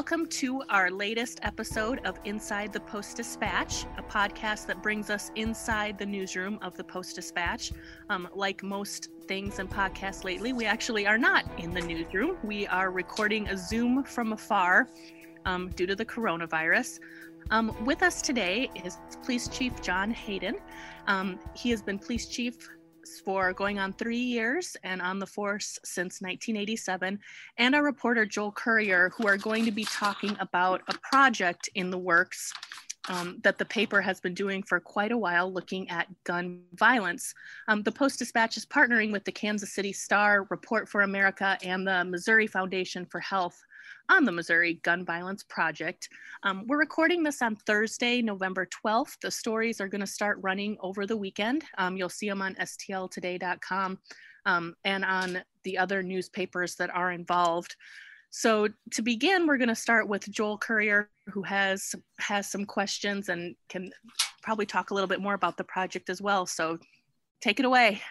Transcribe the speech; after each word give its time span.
Welcome 0.00 0.28
to 0.28 0.62
our 0.70 0.90
latest 0.90 1.40
episode 1.42 2.00
of 2.06 2.18
Inside 2.24 2.72
the 2.72 2.80
Post 2.80 3.18
Dispatch, 3.18 3.84
a 3.98 4.02
podcast 4.02 4.64
that 4.68 4.82
brings 4.82 5.10
us 5.10 5.30
inside 5.36 5.98
the 5.98 6.06
newsroom 6.06 6.58
of 6.62 6.74
the 6.78 6.82
Post 6.82 7.16
Dispatch. 7.16 7.70
Um, 8.08 8.26
like 8.34 8.62
most 8.62 9.10
things 9.26 9.58
and 9.58 9.68
podcasts 9.68 10.24
lately, 10.24 10.54
we 10.54 10.64
actually 10.64 11.06
are 11.06 11.18
not 11.18 11.44
in 11.58 11.74
the 11.74 11.82
newsroom. 11.82 12.38
We 12.42 12.66
are 12.68 12.90
recording 12.90 13.48
a 13.48 13.58
Zoom 13.58 14.02
from 14.02 14.32
afar 14.32 14.88
um, 15.44 15.68
due 15.76 15.86
to 15.86 15.94
the 15.94 16.06
coronavirus. 16.06 17.00
Um, 17.50 17.76
with 17.84 18.02
us 18.02 18.22
today 18.22 18.70
is 18.82 18.96
Police 19.22 19.48
Chief 19.48 19.82
John 19.82 20.10
Hayden. 20.12 20.54
Um, 21.08 21.38
he 21.54 21.68
has 21.68 21.82
been 21.82 21.98
police 21.98 22.24
chief 22.24 22.70
for 23.18 23.52
going 23.52 23.78
on 23.78 23.92
three 23.92 24.16
years 24.16 24.76
and 24.84 25.02
on 25.02 25.18
the 25.18 25.26
force 25.26 25.78
since 25.84 26.20
1987, 26.20 27.18
and 27.56 27.74
our 27.74 27.82
reporter 27.82 28.24
Joel 28.26 28.52
Currier, 28.52 29.10
who 29.16 29.26
are 29.26 29.36
going 29.36 29.64
to 29.64 29.72
be 29.72 29.84
talking 29.84 30.36
about 30.38 30.82
a 30.88 30.94
project 30.98 31.68
in 31.74 31.90
the 31.90 31.98
works 31.98 32.52
um, 33.08 33.38
that 33.42 33.58
the 33.58 33.64
paper 33.64 34.00
has 34.00 34.20
been 34.20 34.34
doing 34.34 34.62
for 34.62 34.78
quite 34.78 35.10
a 35.10 35.18
while, 35.18 35.52
looking 35.52 35.88
at 35.90 36.06
gun 36.24 36.62
violence. 36.74 37.34
Um, 37.66 37.82
the 37.82 37.92
Post 37.92 38.18
Dispatch 38.18 38.56
is 38.56 38.66
partnering 38.66 39.10
with 39.10 39.24
the 39.24 39.32
Kansas 39.32 39.72
City 39.72 39.92
Star, 39.92 40.46
Report 40.50 40.88
for 40.88 41.02
America, 41.02 41.58
and 41.62 41.86
the 41.86 42.04
Missouri 42.04 42.46
Foundation 42.46 43.06
for 43.06 43.20
Health 43.20 43.60
on 44.10 44.24
the 44.24 44.32
Missouri 44.32 44.74
Gun 44.82 45.04
Violence 45.04 45.44
Project. 45.44 46.08
Um, 46.42 46.64
we're 46.66 46.80
recording 46.80 47.22
this 47.22 47.40
on 47.42 47.54
Thursday, 47.54 48.20
November 48.20 48.66
12th. 48.84 49.16
The 49.22 49.30
stories 49.30 49.80
are 49.80 49.86
going 49.86 50.00
to 50.00 50.06
start 50.06 50.38
running 50.42 50.76
over 50.80 51.06
the 51.06 51.16
weekend. 51.16 51.62
Um, 51.78 51.96
you'll 51.96 52.08
see 52.08 52.28
them 52.28 52.42
on 52.42 52.56
stltoday.com 52.56 53.98
um, 54.46 54.74
and 54.84 55.04
on 55.04 55.42
the 55.62 55.78
other 55.78 56.02
newspapers 56.02 56.74
that 56.76 56.90
are 56.90 57.12
involved. 57.12 57.76
So 58.30 58.68
to 58.92 59.02
begin, 59.02 59.46
we're 59.46 59.58
going 59.58 59.68
to 59.68 59.74
start 59.76 60.08
with 60.08 60.28
Joel 60.28 60.58
Currier, 60.58 61.08
who 61.28 61.42
has 61.42 61.94
has 62.18 62.50
some 62.50 62.64
questions 62.64 63.28
and 63.28 63.54
can 63.68 63.92
probably 64.42 64.66
talk 64.66 64.90
a 64.90 64.94
little 64.94 65.08
bit 65.08 65.20
more 65.20 65.34
about 65.34 65.56
the 65.56 65.64
project 65.64 66.10
as 66.10 66.20
well. 66.20 66.46
So 66.46 66.78
take 67.40 67.60
it 67.60 67.64
away. 67.64 68.02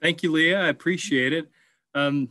Thank 0.00 0.22
you, 0.22 0.30
Leah. 0.30 0.60
I 0.60 0.68
appreciate 0.68 1.32
it. 1.32 1.48
Um, 1.94 2.28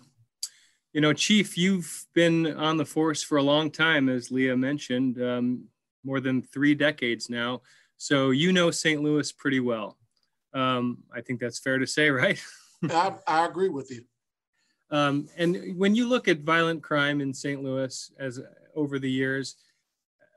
you 0.93 1.01
know, 1.01 1.13
Chief, 1.13 1.57
you've 1.57 2.05
been 2.13 2.47
on 2.57 2.77
the 2.77 2.85
force 2.85 3.21
for 3.21 3.37
a 3.37 3.43
long 3.43 3.69
time, 3.69 4.09
as 4.09 4.31
Leah 4.31 4.57
mentioned, 4.57 5.21
um, 5.21 5.65
more 6.03 6.19
than 6.19 6.41
three 6.41 6.73
decades 6.73 7.29
now. 7.29 7.61
So 7.97 8.31
you 8.31 8.51
know 8.51 8.71
St. 8.71 9.01
Louis 9.01 9.31
pretty 9.31 9.59
well. 9.59 9.97
Um, 10.53 10.99
I 11.13 11.21
think 11.21 11.39
that's 11.39 11.59
fair 11.59 11.77
to 11.77 11.85
say, 11.85 12.09
right? 12.09 12.41
I, 12.83 13.13
I, 13.27 13.45
agree 13.45 13.69
with 13.69 13.91
you. 13.91 14.03
Um, 14.89 15.27
and 15.37 15.77
when 15.77 15.93
you 15.93 16.07
look 16.07 16.27
at 16.27 16.39
violent 16.39 16.81
crime 16.81 17.21
in 17.21 17.33
St. 17.33 17.61
Louis 17.61 18.11
as 18.17 18.39
over 18.73 18.97
the 18.97 19.11
years, 19.11 19.57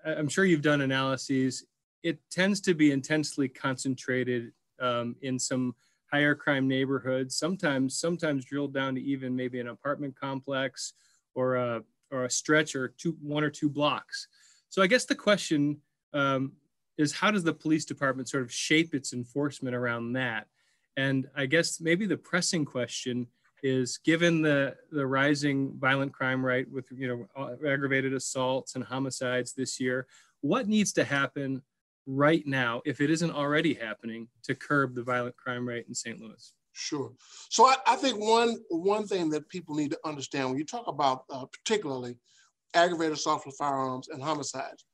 I'm 0.04 0.28
sure 0.28 0.44
you've 0.44 0.60
done 0.60 0.80
analyses. 0.80 1.64
It 2.02 2.18
tends 2.30 2.60
to 2.62 2.74
be 2.74 2.90
intensely 2.90 3.48
concentrated 3.48 4.52
um, 4.80 5.14
in 5.22 5.38
some 5.38 5.74
higher 6.12 6.34
crime 6.34 6.68
neighborhoods, 6.68 7.36
sometimes 7.36 7.98
sometimes 7.98 8.44
drilled 8.44 8.74
down 8.74 8.94
to 8.94 9.00
even 9.00 9.34
maybe 9.34 9.60
an 9.60 9.68
apartment 9.68 10.14
complex 10.18 10.92
or 11.34 11.56
a, 11.56 11.82
or 12.10 12.24
a 12.24 12.30
stretch 12.30 12.76
or 12.76 12.88
two, 12.88 13.16
one 13.22 13.42
or 13.42 13.50
two 13.50 13.70
blocks. 13.70 14.28
So 14.68 14.82
I 14.82 14.86
guess 14.86 15.06
the 15.06 15.14
question 15.14 15.78
um, 16.12 16.52
is 16.98 17.12
how 17.12 17.30
does 17.30 17.44
the 17.44 17.54
police 17.54 17.84
department 17.84 18.28
sort 18.28 18.42
of 18.42 18.52
shape 18.52 18.94
its 18.94 19.12
enforcement 19.12 19.74
around 19.74 20.12
that? 20.12 20.46
And 20.96 21.28
I 21.34 21.46
guess 21.46 21.80
maybe 21.80 22.04
the 22.06 22.18
pressing 22.18 22.66
question 22.66 23.26
is 23.62 23.98
given 23.98 24.42
the, 24.42 24.74
the 24.90 25.06
rising 25.06 25.78
violent 25.78 26.12
crime 26.12 26.44
rate 26.44 26.70
with 26.70 26.84
you 26.90 27.28
know 27.36 27.56
aggravated 27.66 28.12
assaults 28.12 28.74
and 28.74 28.84
homicides 28.84 29.54
this 29.54 29.80
year, 29.80 30.06
what 30.40 30.68
needs 30.68 30.92
to 30.94 31.04
happen 31.04 31.62
right 32.06 32.46
now, 32.46 32.82
if 32.84 33.00
it 33.00 33.10
isn't 33.10 33.30
already 33.30 33.74
happening, 33.74 34.28
to 34.44 34.54
curb 34.54 34.94
the 34.94 35.02
violent 35.02 35.36
crime 35.36 35.66
rate 35.66 35.86
in 35.88 35.94
St. 35.94 36.20
Louis? 36.20 36.52
Sure. 36.72 37.12
So 37.50 37.66
I, 37.66 37.76
I 37.86 37.96
think 37.96 38.18
one 38.18 38.56
one 38.70 39.06
thing 39.06 39.28
that 39.30 39.48
people 39.48 39.74
need 39.74 39.90
to 39.90 39.98
understand 40.04 40.48
when 40.48 40.58
you 40.58 40.64
talk 40.64 40.86
about 40.88 41.24
uh, 41.30 41.44
particularly 41.44 42.16
aggravated 42.74 43.12
assault 43.12 43.44
with 43.44 43.56
firearms 43.58 44.08
and 44.08 44.22
homicides, 44.22 44.84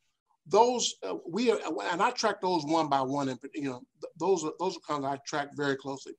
those 0.47 0.95
uh, 1.05 1.15
we 1.29 1.53
are, 1.53 1.61
and 1.93 2.03
I 2.03 2.11
track 2.11 2.41
those 2.41 2.65
one 2.65 2.89
by 2.89 3.01
one, 3.01 3.29
and 3.29 3.39
you 3.55 3.71
know 3.71 3.83
those 4.19 4.45
are 4.45 4.53
those 4.59 4.77
are 4.77 4.81
kinds 4.81 5.05
I 5.05 5.19
track 5.25 5.51
very 5.55 5.77
closely. 5.77 6.15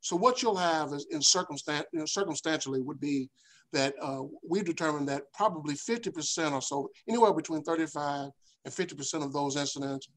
So 0.00 0.16
what 0.16 0.42
you'll 0.42 0.56
have 0.56 0.92
is 0.92 1.06
in 1.10 1.20
circumstance, 1.20 1.86
you 1.92 1.98
know, 1.98 2.06
circumstantially 2.06 2.80
would 2.80 3.00
be 3.00 3.28
that 3.72 3.94
uh, 4.00 4.22
we 4.48 4.62
determined 4.62 5.08
that 5.08 5.24
probably 5.34 5.74
50% 5.74 6.52
or 6.52 6.62
so, 6.62 6.90
anywhere 7.08 7.34
between 7.34 7.62
35 7.62 8.30
and 8.64 8.74
50% 8.74 9.24
of 9.24 9.32
those 9.32 9.56
incidents 9.56 10.08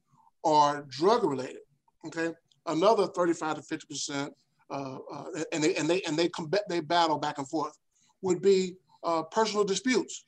are 0.44 0.86
drug 0.90 1.24
related. 1.24 1.62
Okay, 2.06 2.34
another 2.66 3.08
35 3.08 3.56
to 3.56 3.62
50 3.62 3.88
percent, 3.88 4.34
uh, 4.70 4.98
uh, 5.12 5.26
and 5.52 5.64
they 5.64 5.76
and 5.76 5.90
they 5.90 6.02
and 6.02 6.18
they 6.18 6.30
combat 6.30 6.64
they 6.70 6.80
battle 6.80 7.18
back 7.18 7.38
and 7.38 7.48
forth, 7.48 7.78
would 8.22 8.42
be 8.42 8.76
uh, 9.04 9.24
personal 9.24 9.64
disputes, 9.64 10.26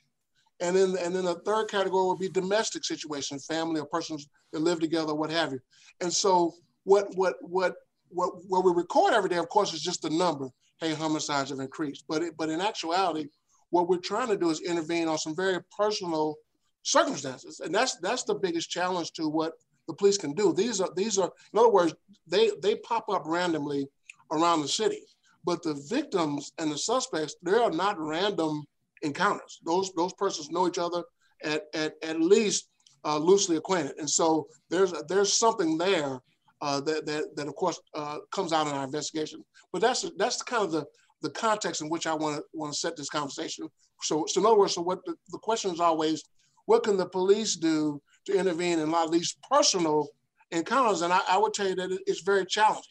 and 0.59 0.75
then 0.75 0.95
and 0.97 1.15
then 1.15 1.25
the 1.25 1.35
third 1.45 1.69
category 1.69 2.07
would 2.07 2.19
be 2.19 2.29
domestic 2.29 2.85
situations, 2.85 3.45
family 3.45 3.79
or 3.79 3.85
persons 3.85 4.27
that 4.51 4.61
live 4.61 4.79
together, 4.79 5.13
what 5.13 5.31
have 5.31 5.51
you. 5.51 5.59
And 6.01 6.11
so 6.11 6.53
what 6.83 7.07
what 7.15 7.35
what 7.41 7.75
what 8.09 8.31
what 8.47 8.63
we 8.63 8.71
record 8.71 9.13
every 9.13 9.29
day, 9.29 9.37
of 9.37 9.49
course, 9.49 9.73
is 9.73 9.81
just 9.81 10.01
the 10.01 10.09
number. 10.09 10.49
Hey, 10.79 10.93
homicides 10.93 11.49
have 11.51 11.59
increased, 11.59 12.05
but 12.07 12.21
it, 12.21 12.33
but 12.37 12.49
in 12.49 12.61
actuality, 12.61 13.27
what 13.69 13.87
we're 13.87 13.97
trying 13.97 14.27
to 14.27 14.37
do 14.37 14.49
is 14.49 14.61
intervene 14.61 15.07
on 15.07 15.17
some 15.17 15.35
very 15.35 15.59
personal 15.75 16.35
circumstances, 16.83 17.59
and 17.59 17.73
that's 17.73 17.97
that's 17.97 18.23
the 18.23 18.35
biggest 18.35 18.69
challenge 18.69 19.11
to 19.13 19.27
what 19.27 19.53
the 19.87 19.93
police 19.93 20.17
can 20.17 20.33
do. 20.33 20.53
These 20.53 20.81
are 20.81 20.89
these 20.95 21.17
are 21.17 21.31
in 21.53 21.59
other 21.59 21.69
words, 21.69 21.93
they 22.27 22.51
they 22.61 22.75
pop 22.75 23.09
up 23.09 23.23
randomly 23.25 23.87
around 24.31 24.61
the 24.61 24.67
city, 24.67 25.03
but 25.43 25.63
the 25.63 25.75
victims 25.89 26.51
and 26.57 26.71
the 26.71 26.77
suspects 26.77 27.35
they 27.43 27.53
are 27.53 27.71
not 27.71 27.99
random 27.99 28.63
encounters. 29.01 29.59
Those 29.65 29.91
those 29.95 30.13
persons 30.13 30.49
know 30.49 30.67
each 30.67 30.77
other 30.77 31.03
at 31.43 31.63
at, 31.73 31.93
at 32.03 32.19
least 32.19 32.69
uh, 33.03 33.17
loosely 33.17 33.57
acquainted, 33.57 33.97
and 33.99 34.09
so 34.09 34.47
there's 34.69 34.93
there's 35.07 35.33
something 35.33 35.77
there 35.77 36.19
uh, 36.61 36.81
that, 36.81 37.05
that 37.05 37.35
that 37.35 37.47
of 37.47 37.55
course 37.55 37.79
uh, 37.93 38.17
comes 38.31 38.53
out 38.53 38.67
in 38.67 38.73
our 38.73 38.85
investigation. 38.85 39.43
But 39.71 39.81
that's 39.81 40.09
that's 40.17 40.41
kind 40.41 40.63
of 40.63 40.71
the 40.71 40.85
the 41.21 41.29
context 41.29 41.81
in 41.81 41.89
which 41.89 42.07
I 42.07 42.13
want 42.13 42.37
to 42.37 42.43
want 42.53 42.73
to 42.73 42.79
set 42.79 42.95
this 42.95 43.09
conversation. 43.09 43.67
So 44.01 44.25
so 44.27 44.39
in 44.39 44.45
other 44.47 44.57
words, 44.57 44.73
so 44.73 44.81
what 44.81 45.05
the, 45.05 45.15
the 45.29 45.39
question 45.39 45.71
is 45.71 45.79
always, 45.79 46.23
what 46.65 46.83
can 46.83 46.97
the 46.97 47.07
police 47.07 47.55
do 47.55 48.01
to 48.25 48.37
intervene 48.37 48.79
in 48.79 48.87
a 48.87 48.91
lot 48.91 49.05
of 49.05 49.11
these 49.11 49.35
personal 49.49 50.09
encounters. 50.51 51.01
And 51.01 51.13
I, 51.13 51.19
I 51.29 51.37
would 51.37 51.53
tell 51.53 51.67
you 51.67 51.75
that 51.75 51.97
it's 52.07 52.21
very 52.21 52.45
challenging. 52.45 52.83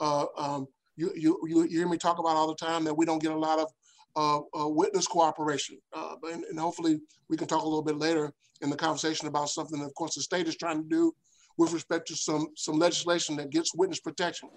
Uh, 0.00 0.26
um, 0.36 0.66
you, 0.96 1.12
you, 1.14 1.38
you, 1.46 1.62
hear 1.62 1.88
me 1.88 1.96
talk 1.96 2.18
about 2.18 2.36
all 2.36 2.48
the 2.48 2.54
time 2.54 2.84
that 2.84 2.94
we 2.94 3.06
don't 3.06 3.22
get 3.22 3.32
a 3.32 3.38
lot 3.38 3.58
of 3.58 3.70
uh, 4.16 4.40
uh, 4.58 4.68
witness 4.68 5.06
cooperation. 5.06 5.78
Uh, 5.92 6.16
and, 6.24 6.44
and, 6.44 6.58
hopefully 6.58 7.00
we 7.28 7.36
can 7.36 7.46
talk 7.48 7.62
a 7.62 7.64
little 7.64 7.82
bit 7.82 7.96
later 7.96 8.32
in 8.60 8.68
the 8.68 8.76
conversation 8.76 9.26
about 9.26 9.48
something 9.48 9.80
that, 9.80 9.86
of 9.86 9.94
course, 9.94 10.14
the 10.14 10.20
state 10.20 10.48
is 10.48 10.56
trying 10.56 10.82
to 10.82 10.88
do 10.88 11.14
with 11.56 11.72
respect 11.72 12.06
to 12.08 12.16
some, 12.16 12.48
some 12.56 12.78
legislation 12.78 13.36
that 13.36 13.50
gets 13.50 13.74
witness 13.74 14.00
protection. 14.00 14.50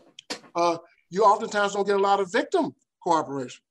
Uh, 0.56 0.78
you 1.10 1.24
oftentimes 1.24 1.74
don't 1.74 1.88
get 1.88 1.96
a 1.96 2.00
lot 2.00 2.20
of 2.20 2.32
victim 2.32 2.74
cooperation. 3.02 3.62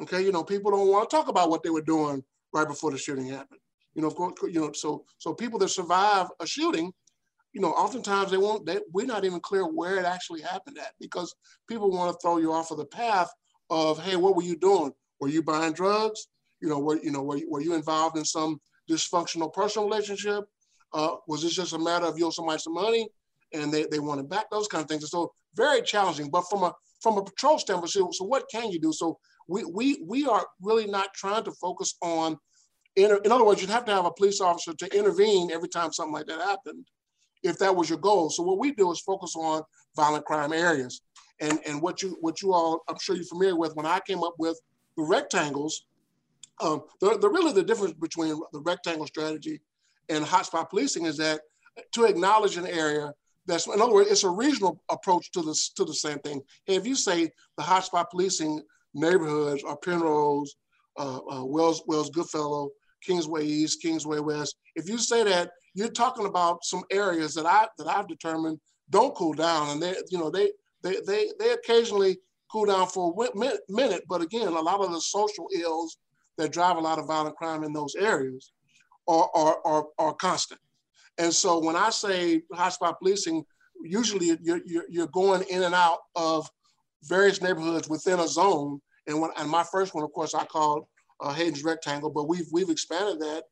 Okay, 0.00 0.22
you 0.22 0.32
know, 0.32 0.44
people 0.44 0.70
don't 0.70 0.88
want 0.88 1.08
to 1.08 1.16
talk 1.16 1.28
about 1.28 1.50
what 1.50 1.62
they 1.62 1.70
were 1.70 1.82
doing 1.82 2.22
right 2.52 2.68
before 2.68 2.90
the 2.90 2.98
shooting 2.98 3.26
happened. 3.26 3.60
You 3.98 4.04
know, 4.04 4.32
you 4.44 4.60
know, 4.60 4.70
so 4.72 5.04
so 5.18 5.34
people 5.34 5.58
that 5.58 5.70
survive 5.70 6.28
a 6.38 6.46
shooting, 6.46 6.92
you 7.52 7.60
know, 7.60 7.72
oftentimes 7.72 8.30
they 8.30 8.36
won't. 8.36 8.64
They, 8.64 8.78
we're 8.92 9.06
not 9.06 9.24
even 9.24 9.40
clear 9.40 9.64
where 9.64 9.96
it 9.98 10.04
actually 10.04 10.40
happened 10.40 10.78
at 10.78 10.92
because 11.00 11.34
people 11.68 11.90
want 11.90 12.12
to 12.12 12.18
throw 12.22 12.38
you 12.38 12.52
off 12.52 12.70
of 12.70 12.78
the 12.78 12.84
path 12.84 13.28
of, 13.70 14.00
hey, 14.00 14.14
what 14.14 14.36
were 14.36 14.44
you 14.44 14.56
doing? 14.56 14.92
Were 15.18 15.26
you 15.26 15.42
buying 15.42 15.72
drugs? 15.72 16.28
You 16.60 16.68
know, 16.68 16.78
were 16.78 17.00
you 17.02 17.10
know 17.10 17.24
were, 17.24 17.40
were 17.48 17.60
you 17.60 17.74
involved 17.74 18.16
in 18.16 18.24
some 18.24 18.60
dysfunctional 18.88 19.52
personal 19.52 19.88
relationship? 19.88 20.44
Uh, 20.92 21.16
was 21.26 21.42
this 21.42 21.56
just 21.56 21.72
a 21.72 21.78
matter 21.78 22.06
of 22.06 22.16
you 22.16 22.26
owe 22.26 22.30
somebody 22.30 22.60
some 22.60 22.74
money 22.74 23.08
and 23.52 23.74
they, 23.74 23.84
they 23.90 23.98
want 23.98 24.20
it 24.20 24.28
back? 24.28 24.48
Those 24.48 24.68
kind 24.68 24.84
of 24.84 24.88
things. 24.88 25.02
And 25.02 25.10
so 25.10 25.32
very 25.56 25.82
challenging. 25.82 26.30
But 26.30 26.42
from 26.48 26.62
a 26.62 26.72
from 27.00 27.18
a 27.18 27.24
patrol 27.24 27.58
standpoint, 27.58 27.90
so, 27.90 28.10
so 28.12 28.24
what 28.24 28.44
can 28.48 28.70
you 28.70 28.78
do? 28.78 28.92
So 28.92 29.18
we 29.48 29.64
we 29.64 30.00
we 30.06 30.24
are 30.24 30.46
really 30.62 30.86
not 30.86 31.12
trying 31.14 31.42
to 31.42 31.50
focus 31.50 31.96
on 32.00 32.38
in, 32.98 33.18
in 33.24 33.32
other 33.32 33.44
words, 33.44 33.60
you'd 33.60 33.70
have 33.70 33.84
to 33.84 33.92
have 33.92 34.04
a 34.04 34.10
police 34.10 34.40
officer 34.40 34.74
to 34.74 34.98
intervene 34.98 35.50
every 35.52 35.68
time 35.68 35.92
something 35.92 36.12
like 36.12 36.26
that 36.26 36.40
happened, 36.40 36.84
if 37.42 37.58
that 37.58 37.74
was 37.74 37.88
your 37.88 37.98
goal. 37.98 38.28
So 38.28 38.42
what 38.42 38.58
we 38.58 38.72
do 38.72 38.90
is 38.90 39.00
focus 39.00 39.34
on 39.36 39.62
violent 39.96 40.24
crime 40.24 40.52
areas. 40.52 41.00
And, 41.40 41.60
and 41.66 41.80
what 41.80 42.02
you 42.02 42.16
what 42.20 42.42
you 42.42 42.52
all, 42.52 42.82
I'm 42.88 42.98
sure 42.98 43.14
you're 43.14 43.24
familiar 43.24 43.56
with, 43.56 43.76
when 43.76 43.86
I 43.86 44.00
came 44.00 44.24
up 44.24 44.34
with 44.38 44.60
the 44.96 45.04
rectangles, 45.04 45.86
um, 46.60 46.82
the, 47.00 47.16
the 47.18 47.28
really 47.28 47.52
the 47.52 47.62
difference 47.62 47.94
between 47.94 48.40
the 48.52 48.60
rectangle 48.60 49.06
strategy 49.06 49.60
and 50.08 50.24
hotspot 50.24 50.70
policing 50.70 51.06
is 51.06 51.16
that 51.18 51.40
to 51.92 52.04
acknowledge 52.04 52.56
an 52.56 52.66
area 52.66 53.12
that's 53.46 53.68
in 53.68 53.80
other 53.80 53.92
words, 53.92 54.10
it's 54.10 54.24
a 54.24 54.30
regional 54.30 54.82
approach 54.90 55.30
to 55.32 55.42
this 55.42 55.70
to 55.70 55.84
the 55.84 55.94
same 55.94 56.18
thing. 56.18 56.42
If 56.66 56.86
you 56.86 56.96
say 56.96 57.30
the 57.56 57.62
hotspot 57.62 58.10
policing 58.10 58.62
neighborhoods 58.94 59.62
are 59.62 59.76
Penrose, 59.76 60.56
uh, 60.98 61.20
uh, 61.30 61.44
Wells 61.44 61.82
Wells 61.86 62.10
Goodfellow, 62.10 62.70
Kingsway 63.02 63.44
East, 63.44 63.82
Kingsway 63.82 64.20
West. 64.20 64.56
If 64.74 64.88
you 64.88 64.98
say 64.98 65.24
that, 65.24 65.50
you're 65.74 65.88
talking 65.88 66.26
about 66.26 66.64
some 66.64 66.82
areas 66.90 67.34
that 67.34 67.46
I 67.46 67.68
that 67.78 67.86
I've 67.86 68.08
determined 68.08 68.58
don't 68.90 69.14
cool 69.14 69.34
down, 69.34 69.70
and 69.70 69.82
they 69.82 69.94
you 70.10 70.18
know 70.18 70.30
they 70.30 70.52
they 70.82 70.96
they 71.06 71.30
they 71.38 71.52
occasionally 71.52 72.18
cool 72.50 72.66
down 72.66 72.86
for 72.88 73.12
a 73.12 73.52
minute, 73.68 74.02
but 74.08 74.22
again, 74.22 74.48
a 74.48 74.60
lot 74.60 74.80
of 74.80 74.90
the 74.90 75.00
social 75.00 75.48
ills 75.54 75.98
that 76.38 76.52
drive 76.52 76.76
a 76.76 76.80
lot 76.80 76.98
of 76.98 77.06
violent 77.06 77.36
crime 77.36 77.62
in 77.62 77.72
those 77.72 77.94
areas 77.94 78.52
are 79.06 79.30
are 79.34 79.58
are, 79.64 79.86
are 79.98 80.14
constant. 80.14 80.60
And 81.18 81.34
so 81.34 81.58
when 81.58 81.76
I 81.76 81.90
say 81.90 82.42
hotspot 82.54 82.98
policing, 82.98 83.44
usually 83.82 84.38
you're, 84.40 84.60
you're, 84.64 84.84
you're 84.88 85.08
going 85.08 85.42
in 85.50 85.64
and 85.64 85.74
out 85.74 85.98
of 86.14 86.48
various 87.04 87.42
neighborhoods 87.42 87.88
within 87.88 88.20
a 88.20 88.28
zone. 88.28 88.80
And 89.06 89.20
when 89.20 89.30
and 89.36 89.50
my 89.50 89.64
first 89.64 89.94
one, 89.94 90.04
of 90.04 90.12
course, 90.12 90.34
I 90.34 90.44
called 90.44 90.86
uh, 91.20 91.32
Hayden's 91.32 91.64
Rectangle, 91.64 92.10
but 92.10 92.28
we've 92.28 92.46
we've 92.52 92.70
expanded 92.70 93.20
that 93.20 93.44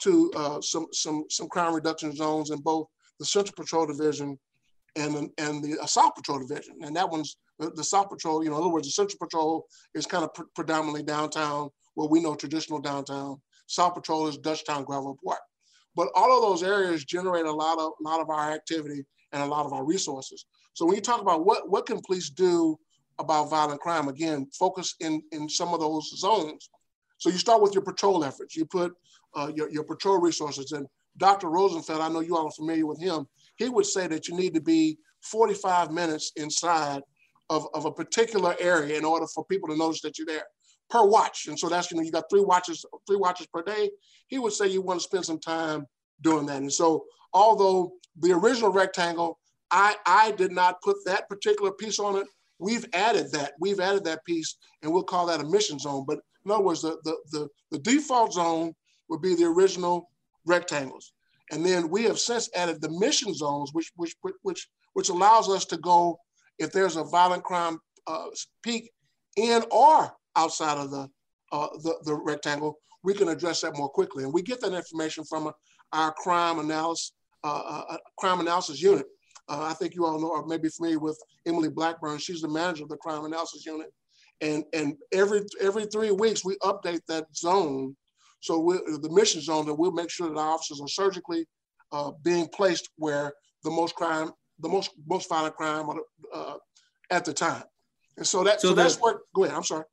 to 0.00 0.30
uh, 0.36 0.60
some 0.60 0.86
some 0.92 1.24
some 1.30 1.48
crime 1.48 1.74
reduction 1.74 2.14
zones 2.14 2.50
in 2.50 2.58
both 2.60 2.88
the 3.18 3.24
Central 3.24 3.54
Patrol 3.54 3.86
Division 3.86 4.38
and 4.96 5.30
and 5.38 5.62
the 5.62 5.78
uh, 5.80 5.86
South 5.86 6.14
Patrol 6.14 6.40
Division. 6.40 6.76
And 6.82 6.94
that 6.96 7.08
one's 7.08 7.36
the, 7.58 7.70
the, 7.70 7.84
South 7.84 8.10
Patrol. 8.10 8.42
You 8.42 8.50
know, 8.50 8.56
in 8.56 8.62
other 8.62 8.72
words, 8.72 8.86
the 8.86 8.92
Central 8.92 9.18
Patrol 9.18 9.66
is 9.94 10.06
kind 10.06 10.24
of 10.24 10.34
pr 10.34 10.42
predominantly 10.54 11.02
downtown, 11.02 11.70
what 11.94 12.10
we 12.10 12.20
know 12.20 12.34
traditional 12.34 12.80
downtown. 12.80 13.40
South 13.66 13.94
Patrol 13.94 14.26
is 14.26 14.38
Dutchtown 14.38 14.84
Gravois 14.84 15.14
Park. 15.24 15.40
But 15.94 16.08
all 16.14 16.34
of 16.34 16.42
those 16.42 16.62
areas 16.62 17.04
generate 17.04 17.46
a 17.46 17.52
lot 17.52 17.78
of 17.78 17.92
a 18.00 18.02
lot 18.02 18.20
of 18.20 18.30
our 18.30 18.50
activity 18.52 19.04
and 19.32 19.42
a 19.42 19.46
lot 19.46 19.66
of 19.66 19.72
our 19.72 19.84
resources. 19.84 20.46
So 20.74 20.84
when 20.86 20.94
you 20.94 21.00
talk 21.00 21.20
about 21.20 21.44
what 21.46 21.70
what 21.70 21.86
can 21.86 22.00
police 22.00 22.30
do 22.30 22.78
about 23.18 23.50
violent 23.50 23.80
crime, 23.80 24.08
again, 24.08 24.48
focus 24.58 24.94
in 25.00 25.22
in 25.32 25.48
some 25.48 25.72
of 25.74 25.80
those 25.80 26.10
zones. 26.18 26.68
So 27.22 27.30
you 27.30 27.38
start 27.38 27.62
with 27.62 27.72
your 27.72 27.84
patrol 27.84 28.24
efforts. 28.24 28.56
You 28.56 28.64
put 28.64 28.92
uh, 29.36 29.52
your 29.54 29.70
your 29.70 29.84
patrol 29.84 30.18
resources. 30.18 30.72
And 30.72 30.88
Dr. 31.18 31.50
Rosenfeld, 31.50 32.00
I 32.00 32.08
know 32.08 32.18
you 32.18 32.36
all 32.36 32.48
are 32.48 32.50
familiar 32.50 32.84
with 32.84 33.00
him. 33.00 33.28
He 33.54 33.68
would 33.68 33.86
say 33.86 34.08
that 34.08 34.26
you 34.26 34.36
need 34.36 34.54
to 34.54 34.60
be 34.60 34.98
45 35.20 35.92
minutes 35.92 36.32
inside 36.34 37.00
of, 37.48 37.68
of 37.74 37.84
a 37.84 37.92
particular 37.92 38.56
area 38.58 38.98
in 38.98 39.04
order 39.04 39.26
for 39.32 39.44
people 39.44 39.68
to 39.68 39.76
notice 39.76 40.00
that 40.00 40.18
you're 40.18 40.26
there 40.26 40.42
per 40.90 41.06
watch. 41.06 41.46
And 41.46 41.56
so 41.56 41.68
that's, 41.68 41.92
you 41.92 41.96
know, 41.96 42.02
you 42.02 42.10
got 42.10 42.24
three 42.28 42.40
watches, 42.40 42.84
three 43.06 43.18
watches 43.18 43.46
per 43.54 43.62
day. 43.62 43.90
He 44.26 44.40
would 44.40 44.52
say 44.52 44.66
you 44.66 44.82
want 44.82 44.98
to 44.98 45.04
spend 45.04 45.24
some 45.24 45.38
time 45.38 45.86
doing 46.22 46.46
that. 46.46 46.56
And 46.56 46.72
so 46.72 47.04
although 47.32 47.92
the 48.18 48.32
original 48.32 48.72
rectangle, 48.72 49.38
I, 49.70 49.94
I 50.06 50.32
did 50.32 50.50
not 50.50 50.82
put 50.82 50.96
that 51.06 51.28
particular 51.28 51.70
piece 51.70 52.00
on 52.00 52.16
it. 52.16 52.26
We've 52.58 52.86
added 52.92 53.30
that. 53.30 53.52
We've 53.60 53.78
added 53.78 54.02
that 54.06 54.24
piece 54.24 54.56
and 54.82 54.92
we'll 54.92 55.04
call 55.04 55.26
that 55.26 55.40
a 55.40 55.44
mission 55.44 55.78
zone. 55.78 56.04
But 56.04 56.18
in 56.44 56.50
other 56.50 56.62
words, 56.62 56.82
the, 56.82 56.98
the, 57.04 57.16
the, 57.30 57.48
the 57.70 57.78
default 57.78 58.32
zone 58.32 58.74
would 59.08 59.22
be 59.22 59.34
the 59.34 59.44
original 59.44 60.10
rectangles. 60.46 61.12
And 61.50 61.64
then 61.64 61.88
we 61.90 62.04
have 62.04 62.18
since 62.18 62.48
added 62.56 62.80
the 62.80 62.90
mission 62.90 63.34
zones, 63.34 63.70
which, 63.72 63.92
which, 63.96 64.14
which, 64.42 64.68
which 64.94 65.08
allows 65.08 65.48
us 65.48 65.64
to 65.66 65.76
go 65.76 66.18
if 66.58 66.72
there's 66.72 66.96
a 66.96 67.04
violent 67.04 67.44
crime 67.44 67.78
uh, 68.06 68.26
peak 68.62 68.90
in 69.36 69.62
or 69.70 70.12
outside 70.36 70.78
of 70.78 70.90
the, 70.90 71.08
uh, 71.52 71.68
the, 71.82 71.96
the 72.04 72.14
rectangle, 72.14 72.78
we 73.02 73.14
can 73.14 73.28
address 73.28 73.60
that 73.60 73.76
more 73.76 73.88
quickly. 73.88 74.24
And 74.24 74.32
we 74.32 74.42
get 74.42 74.60
that 74.60 74.72
information 74.72 75.24
from 75.24 75.52
our 75.92 76.12
crime 76.12 76.58
analysis, 76.58 77.12
uh, 77.44 77.62
uh, 77.66 77.84
uh, 77.90 77.96
crime 78.18 78.40
analysis 78.40 78.80
unit. 78.80 79.06
Uh, 79.48 79.66
I 79.68 79.74
think 79.74 79.94
you 79.94 80.06
all 80.06 80.20
know, 80.20 80.28
or 80.28 80.46
maybe 80.46 80.68
familiar 80.68 81.00
with 81.00 81.18
Emily 81.46 81.68
Blackburn. 81.68 82.18
She's 82.18 82.40
the 82.40 82.48
manager 82.48 82.84
of 82.84 82.88
the 82.88 82.96
crime 82.96 83.24
analysis 83.24 83.66
unit. 83.66 83.92
And, 84.42 84.64
and 84.74 84.96
every, 85.12 85.42
every 85.60 85.86
three 85.86 86.10
weeks, 86.10 86.44
we 86.44 86.56
update 86.58 87.00
that 87.08 87.26
zone. 87.34 87.96
So 88.40 88.54
the 89.00 89.08
mission 89.08 89.40
zone 89.40 89.66
that 89.66 89.74
we'll 89.74 89.92
make 89.92 90.10
sure 90.10 90.28
that 90.28 90.38
our 90.38 90.50
officers 90.50 90.80
are 90.80 90.88
surgically 90.88 91.46
uh, 91.92 92.10
being 92.24 92.48
placed 92.48 92.90
where 92.96 93.32
the 93.62 93.70
most 93.70 93.94
crime, 93.94 94.32
the 94.58 94.68
most, 94.68 94.90
most 95.08 95.28
violent 95.28 95.54
crime 95.54 95.88
at 97.10 97.24
the 97.24 97.32
time. 97.32 97.62
And 98.16 98.26
so 98.26 98.42
that, 98.42 98.60
so, 98.60 98.70
so 98.70 98.74
that's 98.74 98.96
what, 98.96 99.20
go 99.32 99.44
ahead, 99.44 99.56
I'm 99.56 99.62
sorry. 99.62 99.84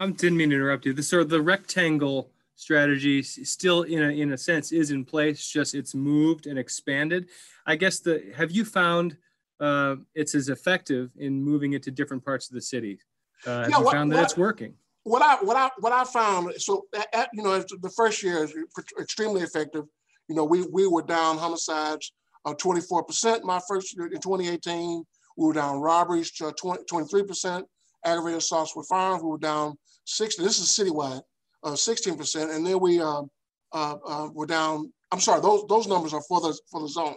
I 0.00 0.06
didn't 0.06 0.38
mean 0.38 0.48
to 0.48 0.56
interrupt 0.56 0.86
you. 0.86 0.94
The 0.94 1.02
sort 1.02 1.22
of 1.22 1.28
the 1.28 1.42
rectangle 1.42 2.32
strategy 2.56 3.22
still 3.22 3.82
in 3.82 4.02
a, 4.02 4.08
in 4.08 4.32
a 4.32 4.38
sense 4.38 4.72
is 4.72 4.92
in 4.92 5.04
place, 5.04 5.46
just 5.46 5.74
it's 5.74 5.94
moved 5.94 6.46
and 6.46 6.58
expanded. 6.58 7.28
I 7.66 7.76
guess 7.76 8.00
the, 8.00 8.32
have 8.34 8.50
you 8.50 8.64
found 8.64 9.18
uh, 9.60 9.96
it's 10.14 10.34
as 10.34 10.48
effective 10.48 11.12
in 11.18 11.42
moving 11.42 11.74
it 11.74 11.82
to 11.82 11.90
different 11.90 12.24
parts 12.24 12.48
of 12.48 12.54
the 12.54 12.62
city? 12.62 12.98
Uh, 13.46 13.66
yeah, 13.68 13.78
what, 13.78 13.92
found 13.92 14.12
that 14.12 14.16
what, 14.16 14.24
it's 14.24 14.36
working? 14.36 14.74
What 15.04 15.22
I, 15.22 15.42
what 15.42 15.56
I, 15.56 15.70
what 15.78 15.92
I 15.92 16.04
found, 16.04 16.52
so 16.58 16.86
at, 17.12 17.28
you 17.32 17.42
know, 17.42 17.58
the 17.58 17.92
first 17.96 18.22
year 18.22 18.44
is 18.44 18.54
extremely 19.00 19.42
effective. 19.42 19.84
You 20.28 20.36
know, 20.36 20.44
we, 20.44 20.62
we 20.62 20.86
were 20.86 21.02
down 21.02 21.38
homicides 21.38 22.12
uh, 22.44 22.54
24% 22.54 23.42
my 23.42 23.60
first 23.68 23.96
year 23.96 24.06
in 24.06 24.20
2018. 24.20 25.04
We 25.36 25.46
were 25.46 25.52
down 25.52 25.80
robberies 25.80 26.30
to 26.32 26.52
20, 26.52 26.84
23%, 26.84 27.64
aggravated 28.04 28.38
assaults 28.38 28.76
with 28.76 28.86
firearms, 28.88 29.22
we 29.22 29.30
were 29.30 29.38
down 29.38 29.76
60, 30.06 30.42
this 30.42 30.58
is 30.58 30.68
citywide, 30.68 31.22
uh, 31.62 31.72
16%. 31.72 32.54
And 32.54 32.66
then 32.66 32.80
we 32.80 33.00
um, 33.00 33.30
uh, 33.72 33.96
uh, 34.06 34.28
were 34.32 34.46
down, 34.46 34.92
I'm 35.12 35.20
sorry, 35.20 35.40
those, 35.40 35.64
those 35.68 35.86
numbers 35.86 36.12
are 36.12 36.22
for 36.22 36.40
the, 36.40 36.58
for 36.70 36.80
the 36.80 36.88
zone. 36.88 37.16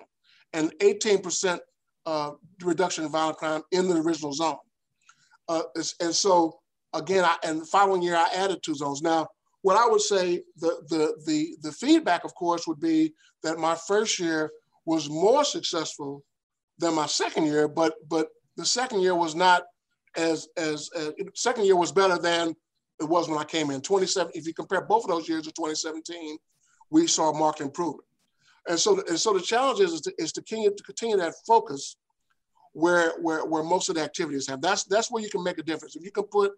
And 0.53 0.71
18% 0.79 1.59
uh, 2.05 2.31
reduction 2.61 3.05
in 3.05 3.11
violent 3.11 3.37
crime 3.37 3.61
in 3.71 3.87
the 3.87 3.95
original 3.95 4.33
zone. 4.33 4.57
Uh, 5.49 5.63
and 5.99 6.15
so 6.15 6.59
again, 6.93 7.23
I, 7.25 7.35
and 7.43 7.61
the 7.61 7.65
following 7.65 8.01
year 8.01 8.15
I 8.15 8.29
added 8.33 8.61
two 8.63 8.75
zones. 8.75 9.01
Now, 9.01 9.27
what 9.61 9.77
I 9.77 9.87
would 9.87 10.01
say, 10.01 10.43
the, 10.57 10.83
the, 10.89 11.15
the, 11.25 11.57
the 11.61 11.71
feedback, 11.71 12.25
of 12.25 12.35
course, 12.35 12.67
would 12.67 12.79
be 12.79 13.13
that 13.43 13.57
my 13.57 13.75
first 13.75 14.19
year 14.19 14.51
was 14.85 15.09
more 15.09 15.43
successful 15.43 16.23
than 16.79 16.93
my 16.95 17.05
second 17.05 17.45
year, 17.45 17.67
but 17.67 17.93
but 18.09 18.27
the 18.57 18.65
second 18.65 19.01
year 19.01 19.15
was 19.15 19.35
not 19.35 19.63
as 20.17 20.47
as 20.57 20.89
uh, 20.95 21.11
second 21.33 21.65
year 21.65 21.75
was 21.75 21.91
better 21.91 22.17
than 22.17 22.55
it 22.99 23.05
was 23.05 23.29
when 23.29 23.37
I 23.37 23.43
came 23.43 23.71
in. 23.71 23.81
27. 23.81 24.31
If 24.35 24.45
you 24.45 24.53
compare 24.53 24.81
both 24.81 25.03
of 25.03 25.09
those 25.09 25.29
years 25.29 25.43
to 25.43 25.51
2017, 25.51 26.37
we 26.89 27.07
saw 27.07 27.33
marked 27.33 27.61
improvement. 27.61 28.07
And 28.67 28.79
so, 28.79 29.01
and 29.07 29.19
so 29.19 29.33
the 29.33 29.41
challenge 29.41 29.79
is, 29.79 29.93
is, 29.93 30.01
to, 30.01 30.13
is 30.17 30.31
to 30.33 30.41
continue 30.41 30.73
to 30.75 30.83
continue 30.83 31.17
that 31.17 31.33
focus 31.45 31.97
where 32.73 33.13
where 33.21 33.45
where 33.45 33.63
most 33.63 33.89
of 33.89 33.95
the 33.95 34.01
activities 34.01 34.47
have. 34.47 34.61
That's 34.61 34.83
that's 34.83 35.11
where 35.11 35.23
you 35.23 35.29
can 35.29 35.43
make 35.43 35.57
a 35.57 35.63
difference. 35.63 35.95
If 35.95 36.03
you 36.03 36.11
can 36.11 36.25
put 36.25 36.51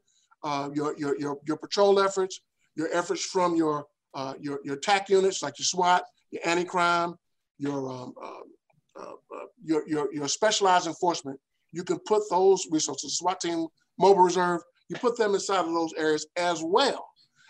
uh, 0.44 0.70
your, 0.74 0.98
your 0.98 1.18
your 1.20 1.38
your 1.46 1.58
patrol 1.58 2.00
efforts, 2.00 2.42
your 2.76 2.90
efforts 2.92 3.24
from 3.24 3.56
your 3.56 3.86
uh, 4.14 4.34
your 4.40 4.60
your 4.64 4.78
TAC 4.78 5.10
units 5.10 5.44
like 5.44 5.60
your 5.60 5.66
SWAT, 5.66 6.04
your 6.32 6.42
anti-crime, 6.46 7.16
your 7.58 7.90
um, 7.90 8.14
uh, 8.22 8.44
uh, 8.98 9.12
uh, 9.36 9.46
your, 9.64 9.88
your, 9.88 10.14
your 10.14 10.28
specialized 10.28 10.88
enforcement, 10.88 11.38
you 11.74 11.84
can 11.84 12.00
put 12.00 12.24
those 12.30 12.66
resources, 12.72 13.18
SWAT 13.18 13.42
team, 13.42 13.68
mobile 14.00 14.24
reserve, 14.24 14.62
you 14.88 14.96
put 14.96 15.18
them 15.18 15.34
inside 15.34 15.66
of 15.66 15.74
those 15.74 15.94
areas 15.98 16.28
as 16.38 16.64
well. 16.64 17.06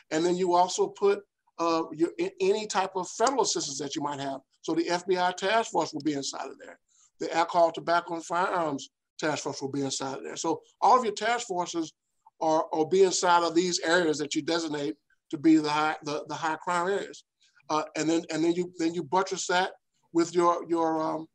And 0.10 0.26
then 0.26 0.36
you 0.36 0.56
also 0.56 0.88
put 0.88 1.22
uh, 1.60 1.84
your, 1.92 2.10
any 2.40 2.66
type 2.66 2.92
of 2.96 3.08
federal 3.10 3.44
assistance 3.44 3.78
that 3.80 3.96
you 3.96 4.02
might 4.02 4.20
have. 4.20 4.42
So 4.62 4.74
the 4.74 4.86
FBI 4.86 5.36
task 5.36 5.72
force 5.72 5.94
will 5.94 6.02
be 6.02 6.14
inside 6.14 6.48
of 6.48 6.58
there. 6.58 6.80
The 7.20 7.34
alcohol, 7.36 7.72
tobacco, 7.72 8.16
and 8.16 8.26
firearms 8.26 8.90
task 9.18 9.44
force 9.44 9.62
will 9.62 9.72
be 9.72 9.82
inside 9.82 10.18
of 10.18 10.24
there. 10.24 10.36
So 10.36 10.62
all 10.82 10.98
of 10.98 11.06
your 11.06 11.14
task 11.14 11.48
forces 11.48 11.94
are, 12.42 12.66
are 12.74 12.86
be 12.86 13.04
inside 13.04 13.44
of 13.44 13.56
these 13.56 13.80
areas 13.80 14.18
that 14.18 14.36
you 14.36 14.42
designate 14.42 14.96
to 15.32 15.38
be 15.38 15.58
the 15.58 15.70
high, 15.70 15.96
the, 16.04 16.26
the 16.28 16.36
high 16.36 16.58
crime 16.58 16.88
areas. 16.88 17.24
Uh, 17.70 17.84
and 17.96 18.10
then 18.10 18.24
and 18.32 18.44
then 18.44 18.54
you 18.54 18.72
then 18.78 18.94
you 18.94 19.04
buttress 19.04 19.48
that 19.48 19.72
with 20.14 20.36
your 20.36 20.64
your 20.70 21.02
um, 21.02 21.28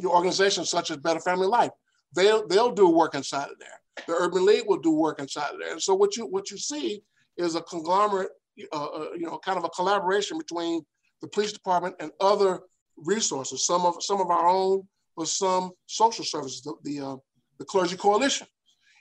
your 0.00 0.14
organizations 0.14 0.70
such 0.70 0.90
as 0.90 0.96
Better 0.96 1.20
Family 1.20 1.46
Life. 1.46 1.72
They'll 2.14 2.46
they'll 2.46 2.72
do 2.72 2.88
work 2.88 3.14
inside 3.14 3.50
of 3.50 3.58
there. 3.58 4.06
The 4.06 4.14
Urban 4.14 4.46
League 4.46 4.64
will 4.66 4.78
do 4.78 4.92
work 4.92 5.20
inside 5.20 5.52
of 5.52 5.58
there. 5.58 5.72
And 5.72 5.82
so 5.82 5.94
what 5.94 6.16
you 6.16 6.26
what 6.26 6.50
you 6.50 6.56
see 6.56 7.02
is 7.36 7.54
a 7.54 7.62
conglomerate, 7.62 8.30
uh, 8.72 8.84
uh, 8.84 9.08
you 9.14 9.26
know, 9.26 9.38
kind 9.38 9.58
of 9.58 9.64
a 9.64 9.68
collaboration 9.70 10.38
between 10.38 10.82
the 11.20 11.28
police 11.28 11.52
department 11.52 11.96
and 12.00 12.10
other 12.20 12.60
resources. 12.96 13.66
Some 13.66 13.82
of 13.84 14.02
some 14.02 14.20
of 14.20 14.30
our 14.30 14.48
own, 14.48 14.88
but 15.16 15.28
some 15.28 15.72
social 15.86 16.24
services, 16.24 16.62
the 16.62 16.74
the, 16.82 17.00
uh, 17.00 17.16
the 17.58 17.64
clergy 17.64 17.96
coalition. 17.96 18.46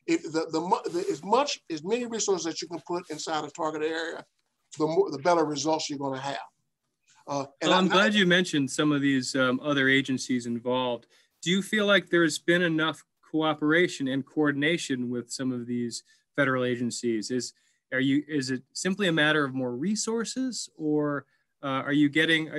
If 0.07 0.23
the, 0.23 0.47
the, 0.51 0.89
the 0.91 1.05
as 1.11 1.23
much 1.23 1.59
as 1.69 1.83
many 1.83 2.05
resources 2.05 2.45
that 2.45 2.61
you 2.61 2.67
can 2.67 2.81
put 2.87 3.09
inside 3.09 3.43
a 3.45 3.49
target 3.51 3.83
area, 3.83 4.23
the 4.77 4.87
more 4.87 5.11
the 5.11 5.19
better 5.19 5.45
results 5.45 5.89
you're 5.89 5.99
going 5.99 6.15
to 6.15 6.25
have. 6.25 6.37
Uh, 7.27 7.45
well, 7.61 7.73
I'm, 7.73 7.87
glad 7.87 8.13
you 8.13 8.25
mentioned 8.25 8.69
some 8.71 8.91
of 8.91 9.01
these 9.01 9.35
um, 9.35 9.59
other 9.63 9.87
agencies 9.87 10.47
involved. 10.47 11.05
Do 11.41 11.51
you 11.51 11.61
feel 11.61 11.85
like 11.85 12.09
there's 12.09 12.39
been 12.39 12.61
enough 12.61 13.03
cooperation 13.29 14.07
and 14.07 14.25
coordination 14.25 15.09
with 15.09 15.31
some 15.31 15.51
of 15.51 15.67
these 15.67 16.03
federal 16.35 16.63
agencies? 16.63 17.31
Is 17.31 17.53
are 17.93 17.99
you 17.99 18.23
is 18.27 18.51
it 18.51 18.63
simply 18.73 19.07
a 19.07 19.11
matter 19.11 19.43
of 19.43 19.53
more 19.53 19.75
resources, 19.75 20.69
or 20.75 21.25
uh, 21.63 21.83
are 21.85 21.93
you 21.93 22.09
getting? 22.09 22.49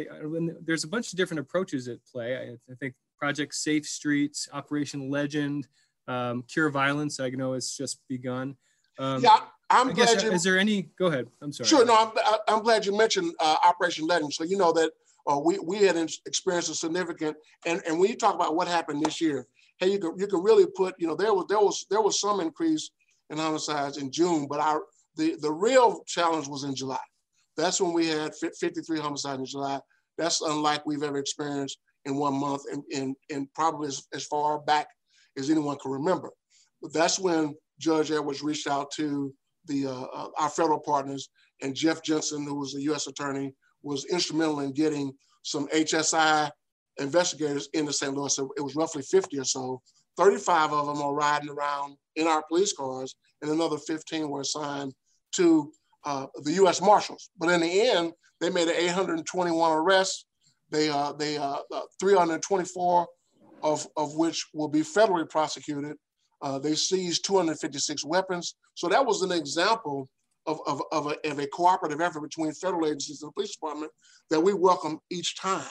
there's 0.65 0.85
a 0.85 0.89
bunch 0.89 1.13
of 1.13 1.17
different 1.17 1.41
approaches 1.41 1.89
at 1.89 1.99
play. 2.05 2.37
I, 2.37 2.73
I 2.73 2.75
think 2.77 2.95
Project 3.23 3.55
Safe 3.55 3.87
Streets, 3.87 4.49
Operation 4.53 5.09
Legend, 5.09 5.69
um, 6.09 6.43
Cure 6.49 6.71
Violence. 6.71 7.21
I 7.21 7.31
know 7.31 7.53
it's 7.53 7.77
just 7.77 8.01
begun. 8.09 8.57
Um, 8.99 9.23
yeah, 9.23 9.39
I'm 9.71 9.91
I 9.91 9.93
guess, 9.93 10.15
glad 10.15 10.25
you. 10.25 10.33
is 10.33 10.43
there 10.43 10.59
any? 10.59 10.91
Go 10.99 11.07
ahead. 11.07 11.29
I'm 11.41 11.53
sorry. 11.53 11.69
Sure. 11.69 11.87
No, 11.87 11.97
I'm, 11.97 12.39
I'm 12.49 12.65
glad 12.65 12.85
you 12.85 12.99
mentioned 12.99 13.33
uh, 13.39 13.55
Operation 13.65 14.09
Legend. 14.09 14.35
So 14.35 14.43
you 14.43 14.57
know 14.57 14.73
that 14.73 14.91
uh, 15.31 15.39
we 15.39 15.57
we 15.61 15.79
had 15.87 15.97
ex- 15.97 16.19
experienced 16.27 16.69
a 16.71 16.75
significant, 16.75 17.37
and 17.65 17.81
and 17.87 18.01
when 18.01 18.11
you 18.11 18.17
talk 18.17 18.35
about 18.35 18.57
what 18.57 18.67
happened 18.67 19.05
this 19.05 19.21
year, 19.21 19.47
hey, 19.79 19.93
you 19.93 20.01
can 20.01 20.19
you 20.19 20.27
can 20.27 20.43
really 20.43 20.67
put, 20.67 20.97
you 20.99 21.07
know, 21.07 21.15
there 21.15 21.33
was 21.33 21.47
there 21.49 21.61
was 21.61 21.87
there 21.91 22.03
was 22.03 22.19
some 22.21 22.41
increase 22.41 22.91
in 23.31 23.39
homicides 23.39 23.99
in 23.99 24.11
June, 24.11 24.49
but 24.51 24.59
our 24.59 24.83
the 25.15 25.37
the 25.41 25.53
real 25.53 26.03
challenge 26.09 26.49
was 26.49 26.65
in 26.65 26.75
July. 26.75 26.99
That's 27.57 27.81
when 27.81 27.93
we 27.93 28.09
had 28.09 28.35
53 28.35 28.99
homicides 28.99 29.39
in 29.39 29.47
July. 29.47 29.79
That's 30.19 30.41
unlike 30.41 30.85
we've 30.87 31.05
ever 31.05 31.19
experienced 31.19 31.79
in 32.05 32.17
one 32.17 32.35
month, 32.35 32.63
and 32.71 32.83
and, 32.95 33.17
and 33.31 33.53
probably 33.55 33.89
as, 33.89 34.03
as 34.15 34.25
far 34.27 34.61
back 34.61 34.89
as 35.37 35.51
anyone 35.51 35.79
can 35.79 35.91
remember. 35.91 36.31
But 36.81 36.93
that's 36.93 37.19
when 37.19 37.55
Judge 37.79 38.11
Edwards 38.11 38.43
reached 38.43 38.67
out 38.67 38.91
to 38.93 39.33
the 39.67 39.87
uh, 39.87 40.07
uh, 40.15 40.29
our 40.39 40.49
federal 40.49 40.81
partners, 40.81 41.29
and 41.63 41.75
Jeff 41.75 42.03
Jensen, 42.03 42.45
who 42.45 42.57
was 42.57 42.75
a 42.75 42.83
U.S. 42.83 43.07
attorney, 43.07 43.55
was 43.83 44.05
instrumental 44.07 44.61
in 44.61 44.73
getting 44.73 45.13
some 45.43 45.69
HSI 45.69 46.51
investigators 46.99 47.69
into 47.73 47.93
St. 47.93 48.15
Louis. 48.15 48.39
It 48.39 48.63
was 48.63 48.77
roughly 48.77 49.03
50 49.03 49.39
or 49.39 49.45
so. 49.45 49.83
35 50.19 50.73
of 50.73 50.87
them 50.87 51.03
are 51.03 51.15
riding 51.15 51.49
around 51.49 51.97
in 52.17 52.27
our 52.27 52.43
police 52.49 52.73
cars, 52.73 53.15
and 53.41 53.51
another 53.51 53.79
15 53.79 54.29
were 54.29 54.43
assigned 54.43 54.93
to 55.37 55.73
uh, 56.05 56.27
the 56.43 56.53
U.S. 56.53 56.83
Marshals. 56.83 57.31
But 57.39 57.49
in 57.51 57.61
the 57.61 57.81
end, 57.81 58.13
they 58.41 58.51
made 58.51 58.69
821 58.69 59.73
arrests. 59.73 60.27
They 60.73 60.89
uh, 60.89 61.13
they 61.13 61.37
uh, 61.37 61.59
uh, 61.71 61.83
324 62.01 63.07
of 63.63 63.87
of 63.97 64.15
which 64.17 64.47
will 64.55 64.69
be 64.69 64.81
federally 64.81 65.29
prosecuted. 65.29 65.97
Uh, 66.41 66.59
they 66.59 66.75
seized 66.75 67.25
256 67.25 68.05
weapons. 68.05 68.57
So 68.75 68.89
that 68.89 69.07
was 69.07 69.23
an 69.23 69.31
example 69.31 70.09
of, 70.47 70.59
of, 70.67 70.83
of, 70.91 71.07
a, 71.07 71.31
of 71.31 71.39
a 71.39 71.47
cooperative 71.47 72.01
effort 72.01 72.21
between 72.21 72.51
federal 72.53 72.87
agencies 72.87 73.23
and 73.23 73.29
the 73.29 73.33
police 73.33 73.53
department 73.53 73.93
that 74.31 74.41
we 74.41 74.53
welcome 74.53 74.99
each 75.09 75.37
time. 75.39 75.71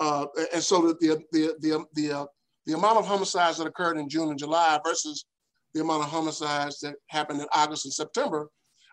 Uh, 0.00 0.26
and 0.52 0.62
so 0.62 0.88
the, 0.88 0.94
the, 1.00 1.22
the, 1.32 1.54
the, 1.60 1.84
the, 1.94 2.12
uh, 2.12 2.26
the 2.66 2.74
amount 2.74 2.98
of 2.98 3.06
homicides 3.06 3.56
that 3.56 3.66
occurred 3.66 3.96
in 3.96 4.06
June 4.08 4.28
and 4.28 4.38
July 4.38 4.78
versus 4.84 5.24
the 5.72 5.80
amount 5.80 6.02
of 6.02 6.10
homicides 6.10 6.80
that 6.80 6.96
happened 7.08 7.40
in 7.40 7.46
August 7.54 7.86
and 7.86 7.94
September 7.94 8.48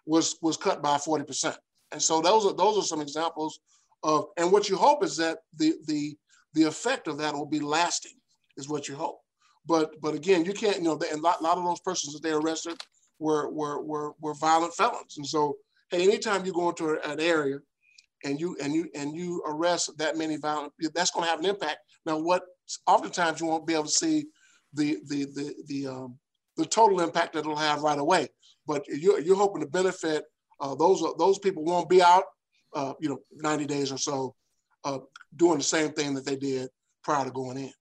was, 0.05 0.37
was 0.41 0.55
cut 0.55 0.81
by 0.81 0.95
40%. 0.95 1.55
And 1.91 2.01
so 2.01 2.21
those 2.21 2.45
are, 2.45 2.53
those 2.53 2.77
are 2.77 2.83
some 2.83 3.01
examples 3.01 3.59
of, 4.03 4.25
and 4.37 4.51
what 4.51 4.69
you 4.69 4.77
hope 4.77 5.03
is 5.03 5.17
that 5.17 5.39
the, 5.57 5.73
the, 5.87 6.15
the 6.53 6.63
effect 6.63 7.07
of 7.07 7.17
that 7.17 7.33
will 7.33 7.45
be 7.45 7.59
lasting 7.59 8.13
is 8.57 8.69
what 8.69 8.87
you 8.87 8.95
hope. 8.95 9.19
But 9.65 10.01
but 10.01 10.15
again, 10.15 10.43
you 10.43 10.53
can't, 10.53 10.77
you 10.77 10.83
know, 10.83 10.99
and 11.11 11.19
a 11.19 11.21
lot, 11.21 11.43
lot 11.43 11.57
of 11.57 11.63
those 11.63 11.79
persons 11.81 12.13
that 12.13 12.23
they 12.23 12.31
arrested 12.33 12.81
were 13.19 13.51
were 13.51 13.81
were 13.83 14.13
were 14.19 14.33
violent 14.33 14.73
felons. 14.73 15.17
And 15.17 15.27
so, 15.27 15.55
hey, 15.91 16.03
anytime 16.03 16.45
you 16.45 16.51
go 16.51 16.69
into 16.69 16.99
an 17.07 17.19
area 17.19 17.59
and 18.23 18.39
you 18.39 18.57
and 18.61 18.73
you 18.73 18.89
and 18.95 19.15
you 19.15 19.43
arrest 19.45 19.91
that 19.97 20.17
many 20.17 20.37
violent, 20.37 20.73
that's 20.95 21.11
going 21.11 21.25
to 21.25 21.29
have 21.29 21.39
an 21.39 21.45
impact. 21.45 21.77
Now, 22.05 22.17
what 22.17 22.43
oftentimes 22.87 23.39
you 23.39 23.47
won't 23.47 23.67
be 23.67 23.73
able 23.73 23.83
to 23.83 23.89
see 23.89 24.25
the 24.73 24.97
the 25.07 25.25
the 25.25 25.55
the 25.67 25.87
um, 25.87 26.17
the 26.57 26.65
total 26.65 27.01
impact 27.01 27.33
that 27.33 27.39
it'll 27.39 27.55
have 27.55 27.83
right 27.83 27.99
away. 27.99 28.29
But 28.65 28.87
you're 28.87 29.19
you're 29.19 29.35
hoping 29.35 29.61
to 29.61 29.67
benefit 29.67 30.23
uh, 30.59 30.75
those 30.75 31.03
those 31.19 31.39
people 31.39 31.63
won't 31.63 31.89
be 31.89 32.01
out, 32.01 32.23
uh, 32.73 32.93
you 32.99 33.09
know, 33.09 33.19
90 33.35 33.65
days 33.65 33.91
or 33.91 33.97
so, 33.97 34.35
uh, 34.83 34.99
doing 35.35 35.57
the 35.57 35.63
same 35.63 35.91
thing 35.91 36.13
that 36.15 36.25
they 36.25 36.35
did 36.35 36.69
prior 37.03 37.25
to 37.25 37.31
going 37.31 37.57
in. 37.57 37.71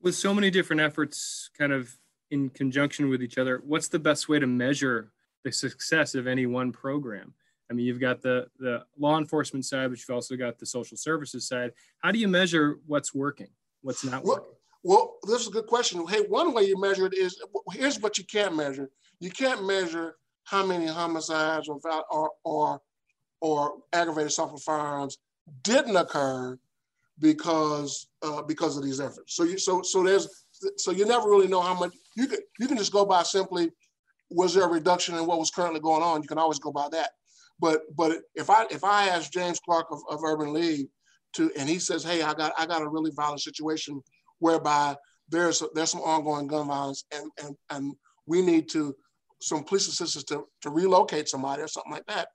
With 0.00 0.14
so 0.14 0.32
many 0.32 0.50
different 0.50 0.80
efforts 0.80 1.50
kind 1.58 1.72
of 1.72 1.96
in 2.30 2.50
conjunction 2.50 3.08
with 3.08 3.22
each 3.22 3.38
other 3.38 3.62
what's 3.64 3.88
the 3.88 3.98
best 3.98 4.28
way 4.28 4.38
to 4.38 4.46
measure 4.46 5.12
the 5.44 5.52
success 5.52 6.14
of 6.14 6.26
any 6.26 6.46
one 6.46 6.72
program? 6.72 7.34
I 7.70 7.74
mean 7.74 7.86
you've 7.86 8.00
got 8.00 8.22
the 8.22 8.46
the 8.58 8.84
law 8.98 9.18
enforcement 9.18 9.64
side 9.64 9.90
but 9.90 9.98
you've 9.98 10.14
also 10.14 10.36
got 10.36 10.58
the 10.58 10.66
social 10.66 10.96
services 10.96 11.48
side. 11.48 11.72
How 11.98 12.12
do 12.12 12.18
you 12.18 12.28
measure 12.28 12.78
what's 12.86 13.14
working 13.14 13.48
what's 13.82 14.04
not 14.04 14.24
well, 14.24 14.36
working? 14.36 14.52
well 14.84 15.14
this 15.24 15.42
is 15.42 15.48
a 15.48 15.50
good 15.50 15.66
question. 15.66 16.06
Hey 16.06 16.20
one 16.28 16.52
way 16.52 16.64
you 16.64 16.80
measure 16.80 17.06
it 17.06 17.14
is 17.14 17.40
here's 17.72 18.00
what 18.00 18.18
you 18.18 18.24
can't 18.24 18.54
measure. 18.54 18.90
You 19.20 19.30
can't 19.30 19.66
measure 19.66 20.16
how 20.44 20.64
many 20.64 20.86
homicides 20.86 21.68
or 21.68 21.78
or 22.10 22.30
or, 22.44 22.80
or 23.40 23.74
aggravated 23.92 24.32
with 24.52 24.62
firearms 24.62 25.18
didn't 25.62 25.96
occur 25.96 26.58
because 27.20 28.08
uh, 28.22 28.42
because 28.42 28.76
of 28.76 28.84
these 28.84 29.00
efforts. 29.00 29.34
So 29.34 29.44
you 29.44 29.58
so 29.58 29.82
so 29.82 30.02
there's 30.02 30.44
so 30.76 30.90
you 30.90 31.06
never 31.06 31.28
really 31.28 31.48
know 31.48 31.60
how 31.60 31.74
much 31.74 31.94
you 32.16 32.26
can 32.26 32.38
you 32.58 32.66
can 32.66 32.76
just 32.76 32.92
go 32.92 33.04
by 33.04 33.22
simply 33.22 33.70
was 34.30 34.54
there 34.54 34.64
a 34.64 34.68
reduction 34.68 35.14
in 35.16 35.26
what 35.26 35.38
was 35.38 35.50
currently 35.50 35.80
going 35.80 36.02
on. 36.02 36.22
You 36.22 36.28
can 36.28 36.38
always 36.38 36.58
go 36.58 36.72
by 36.72 36.88
that. 36.92 37.10
But 37.60 37.82
but 37.96 38.18
if 38.34 38.50
I 38.50 38.66
if 38.70 38.84
I 38.84 39.08
ask 39.08 39.32
James 39.32 39.60
Clark 39.60 39.86
of, 39.90 40.00
of 40.10 40.22
Urban 40.22 40.52
League 40.52 40.88
to 41.34 41.50
and 41.58 41.68
he 41.68 41.78
says, 41.78 42.04
hey, 42.04 42.22
I 42.22 42.34
got 42.34 42.52
I 42.58 42.66
got 42.66 42.82
a 42.82 42.88
really 42.88 43.10
violent 43.14 43.40
situation 43.40 44.00
whereby 44.38 44.96
there's 45.28 45.62
there's 45.74 45.90
some 45.90 46.00
ongoing 46.00 46.46
gun 46.46 46.68
violence 46.68 47.04
and 47.12 47.30
and 47.42 47.56
and 47.70 47.94
we 48.26 48.42
need 48.42 48.68
to 48.70 48.94
some 49.40 49.64
police 49.64 49.88
assistance 49.88 50.24
to, 50.24 50.44
to 50.62 50.70
relocate 50.70 51.28
somebody 51.28 51.62
or 51.62 51.68
something 51.68 51.92
like 51.92 52.06
that, 52.06 52.28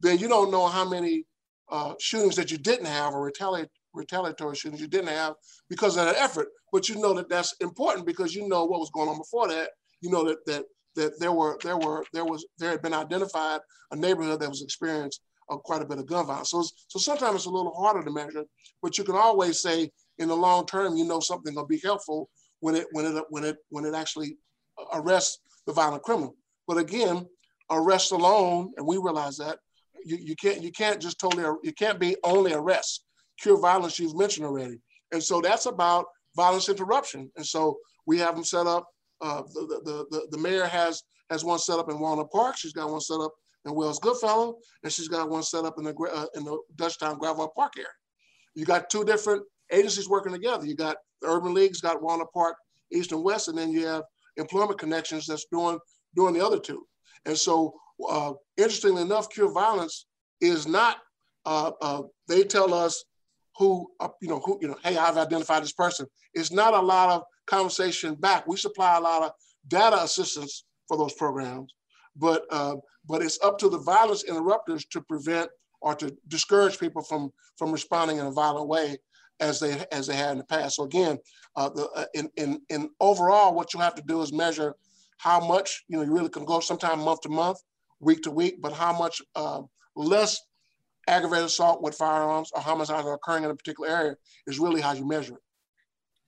then 0.00 0.18
you 0.18 0.28
don't 0.28 0.50
know 0.50 0.66
how 0.66 0.88
many 0.88 1.24
uh, 1.70 1.94
shootings 2.00 2.36
that 2.36 2.50
you 2.50 2.58
didn't 2.58 2.86
have 2.86 3.14
or 3.14 3.24
retaliate 3.24 3.68
retaliatory 3.92 4.54
shootings 4.54 4.80
you 4.80 4.86
didn't 4.88 5.08
have 5.08 5.34
because 5.68 5.96
of 5.96 6.04
that 6.04 6.16
effort. 6.16 6.48
But 6.72 6.88
you 6.88 7.00
know 7.00 7.14
that 7.14 7.28
that's 7.28 7.54
important 7.60 8.06
because 8.06 8.34
you 8.34 8.48
know 8.48 8.64
what 8.64 8.80
was 8.80 8.90
going 8.90 9.08
on 9.08 9.18
before 9.18 9.48
that. 9.48 9.70
You 10.00 10.10
know 10.10 10.24
that 10.24 10.44
that 10.46 10.64
that 10.96 11.20
there 11.20 11.32
were 11.32 11.58
there 11.62 11.76
were 11.76 12.04
there 12.12 12.24
was 12.24 12.46
there 12.58 12.70
had 12.70 12.82
been 12.82 12.94
identified 12.94 13.60
a 13.92 13.96
neighborhood 13.96 14.40
that 14.40 14.48
was 14.48 14.62
experienced 14.62 15.20
uh, 15.50 15.56
quite 15.56 15.82
a 15.82 15.86
bit 15.86 15.98
of 15.98 16.06
gun 16.06 16.26
violence. 16.26 16.50
So 16.50 16.64
so 16.88 16.98
sometimes 16.98 17.36
it's 17.36 17.46
a 17.46 17.50
little 17.50 17.74
harder 17.74 18.04
to 18.04 18.10
measure, 18.10 18.44
but 18.82 18.98
you 18.98 19.04
can 19.04 19.16
always 19.16 19.60
say 19.60 19.90
in 20.18 20.28
the 20.28 20.36
long 20.36 20.66
term 20.66 20.96
you 20.96 21.04
know 21.04 21.20
something 21.20 21.54
will 21.54 21.66
be 21.66 21.80
helpful 21.82 22.28
when 22.60 22.74
it 22.74 22.86
when 22.92 23.04
it 23.04 23.24
when 23.30 23.44
it 23.44 23.56
when 23.70 23.84
it 23.84 23.94
actually 23.94 24.36
arrests 24.92 25.40
the 25.66 25.72
violent 25.72 26.02
criminal. 26.02 26.36
But 26.66 26.78
again, 26.78 27.26
arrest 27.70 28.12
alone, 28.12 28.72
and 28.76 28.86
we 28.86 28.96
realize 28.96 29.36
that 29.38 29.58
you, 30.04 30.16
you 30.16 30.36
can't 30.36 30.62
you 30.62 30.72
can't 30.72 31.00
just 31.00 31.18
totally 31.18 31.44
you 31.62 31.72
can't 31.72 31.98
be 31.98 32.16
only 32.24 32.52
arrest 32.52 33.04
cure 33.40 33.60
violence 33.60 33.98
you've 33.98 34.16
mentioned 34.16 34.46
already. 34.46 34.78
And 35.12 35.22
so 35.22 35.40
that's 35.40 35.66
about 35.66 36.06
violence 36.36 36.68
interruption. 36.68 37.30
And 37.36 37.46
so 37.46 37.78
we 38.06 38.18
have 38.18 38.34
them 38.34 38.44
set 38.44 38.66
up. 38.66 38.86
Uh, 39.20 39.42
the, 39.42 39.80
the, 39.84 40.06
the, 40.10 40.26
the 40.30 40.38
mayor 40.38 40.66
has 40.66 41.02
has 41.30 41.44
one 41.44 41.58
set 41.58 41.78
up 41.78 41.90
in 41.90 41.98
Walnut 41.98 42.30
Park. 42.30 42.56
She's 42.56 42.72
got 42.72 42.90
one 42.90 43.00
set 43.00 43.20
up 43.20 43.32
in 43.66 43.74
Wells 43.74 43.98
Goodfellow, 43.98 44.56
and 44.82 44.92
she's 44.92 45.08
got 45.08 45.28
one 45.28 45.42
set 45.42 45.64
up 45.64 45.74
in 45.78 45.84
the 45.84 45.94
uh, 46.12 46.26
in 46.34 46.44
the 46.44 46.58
Dutchtown 46.76 47.18
Gravois 47.18 47.48
Park 47.54 47.74
area. 47.76 47.88
You 48.54 48.64
got 48.64 48.90
two 48.90 49.04
different 49.04 49.42
agencies 49.70 50.08
working 50.08 50.32
together. 50.32 50.64
You 50.66 50.74
got 50.74 50.96
the 51.20 51.28
Urban 51.28 51.54
League's 51.54 51.80
got 51.80 52.02
Walnut 52.02 52.32
Park 52.32 52.56
East 52.92 53.12
and 53.12 53.22
West, 53.22 53.48
and 53.48 53.56
then 53.56 53.70
you 53.70 53.86
have 53.86 54.02
Employment 54.36 54.78
Connections 54.78 55.26
that's 55.26 55.46
doing 55.52 55.78
doing 56.16 56.34
the 56.34 56.44
other 56.44 56.58
two. 56.58 56.86
And 57.26 57.36
so, 57.36 57.74
uh, 58.08 58.32
interestingly 58.56 59.02
enough, 59.02 59.30
Cure 59.30 59.52
Violence 59.52 60.06
is 60.40 60.66
not. 60.66 60.98
Uh, 61.46 61.72
uh 61.80 62.02
they 62.28 62.44
tell 62.44 62.74
us 62.74 63.04
who, 63.56 63.86
uh, 64.00 64.08
you 64.20 64.28
know, 64.28 64.40
who, 64.44 64.58
you 64.60 64.68
know, 64.68 64.76
hey, 64.82 64.96
I've 64.96 65.16
identified 65.16 65.62
this 65.62 65.72
person. 65.72 66.06
It's 66.34 66.52
not 66.52 66.74
a 66.74 66.80
lot 66.80 67.10
of 67.10 67.22
conversation 67.46 68.14
back. 68.14 68.46
We 68.46 68.56
supply 68.56 68.96
a 68.96 69.00
lot 69.00 69.22
of 69.22 69.32
data 69.68 70.02
assistance 70.02 70.64
for 70.88 70.96
those 70.96 71.14
programs, 71.14 71.72
but 72.16 72.44
uh, 72.50 72.76
but 73.06 73.22
it's 73.22 73.38
up 73.42 73.58
to 73.58 73.68
the 73.68 73.78
violence 73.78 74.24
interrupters 74.24 74.84
to 74.86 75.00
prevent 75.00 75.50
or 75.80 75.94
to 75.96 76.14
discourage 76.28 76.78
people 76.78 77.02
from 77.02 77.30
from 77.56 77.72
responding 77.72 78.18
in 78.18 78.26
a 78.26 78.32
violent 78.32 78.68
way 78.68 78.98
as 79.40 79.60
they 79.60 79.84
as 79.92 80.06
they 80.06 80.16
had 80.16 80.32
in 80.32 80.38
the 80.38 80.44
past. 80.44 80.76
So 80.76 80.84
again, 80.84 81.18
uh, 81.56 81.68
the, 81.70 81.88
uh, 81.90 82.04
in 82.14 82.30
in 82.36 82.60
in 82.68 82.90
overall, 83.00 83.54
what 83.54 83.74
you 83.74 83.80
have 83.80 83.94
to 83.96 84.02
do 84.02 84.22
is 84.22 84.32
measure 84.32 84.74
how 85.18 85.46
much 85.46 85.84
you 85.88 85.96
know 85.96 86.04
you 86.04 86.12
really 86.12 86.30
can 86.30 86.44
go 86.44 86.60
sometime 86.60 87.00
month 87.00 87.22
to 87.22 87.28
month, 87.28 87.58
week 88.00 88.22
to 88.22 88.30
week, 88.30 88.60
but 88.60 88.72
how 88.72 88.96
much 88.96 89.22
uh, 89.36 89.62
less 89.94 90.40
aggravated 91.06 91.46
assault 91.46 91.82
with 91.82 91.94
firearms 91.94 92.50
or 92.54 92.60
homicides 92.60 93.06
are 93.06 93.14
occurring 93.14 93.44
in 93.44 93.50
a 93.50 93.54
particular 93.54 93.88
area 93.88 94.16
is 94.46 94.58
really 94.58 94.80
how 94.80 94.92
you 94.92 95.06
measure 95.06 95.34
it. 95.34 95.42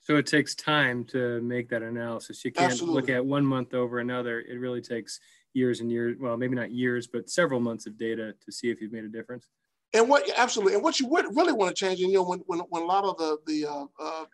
So 0.00 0.16
it 0.16 0.26
takes 0.26 0.54
time 0.54 1.04
to 1.06 1.40
make 1.42 1.68
that 1.68 1.82
analysis. 1.82 2.44
You 2.44 2.50
can't 2.50 2.72
Absolutely. 2.72 3.00
look 3.00 3.10
at 3.10 3.24
one 3.24 3.46
month 3.46 3.72
over 3.72 4.00
another. 4.00 4.40
It 4.40 4.58
really 4.58 4.80
takes 4.80 5.20
years 5.54 5.80
and 5.80 5.92
years, 5.92 6.16
well, 6.18 6.36
maybe 6.36 6.56
not 6.56 6.72
years, 6.72 7.06
but 7.06 7.30
several 7.30 7.60
months 7.60 7.86
of 7.86 7.96
data 7.96 8.34
to 8.44 8.52
see 8.52 8.68
if 8.68 8.80
you've 8.80 8.92
made 8.92 9.04
a 9.04 9.08
difference. 9.08 9.46
And 9.94 10.08
what 10.08 10.28
absolutely, 10.36 10.74
and 10.74 10.82
what 10.82 10.98
you 10.98 11.06
would 11.06 11.36
really 11.36 11.52
want 11.52 11.76
to 11.76 11.84
change, 11.84 12.00
and 12.00 12.10
you 12.10 12.16
know, 12.16 12.24
when 12.24 12.40
when, 12.46 12.60
when 12.70 12.82
a 12.82 12.86
lot 12.86 13.04
of 13.04 13.16
the 13.18 13.36
the 13.46 13.66
uh, 13.66 13.84
uh, 14.00 14.24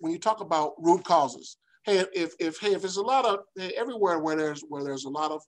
when 0.00 0.12
you 0.12 0.18
talk 0.18 0.40
about 0.40 0.74
root 0.78 1.04
causes, 1.04 1.56
hey, 1.84 2.04
if 2.12 2.34
if 2.40 2.58
hey, 2.58 2.74
if 2.74 2.80
there's 2.80 2.96
a 2.96 3.02
lot 3.02 3.24
of 3.24 3.40
hey, 3.56 3.72
everywhere 3.76 4.18
where 4.18 4.34
there's 4.34 4.60
where 4.68 4.82
there's 4.82 5.04
a 5.04 5.08
lot 5.08 5.30
of 5.30 5.40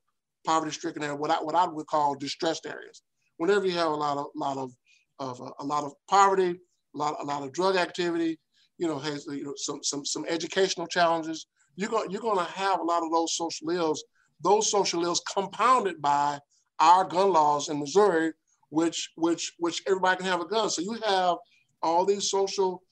poverty 0.44 0.72
stricken 0.72 1.02
area, 1.02 1.16
what 1.16 1.30
I 1.30 1.36
what 1.36 1.54
I 1.54 1.66
would 1.66 1.86
call 1.86 2.14
distressed 2.14 2.66
areas, 2.66 3.02
whenever 3.36 3.66
you 3.66 3.72
have 3.72 3.92
a 3.92 3.94
lot 3.94 4.18
of 4.18 4.26
lot 4.34 4.56
of, 4.56 4.72
of 5.18 5.40
uh, 5.40 5.50
a 5.60 5.64
lot 5.64 5.84
of 5.84 5.92
poverty, 6.08 6.58
a 6.94 6.98
lot 6.98 7.16
a 7.20 7.24
lot 7.24 7.42
of 7.42 7.52
drug 7.52 7.76
activity, 7.76 8.38
you 8.78 8.86
know, 8.86 8.98
has 8.98 9.26
you 9.26 9.44
know 9.44 9.54
some 9.56 9.82
some 9.82 10.04
some 10.04 10.24
educational 10.28 10.86
challenges. 10.86 11.46
You're 11.76 11.90
going 11.90 12.10
you're 12.10 12.20
going 12.20 12.38
to 12.38 12.52
have 12.52 12.80
a 12.80 12.84
lot 12.84 13.02
of 13.02 13.12
those 13.12 13.36
social 13.36 13.70
ills 13.70 14.04
those 14.42 14.70
social 14.70 15.04
ills 15.04 15.22
compounded 15.32 16.00
by 16.00 16.38
our 16.78 17.04
gun 17.04 17.32
laws 17.32 17.68
in 17.68 17.78
Missouri, 17.78 18.32
which 18.70 19.10
which 19.16 19.52
which 19.58 19.82
everybody 19.86 20.16
can 20.18 20.26
have 20.26 20.40
a 20.40 20.46
gun. 20.46 20.70
So 20.70 20.82
you 20.82 20.98
have 21.04 21.36
all 21.82 22.04
these 22.04 22.30
social 22.30 22.82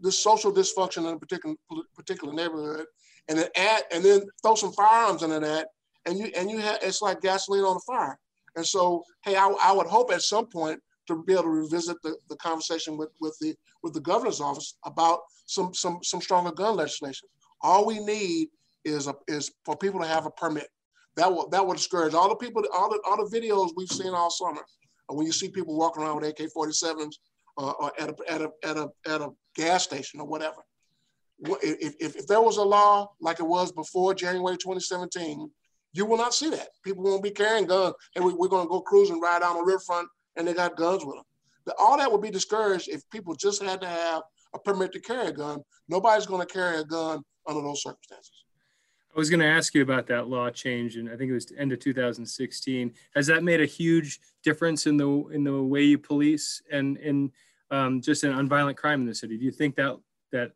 this 0.00 0.22
social 0.22 0.52
dysfunction 0.52 1.08
in 1.08 1.14
a 1.14 1.18
particular 1.18 1.54
particular 1.94 2.32
neighborhood, 2.32 2.86
and 3.28 3.38
then 3.38 3.48
add 3.56 3.82
and 3.92 4.04
then 4.04 4.22
throw 4.42 4.54
some 4.54 4.72
firearms 4.72 5.22
into 5.22 5.40
that, 5.40 5.68
and 6.08 6.18
you 6.18 6.26
and 6.36 6.50
you 6.50 6.58
have 6.58 6.78
it's 6.82 7.02
like 7.02 7.20
gasoline 7.20 7.64
on 7.64 7.74
the 7.74 7.82
fire. 7.86 8.18
And 8.56 8.66
so, 8.66 9.04
hey, 9.24 9.36
I, 9.36 9.48
I 9.62 9.72
would 9.72 9.86
hope 9.86 10.10
at 10.12 10.22
some 10.22 10.46
point 10.46 10.80
to 11.06 11.22
be 11.22 11.32
able 11.32 11.44
to 11.44 11.48
revisit 11.48 11.96
the, 12.02 12.16
the 12.28 12.36
conversation 12.36 12.96
with, 12.96 13.10
with 13.20 13.36
the 13.40 13.54
with 13.82 13.94
the 13.94 14.00
governor's 14.00 14.40
office 14.40 14.76
about 14.84 15.20
some 15.46 15.74
some 15.74 15.98
some 16.02 16.20
stronger 16.20 16.52
gun 16.52 16.76
legislation. 16.76 17.28
All 17.60 17.86
we 17.86 17.98
need 18.00 18.48
is 18.84 19.06
a, 19.06 19.14
is 19.26 19.52
for 19.64 19.76
people 19.76 20.00
to 20.00 20.06
have 20.06 20.26
a 20.26 20.30
permit. 20.30 20.68
That 21.16 21.32
will 21.32 21.48
that 21.50 21.66
will 21.66 21.74
discourage 21.74 22.14
all 22.14 22.28
the 22.28 22.36
people, 22.36 22.62
all 22.72 22.90
the 22.90 23.00
all 23.06 23.16
the 23.16 23.38
videos 23.38 23.70
we've 23.76 23.88
seen 23.88 24.14
all 24.14 24.30
summer. 24.30 24.62
When 25.08 25.26
you 25.26 25.32
see 25.32 25.48
people 25.48 25.76
walking 25.76 26.02
around 26.02 26.16
with 26.16 26.28
AK-47s 26.28 27.14
uh, 27.56 27.70
or 27.70 27.92
at 27.98 28.10
a, 28.10 28.32
at 28.32 28.42
a 28.42 28.50
at 28.64 28.76
a 28.76 28.88
at 29.06 29.20
a 29.20 29.30
gas 29.56 29.84
station 29.84 30.20
or 30.20 30.26
whatever. 30.26 30.62
If, 31.40 31.94
if, 32.00 32.16
if 32.16 32.26
there 32.26 32.40
was 32.40 32.56
a 32.56 32.62
law 32.64 33.12
like 33.20 33.38
it 33.38 33.46
was 33.46 33.70
before 33.70 34.12
January 34.12 34.56
2017, 34.56 35.48
you 35.92 36.06
will 36.06 36.16
not 36.16 36.34
see 36.34 36.50
that. 36.50 36.68
People 36.84 37.04
won't 37.04 37.22
be 37.22 37.30
carrying 37.30 37.66
guns, 37.66 37.94
and 38.14 38.24
we, 38.24 38.32
are 38.32 38.48
going 38.48 38.64
to 38.64 38.68
go 38.68 38.80
cruising 38.80 39.20
right 39.20 39.40
down 39.40 39.56
the 39.56 39.62
riverfront, 39.62 40.08
and 40.36 40.46
they 40.46 40.54
got 40.54 40.76
guns 40.76 41.04
with 41.04 41.16
them. 41.16 41.24
All 41.78 41.98
that 41.98 42.10
would 42.10 42.22
be 42.22 42.30
discouraged 42.30 42.88
if 42.88 43.08
people 43.10 43.34
just 43.34 43.62
had 43.62 43.80
to 43.80 43.86
have 43.86 44.22
a 44.54 44.58
permit 44.58 44.92
to 44.92 45.00
carry 45.00 45.28
a 45.28 45.32
gun. 45.32 45.60
Nobody's 45.88 46.26
going 46.26 46.46
to 46.46 46.52
carry 46.52 46.78
a 46.78 46.84
gun 46.84 47.22
under 47.46 47.62
those 47.62 47.82
circumstances. 47.82 48.44
I 49.14 49.18
was 49.18 49.30
going 49.30 49.40
to 49.40 49.46
ask 49.46 49.74
you 49.74 49.82
about 49.82 50.06
that 50.08 50.28
law 50.28 50.50
change, 50.50 50.96
and 50.96 51.08
I 51.08 51.16
think 51.16 51.30
it 51.30 51.34
was 51.34 51.50
end 51.58 51.72
of 51.72 51.80
2016. 51.80 52.92
Has 53.14 53.26
that 53.26 53.42
made 53.42 53.60
a 53.60 53.66
huge 53.66 54.20
difference 54.44 54.86
in 54.86 54.96
the 54.96 55.08
in 55.28 55.44
the 55.44 55.62
way 55.62 55.82
you 55.82 55.98
police 55.98 56.62
and 56.70 56.96
in 56.98 57.32
um, 57.70 58.00
just 58.00 58.24
in 58.24 58.32
nonviolent 58.32 58.76
crime 58.76 59.00
in 59.00 59.06
the 59.06 59.14
city? 59.14 59.36
Do 59.36 59.44
you 59.44 59.50
think 59.50 59.76
that 59.76 59.96
that 60.32 60.52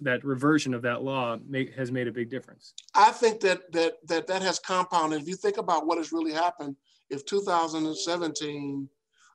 that 0.00 0.24
reversion 0.24 0.74
of 0.74 0.82
that 0.82 1.02
law 1.02 1.36
has 1.76 1.90
made 1.90 2.08
a 2.08 2.12
big 2.12 2.30
difference? 2.30 2.74
I 2.94 3.10
think 3.10 3.40
that 3.40 3.70
that 3.72 3.94
that 4.06 4.26
that 4.26 4.42
has 4.42 4.58
compounded. 4.58 5.22
If 5.22 5.28
you 5.28 5.36
think 5.36 5.58
about 5.58 5.86
what 5.86 5.98
has 5.98 6.12
really 6.12 6.32
happened, 6.32 6.76
if 7.10 7.24
2017, 7.24 8.88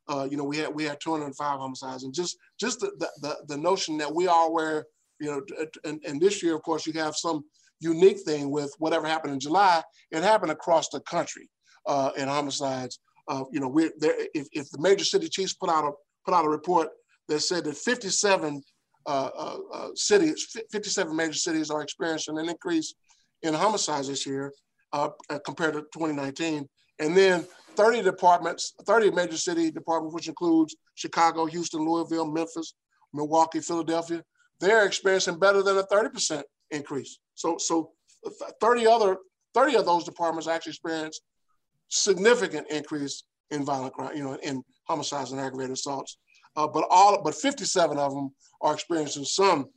uh, 0.07 0.27
you 0.29 0.37
know, 0.37 0.43
we 0.43 0.57
had 0.57 0.73
we 0.73 0.83
had 0.83 0.99
205 1.01 1.59
homicides, 1.59 2.03
and 2.03 2.13
just 2.13 2.37
just 2.59 2.79
the 2.79 2.91
the, 3.21 3.37
the 3.47 3.57
notion 3.57 3.97
that 3.97 4.13
we 4.13 4.27
are 4.27 4.47
aware, 4.47 4.85
you 5.19 5.27
know, 5.31 5.41
and, 5.83 6.01
and 6.05 6.21
this 6.21 6.41
year, 6.41 6.55
of 6.55 6.63
course, 6.63 6.85
you 6.85 6.93
have 6.93 7.15
some 7.15 7.43
unique 7.79 8.19
thing 8.21 8.49
with 8.49 8.73
whatever 8.79 9.07
happened 9.07 9.33
in 9.33 9.39
July. 9.39 9.81
It 10.11 10.23
happened 10.23 10.51
across 10.51 10.89
the 10.89 11.01
country 11.01 11.49
uh, 11.85 12.11
in 12.17 12.27
homicides. 12.27 12.99
Uh, 13.27 13.43
you 13.51 13.59
know, 13.59 13.67
we 13.67 13.91
there. 13.99 14.15
If, 14.33 14.47
if 14.51 14.69
the 14.71 14.81
major 14.81 15.05
city 15.05 15.27
chiefs 15.27 15.53
put 15.53 15.69
out 15.69 15.85
a 15.85 15.91
put 16.25 16.33
out 16.33 16.45
a 16.45 16.49
report 16.49 16.89
that 17.27 17.39
said 17.39 17.63
that 17.65 17.77
57 17.77 18.45
uh, 18.45 18.49
uh, 18.49 18.57
uh 18.57 18.61
Uh, 19.05 19.29
uh, 19.35 19.57
uh, 19.73 19.89
cities, 19.95 20.55
57 20.71 21.13
major 21.13 21.33
cities 21.33 21.69
are 21.69 21.81
experiencing 21.81 22.37
an 22.37 22.47
increase 22.47 22.93
in 23.41 23.53
homicides 23.53 24.07
this 24.07 24.25
year 24.25 24.53
uh, 24.93 25.09
compared 25.45 25.73
to 25.73 25.81
2019. 25.93 26.67
And 26.99 27.17
then 27.17 27.45
30 27.75 28.01
departments, 28.01 28.73
30 28.85 29.11
major 29.11 29.37
city 29.37 29.71
departments, 29.71 30.13
which 30.13 30.27
includes 30.27 30.75
Chicago, 30.95 31.45
Houston, 31.45 31.81
Louisville, 31.81 32.31
Memphis, 32.31 32.75
Milwaukee, 33.13 33.59
Philadelphia, 33.59 34.23
they're 34.59 34.85
experiencing 34.85 35.37
better 35.37 35.61
than 35.61 35.77
a 35.77 35.83
30% 35.83 36.43
increase. 36.71 37.19
So, 37.35 37.57
so 37.57 37.91
30 38.61 38.87
other, 38.87 39.17
30 39.53 39.77
of 39.77 39.85
those 39.85 40.03
departments 40.03 40.47
actually 40.47 40.71
experienced 40.71 41.21
significant 41.89 42.67
increase 42.69 43.23
in 43.51 43.65
violent 43.65 43.93
crime, 43.93 44.15
you 44.15 44.23
know, 44.23 44.35
in 44.35 44.63
homicides 44.85 45.31
and 45.31 45.41
aggravated 45.41 45.73
assaults. 45.73 46.17
Uh, 46.55 46.67
but 46.67 46.85
all, 46.89 47.21
but 47.23 47.35
57 47.35 47.97
of 47.97 48.13
them 48.13 48.31
are 48.61 48.73
experiencing 48.73 49.25
some 49.25 49.69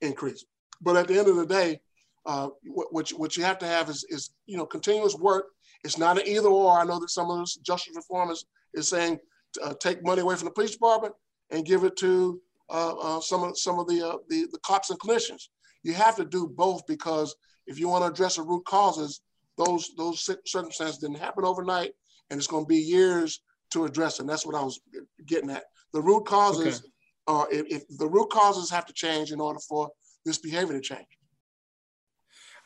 increase. 0.00 0.44
But 0.80 0.96
at 0.96 1.08
the 1.08 1.18
end 1.18 1.28
of 1.28 1.36
the 1.36 1.46
day, 1.46 1.80
uh, 2.26 2.48
what, 2.64 3.08
what 3.10 3.36
you 3.36 3.44
have 3.44 3.58
to 3.58 3.66
have 3.66 3.88
is, 3.88 4.04
is, 4.08 4.30
you 4.46 4.56
know, 4.56 4.66
continuous 4.66 5.14
work. 5.14 5.46
It's 5.84 5.98
not 5.98 6.18
an 6.18 6.26
either 6.26 6.48
or. 6.48 6.78
I 6.78 6.84
know 6.84 6.98
that 6.98 7.10
some 7.10 7.30
of 7.30 7.38
this 7.38 7.56
justice 7.56 7.94
reform 7.94 8.30
is, 8.30 8.46
is 8.72 8.88
saying 8.88 9.18
uh, 9.62 9.74
take 9.80 10.04
money 10.04 10.22
away 10.22 10.34
from 10.36 10.46
the 10.46 10.50
police 10.50 10.72
department 10.72 11.14
and 11.50 11.66
give 11.66 11.84
it 11.84 11.96
to 11.98 12.40
uh, 12.70 12.94
uh, 12.96 13.20
some 13.20 13.42
of 13.42 13.58
some 13.58 13.78
of 13.78 13.86
the, 13.86 14.06
uh, 14.06 14.16
the 14.28 14.46
the 14.50 14.58
cops 14.64 14.90
and 14.90 14.98
clinicians. 14.98 15.48
You 15.82 15.92
have 15.92 16.16
to 16.16 16.24
do 16.24 16.48
both 16.48 16.86
because 16.86 17.34
if 17.66 17.78
you 17.78 17.88
want 17.88 18.02
to 18.04 18.10
address 18.10 18.36
the 18.36 18.42
root 18.42 18.64
causes, 18.64 19.20
those 19.58 19.90
those 19.96 20.28
circumstances 20.46 20.98
didn't 20.98 21.18
happen 21.18 21.44
overnight, 21.44 21.92
and 22.30 22.38
it's 22.38 22.46
going 22.46 22.64
to 22.64 22.68
be 22.68 22.78
years 22.78 23.42
to 23.70 23.84
address. 23.84 24.18
And 24.18 24.28
that's 24.28 24.46
what 24.46 24.54
I 24.54 24.62
was 24.62 24.80
getting 25.26 25.50
at. 25.50 25.64
The 25.94 26.02
root 26.02 26.26
causes 26.26 26.80
okay. 26.80 26.88
are 27.28 27.48
if, 27.50 27.66
if 27.68 27.98
the 27.98 28.06
root 28.06 28.28
causes 28.28 28.68
have 28.70 28.84
to 28.86 28.92
change 28.92 29.32
in 29.32 29.40
order 29.40 29.60
for 29.60 29.90
this 30.26 30.38
behavior 30.38 30.74
to 30.74 30.80
change. 30.80 31.06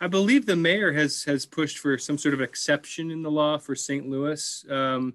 I 0.01 0.07
believe 0.07 0.47
the 0.47 0.57
mayor 0.57 0.93
has 0.93 1.25
has 1.25 1.45
pushed 1.45 1.79
for 1.79 1.99
some 1.99 2.19
sort 2.19 2.35
of 2.35 2.41
exception 2.41 3.11
in 3.11 3.23
the 3.23 3.31
law 3.31 3.59
for 3.59 3.75
St. 3.75 4.09
Louis. 4.09 4.65
Um, 4.71 5.15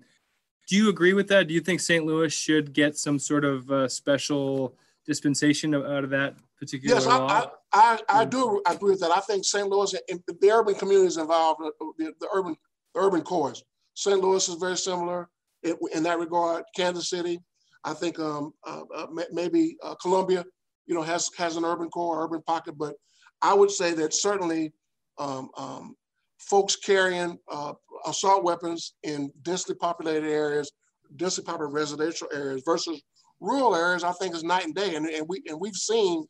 do 0.67 0.76
you 0.76 0.89
agree 0.89 1.13
with 1.13 1.28
that? 1.30 1.47
Do 1.47 1.54
you 1.54 1.60
think 1.60 1.80
St. 1.82 2.06
Louis 2.06 2.32
should 2.32 2.71
get 2.73 2.97
some 2.97 3.17
sort 3.19 3.43
of 3.43 3.69
uh, 3.71 3.88
special 3.88 4.78
dispensation 5.06 5.73
out 5.73 6.04
of 6.04 6.10
that 6.12 6.36
particular 6.58 6.95
yes, 6.95 7.06
law? 7.06 7.28
Yes, 7.28 7.47
I, 7.73 7.99
I, 8.08 8.21
I, 8.21 8.26
do 8.26 8.62
agree 8.65 8.91
with 8.91 9.02
that. 9.02 9.12
I 9.12 9.19
think 9.19 9.43
St. 9.43 9.67
Louis, 9.67 9.93
and 10.10 10.21
the 10.28 10.52
urban 10.52 10.76
communities 10.76 11.17
involved, 11.17 11.62
uh, 11.65 11.71
the, 11.97 12.13
the 12.21 12.30
urban 12.34 12.56
the 12.93 13.02
urban 13.02 13.21
cores. 13.21 13.63
St. 13.95 14.19
Louis 14.19 14.47
is 14.47 14.56
very 14.56 14.78
similar 14.78 15.30
in, 15.63 15.76
in 15.93 16.04
that 16.04 16.19
regard. 16.19 16.63
Kansas 16.76 17.10
City, 17.10 17.39
I 17.84 17.93
think 17.93 18.19
um, 18.19 18.54
uh, 18.65 18.84
uh, 18.96 19.08
maybe 19.32 19.78
uh, 19.84 19.96
Columbia, 19.96 20.46
you 20.86 20.96
know, 20.96 21.02
has 21.02 21.30
has 21.38 21.58
an 21.58 21.65
urban 21.65 21.89
core, 21.89 22.24
urban 22.24 22.41
pocket. 22.43 22.78
But 22.78 22.96
I 23.41 23.54
would 23.54 23.72
say 23.72 23.93
that 23.93 24.13
certainly 24.13 24.74
um, 25.17 25.50
um, 25.58 25.96
folks 26.39 26.76
carrying 26.76 27.38
uh, 27.52 27.74
assault 28.06 28.43
weapons 28.43 28.93
in 29.04 29.32
densely 29.41 29.76
populated 29.76 30.28
areas, 30.30 30.72
densely 31.15 31.43
populated 31.43 31.74
residential 31.74 32.28
areas 32.34 32.63
versus 32.65 33.02
rural 33.39 33.76
areas, 33.76 34.04
I 34.04 34.13
think 34.13 34.36
is 34.36 34.43
night 34.43 34.65
and 34.65 34.76
day. 34.76 34.96
And, 34.96 35.06
and 35.08 35.26
we 35.28 35.43
and 35.48 35.60
we've 35.60 35.76
seen 35.76 36.26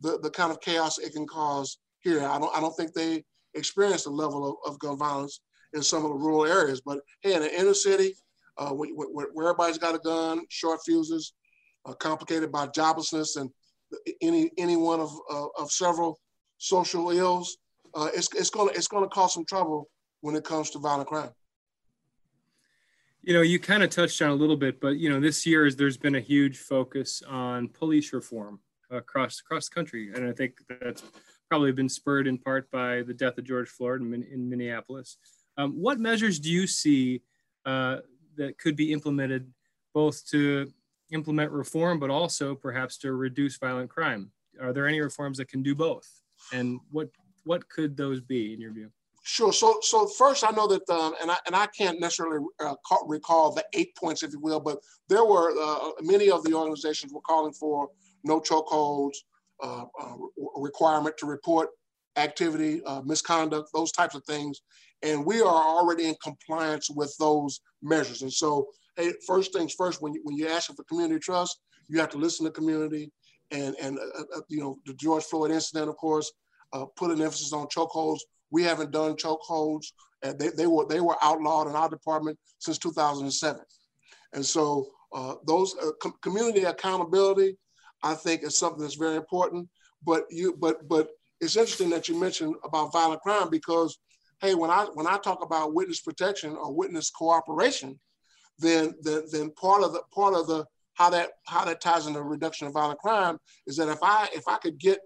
the, 0.00 0.18
the 0.22 0.30
kind 0.30 0.50
of 0.50 0.60
chaos 0.60 0.98
it 0.98 1.12
can 1.12 1.26
cause 1.26 1.78
here. 2.00 2.24
I 2.24 2.38
don't 2.38 2.54
I 2.56 2.60
don't 2.60 2.76
think 2.76 2.92
they 2.92 3.24
experience 3.54 4.04
the 4.04 4.10
level 4.10 4.58
of, 4.64 4.72
of 4.72 4.78
gun 4.80 4.98
violence 4.98 5.40
in 5.72 5.82
some 5.82 6.04
of 6.04 6.10
the 6.10 6.16
rural 6.16 6.46
areas. 6.46 6.80
But 6.80 7.00
hey, 7.22 7.34
in 7.34 7.42
the 7.42 7.60
inner 7.60 7.74
city, 7.74 8.14
uh, 8.58 8.70
where, 8.70 8.88
where, 9.32 9.48
everybody's 9.48 9.78
got 9.78 9.94
a 9.94 9.98
gun, 9.98 10.42
short 10.48 10.80
fuses, 10.84 11.34
uh, 11.84 11.92
complicated 11.94 12.50
by 12.50 12.66
joblessness 12.68 13.36
and 13.36 13.50
any 14.20 14.50
any 14.58 14.76
one 14.76 15.00
of 15.00 15.10
uh, 15.30 15.46
of 15.58 15.70
several 15.70 16.18
social 16.58 17.10
ills, 17.10 17.58
uh, 17.94 18.08
it's 18.14 18.28
it's 18.34 18.50
gonna 18.50 18.70
it's 18.72 18.88
gonna 18.88 19.08
cause 19.08 19.34
some 19.34 19.44
trouble 19.44 19.88
when 20.20 20.34
it 20.34 20.44
comes 20.44 20.70
to 20.70 20.78
violent 20.78 21.08
crime. 21.08 21.30
You 23.22 23.34
know, 23.34 23.42
you 23.42 23.58
kind 23.58 23.82
of 23.82 23.90
touched 23.90 24.22
on 24.22 24.30
a 24.30 24.34
little 24.34 24.56
bit, 24.56 24.80
but 24.80 24.96
you 24.96 25.08
know, 25.08 25.20
this 25.20 25.46
year 25.46 25.66
is 25.66 25.76
there's 25.76 25.96
been 25.96 26.14
a 26.14 26.20
huge 26.20 26.58
focus 26.58 27.22
on 27.28 27.68
police 27.68 28.12
reform 28.12 28.60
across 28.90 29.40
across 29.40 29.68
the 29.68 29.74
country, 29.74 30.12
and 30.14 30.26
I 30.26 30.32
think 30.32 30.58
that's 30.80 31.02
probably 31.48 31.72
been 31.72 31.88
spurred 31.88 32.26
in 32.26 32.38
part 32.38 32.70
by 32.70 33.02
the 33.02 33.14
death 33.14 33.38
of 33.38 33.44
George 33.44 33.68
Floyd 33.68 34.00
in, 34.00 34.14
in 34.32 34.48
Minneapolis. 34.48 35.16
Um, 35.56 35.72
what 35.72 35.98
measures 35.98 36.38
do 36.38 36.50
you 36.50 36.66
see 36.66 37.22
uh, 37.64 37.98
that 38.36 38.58
could 38.58 38.76
be 38.76 38.92
implemented 38.92 39.50
both 39.94 40.26
to 40.30 40.72
implement 41.12 41.52
reform, 41.52 41.98
but 41.98 42.10
also 42.10 42.54
perhaps 42.54 42.98
to 42.98 43.12
reduce 43.12 43.56
violent 43.58 43.90
crime? 43.90 44.30
Are 44.60 44.72
there 44.72 44.86
any 44.86 45.00
reforms 45.00 45.38
that 45.38 45.48
can 45.48 45.62
do 45.62 45.74
both? 45.74 46.08
And 46.52 46.80
what 46.90 47.08
what 47.44 47.68
could 47.68 47.96
those 47.96 48.20
be 48.20 48.52
in 48.52 48.60
your 48.60 48.72
view? 48.72 48.90
Sure. 49.22 49.52
So, 49.52 49.78
so 49.82 50.06
first, 50.06 50.44
I 50.46 50.52
know 50.52 50.68
that, 50.68 50.88
um, 50.88 51.14
and 51.20 51.30
I 51.32 51.36
and 51.46 51.56
I 51.56 51.66
can't 51.66 51.98
necessarily 52.00 52.44
uh, 52.60 52.76
call, 52.86 53.06
recall 53.08 53.52
the 53.52 53.64
eight 53.72 53.96
points, 53.96 54.22
if 54.22 54.32
you 54.32 54.38
will, 54.38 54.60
but 54.60 54.78
there 55.08 55.24
were 55.24 55.50
uh, 55.60 55.90
many 56.00 56.30
of 56.30 56.44
the 56.44 56.54
organizations 56.54 57.12
were 57.12 57.20
calling 57.22 57.52
for 57.52 57.88
no 58.22 58.40
chokeholds, 58.40 59.16
uh, 59.62 59.84
uh 60.00 60.16
requirement 60.56 61.16
to 61.18 61.26
report 61.26 61.70
activity, 62.16 62.82
uh, 62.84 63.00
misconduct, 63.04 63.70
those 63.74 63.90
types 63.90 64.14
of 64.14 64.24
things, 64.24 64.62
and 65.02 65.24
we 65.24 65.40
are 65.40 65.46
already 65.46 66.08
in 66.08 66.16
compliance 66.22 66.90
with 66.90 67.14
those 67.18 67.60
measures. 67.82 68.22
And 68.22 68.32
so, 68.32 68.68
hey, 68.96 69.12
first 69.26 69.52
things 69.52 69.74
first, 69.74 70.02
when 70.02 70.14
you, 70.14 70.20
when 70.24 70.36
you 70.36 70.48
ask 70.48 70.74
for 70.74 70.84
community 70.84 71.20
trust, 71.20 71.60
you 71.88 72.00
have 72.00 72.10
to 72.10 72.18
listen 72.18 72.44
to 72.46 72.52
community, 72.52 73.12
and 73.50 73.76
and 73.80 73.98
uh, 73.98 74.40
you 74.48 74.60
know 74.60 74.78
the 74.86 74.94
George 74.94 75.24
Floyd 75.24 75.50
incident, 75.50 75.88
of 75.88 75.96
course, 75.96 76.32
put 76.96 77.10
an 77.10 77.22
emphasis 77.22 77.52
on 77.52 77.66
chokeholds 77.68 78.20
we 78.50 78.62
haven't 78.62 78.90
done 78.90 79.16
chokeholds. 79.16 79.86
And 80.22 80.38
they, 80.38 80.48
they 80.48 80.66
were 80.66 80.86
they 80.86 81.00
were 81.00 81.16
outlawed 81.22 81.68
in 81.68 81.74
our 81.74 81.88
department 81.88 82.38
since 82.58 82.78
2007. 82.78 83.60
And 84.32 84.44
so 84.44 84.86
uh, 85.14 85.34
those 85.46 85.74
uh, 85.82 85.90
com- 86.00 86.14
community 86.22 86.64
accountability, 86.64 87.56
I 88.02 88.14
think, 88.14 88.42
is 88.42 88.56
something 88.56 88.80
that's 88.80 88.94
very 88.94 89.16
important. 89.16 89.68
But 90.04 90.24
you 90.30 90.56
but 90.58 90.88
but 90.88 91.10
it's 91.40 91.56
interesting 91.56 91.90
that 91.90 92.08
you 92.08 92.18
mentioned 92.18 92.54
about 92.64 92.92
violent 92.92 93.20
crime 93.20 93.50
because 93.50 93.98
hey, 94.40 94.54
when 94.54 94.70
I 94.70 94.86
when 94.94 95.06
I 95.06 95.18
talk 95.18 95.42
about 95.42 95.74
witness 95.74 96.00
protection 96.00 96.56
or 96.56 96.72
witness 96.72 97.10
cooperation, 97.10 97.98
then 98.58 98.94
then, 99.02 99.24
then 99.30 99.50
part 99.50 99.82
of 99.82 99.92
the 99.92 100.02
part 100.12 100.34
of 100.34 100.46
the 100.46 100.64
how 100.94 101.10
that 101.10 101.30
how 101.46 101.64
that 101.64 101.80
ties 101.80 102.06
into 102.06 102.22
reduction 102.22 102.66
of 102.66 102.72
violent 102.72 102.98
crime 102.98 103.38
is 103.66 103.76
that 103.76 103.88
if 103.88 103.98
I 104.02 104.28
if 104.34 104.48
I 104.48 104.56
could 104.56 104.78
get 104.78 105.00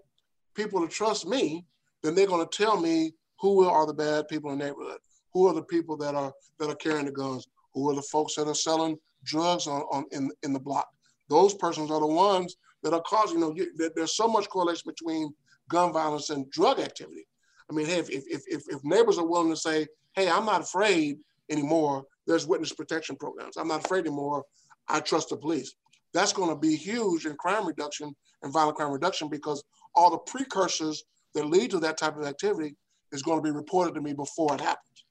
people 0.55 0.81
to 0.81 0.87
trust 0.87 1.27
me, 1.27 1.65
then 2.03 2.15
they're 2.15 2.27
going 2.27 2.45
to 2.45 2.57
tell 2.57 2.79
me 2.79 3.13
who 3.39 3.67
are 3.67 3.85
the 3.85 3.93
bad 3.93 4.27
people 4.27 4.51
in 4.51 4.59
the 4.59 4.65
neighborhood, 4.65 4.99
who 5.33 5.47
are 5.47 5.53
the 5.53 5.63
people 5.63 5.97
that 5.97 6.15
are 6.15 6.33
that 6.59 6.69
are 6.69 6.75
carrying 6.75 7.05
the 7.05 7.11
guns, 7.11 7.47
who 7.73 7.89
are 7.89 7.95
the 7.95 8.01
folks 8.01 8.35
that 8.35 8.47
are 8.47 8.55
selling 8.55 8.97
drugs 9.23 9.67
on, 9.67 9.81
on 9.91 10.05
in 10.11 10.31
in 10.43 10.53
the 10.53 10.59
block. 10.59 10.87
Those 11.29 11.53
persons 11.53 11.91
are 11.91 11.99
the 11.99 12.07
ones 12.07 12.55
that 12.83 12.93
are 12.93 13.01
causing. 13.01 13.39
You 13.39 13.45
know, 13.45 13.55
you, 13.55 13.91
there's 13.95 14.15
so 14.15 14.27
much 14.27 14.49
correlation 14.49 14.83
between 14.85 15.33
gun 15.69 15.93
violence 15.93 16.29
and 16.29 16.49
drug 16.51 16.79
activity. 16.79 17.25
I 17.71 17.73
mean, 17.73 17.85
hey, 17.85 17.99
if, 17.99 18.09
if, 18.09 18.43
if, 18.47 18.63
if 18.67 18.83
neighbors 18.83 19.17
are 19.17 19.25
willing 19.25 19.49
to 19.49 19.55
say, 19.55 19.87
hey, 20.15 20.29
I'm 20.29 20.45
not 20.45 20.61
afraid 20.61 21.19
anymore, 21.49 22.03
there's 22.27 22.45
witness 22.45 22.73
protection 22.73 23.15
programs. 23.15 23.55
I'm 23.55 23.69
not 23.69 23.85
afraid 23.85 24.05
anymore. 24.05 24.43
I 24.89 24.99
trust 24.99 25.29
the 25.29 25.37
police. 25.37 25.73
That's 26.13 26.33
going 26.33 26.49
to 26.49 26.55
be 26.57 26.75
huge 26.75 27.25
in 27.25 27.35
crime 27.37 27.65
reduction 27.65 28.13
and 28.43 28.51
violent 28.51 28.75
crime 28.75 28.91
reduction 28.91 29.29
because 29.29 29.63
all 29.95 30.11
the 30.11 30.17
precursors 30.17 31.03
that 31.33 31.45
lead 31.45 31.71
to 31.71 31.79
that 31.79 31.97
type 31.97 32.17
of 32.17 32.25
activity 32.25 32.75
is 33.13 33.23
going 33.23 33.37
to 33.37 33.43
be 33.43 33.55
reported 33.55 33.95
to 33.95 34.01
me 34.01 34.11
before 34.11 34.53
it 34.53 34.59
happens. 34.59 35.05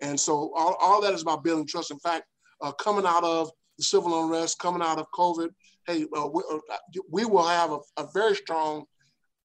And 0.00 0.18
so 0.18 0.52
all, 0.54 0.76
all 0.80 1.00
that 1.00 1.12
is 1.12 1.22
about 1.22 1.42
building 1.42 1.66
trust. 1.66 1.90
In 1.90 1.98
fact, 1.98 2.24
uh, 2.60 2.70
coming 2.72 3.04
out 3.04 3.24
of 3.24 3.50
the 3.78 3.84
civil 3.84 4.24
unrest, 4.24 4.60
coming 4.60 4.82
out 4.82 5.00
of 5.00 5.06
COVID, 5.12 5.48
hey, 5.88 6.04
uh, 6.16 6.28
we, 6.28 6.42
uh, 6.52 6.76
we, 7.10 7.24
will 7.24 7.46
have 7.46 7.72
a, 7.72 7.78
a, 7.96 8.06
very 8.14 8.34
strong 8.34 8.84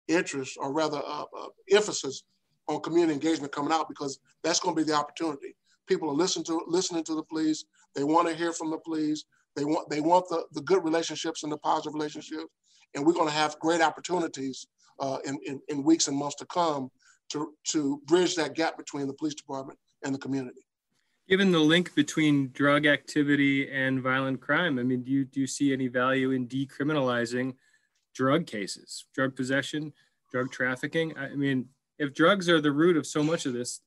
interest 0.07 0.57
or 0.59 0.73
rather 0.73 1.01
uh, 1.05 1.23
uh, 1.37 1.47
emphasis 1.71 2.23
on 2.71 2.81
community 2.81 3.13
engagement 3.13 3.51
coming 3.51 3.73
out 3.73 3.87
because 3.89 4.19
that's 4.43 4.59
going 4.59 4.75
to 4.75 4.81
be 4.81 4.89
the 4.89 4.97
opportunity. 4.97 5.55
People 5.87 6.09
are 6.09 6.15
listening 6.15 6.45
to 6.45 6.61
listening 6.67 7.03
to 7.05 7.15
the 7.15 7.23
police. 7.23 7.65
They 7.95 8.03
want 8.03 8.27
to 8.27 8.35
hear 8.35 8.53
from 8.53 8.71
the 8.71 8.77
police. 8.77 9.25
They 9.55 9.65
want 9.65 9.89
they 9.89 10.01
want 10.01 10.27
the, 10.29 10.45
the 10.53 10.61
good 10.61 10.83
relationships 10.83 11.43
and 11.43 11.51
the 11.51 11.57
positive 11.57 11.93
relationships. 11.93 12.51
And 12.95 13.05
we're 13.05 13.13
going 13.13 13.27
to 13.27 13.33
have 13.33 13.57
great 13.59 13.81
opportunities 13.81 14.67
uh, 14.99 15.17
in, 15.25 15.39
in, 15.45 15.61
in 15.69 15.83
weeks 15.83 16.07
and 16.07 16.17
months 16.17 16.35
to 16.35 16.45
come 16.45 16.89
to, 17.31 17.53
to 17.69 18.01
bridge 18.05 18.35
that 18.35 18.53
gap 18.55 18.77
between 18.77 19.07
the 19.07 19.13
police 19.13 19.35
department 19.35 19.79
and 20.03 20.13
the 20.13 20.19
community. 20.19 20.65
Given 21.27 21.51
the 21.51 21.59
link 21.59 21.95
between 21.95 22.51
drug 22.51 22.85
activity 22.85 23.71
and 23.71 24.01
violent 24.01 24.41
crime, 24.41 24.77
I 24.79 24.83
mean, 24.83 25.03
do 25.03 25.11
you, 25.11 25.25
do 25.25 25.39
you 25.39 25.47
see 25.47 25.71
any 25.71 25.87
value 25.87 26.31
in 26.31 26.47
decriminalizing 26.47 27.55
drug 28.13 28.45
cases, 28.45 29.05
drug 29.15 29.35
possession, 29.35 29.93
drug 30.29 30.51
trafficking? 30.51 31.17
I 31.17 31.29
mean, 31.35 31.69
if 32.01 32.15
drugs 32.15 32.49
are 32.49 32.59
the 32.59 32.71
root 32.71 32.97
of 32.97 33.05
so 33.05 33.21
much 33.21 33.45
of 33.45 33.53
this, 33.53 33.81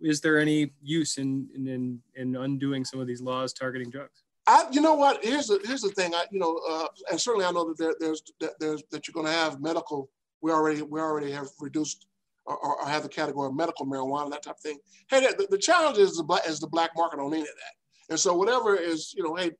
is 0.00 0.20
there 0.20 0.38
any 0.38 0.70
use 0.82 1.16
in 1.16 1.48
in 1.54 2.00
in, 2.14 2.36
undoing 2.36 2.84
some 2.84 3.00
of 3.00 3.06
these 3.06 3.22
laws 3.22 3.54
targeting 3.54 3.90
drugs? 3.90 4.22
I, 4.46 4.66
you 4.70 4.82
know 4.82 4.94
what? 4.94 5.24
Here's 5.24 5.46
the 5.46 5.58
here's 5.64 5.80
the 5.80 5.88
thing. 5.88 6.14
I, 6.14 6.24
you 6.30 6.38
know, 6.38 6.60
uh, 6.70 6.86
and 7.10 7.18
certainly 7.18 7.46
I 7.46 7.50
know 7.50 7.66
that 7.68 7.78
there, 7.78 7.94
there's 7.98 8.22
that 8.40 8.52
there's 8.60 8.82
that 8.90 9.08
you're 9.08 9.14
going 9.14 9.26
to 9.26 9.32
have 9.32 9.60
medical. 9.60 10.10
We 10.42 10.52
already 10.52 10.82
we 10.82 11.00
already 11.00 11.32
have 11.32 11.48
reduced 11.60 12.06
or, 12.44 12.58
or, 12.58 12.86
have 12.86 13.02
the 13.02 13.08
category 13.08 13.48
of 13.48 13.56
medical 13.56 13.86
marijuana, 13.86 14.30
that 14.30 14.42
type 14.42 14.56
of 14.56 14.60
thing. 14.60 14.78
Hey, 15.08 15.20
the, 15.20 15.46
the 15.50 15.56
challenge 15.56 15.96
is 15.96 16.18
the 16.18 16.22
black 16.22 16.46
is 16.46 16.60
the 16.60 16.66
black 16.66 16.90
market 16.94 17.18
on 17.18 17.32
any 17.32 17.40
of 17.40 17.46
that. 17.46 18.10
And 18.10 18.20
so 18.20 18.34
whatever 18.34 18.76
is, 18.76 19.14
you 19.16 19.22
know, 19.22 19.34
hey, 19.34 19.52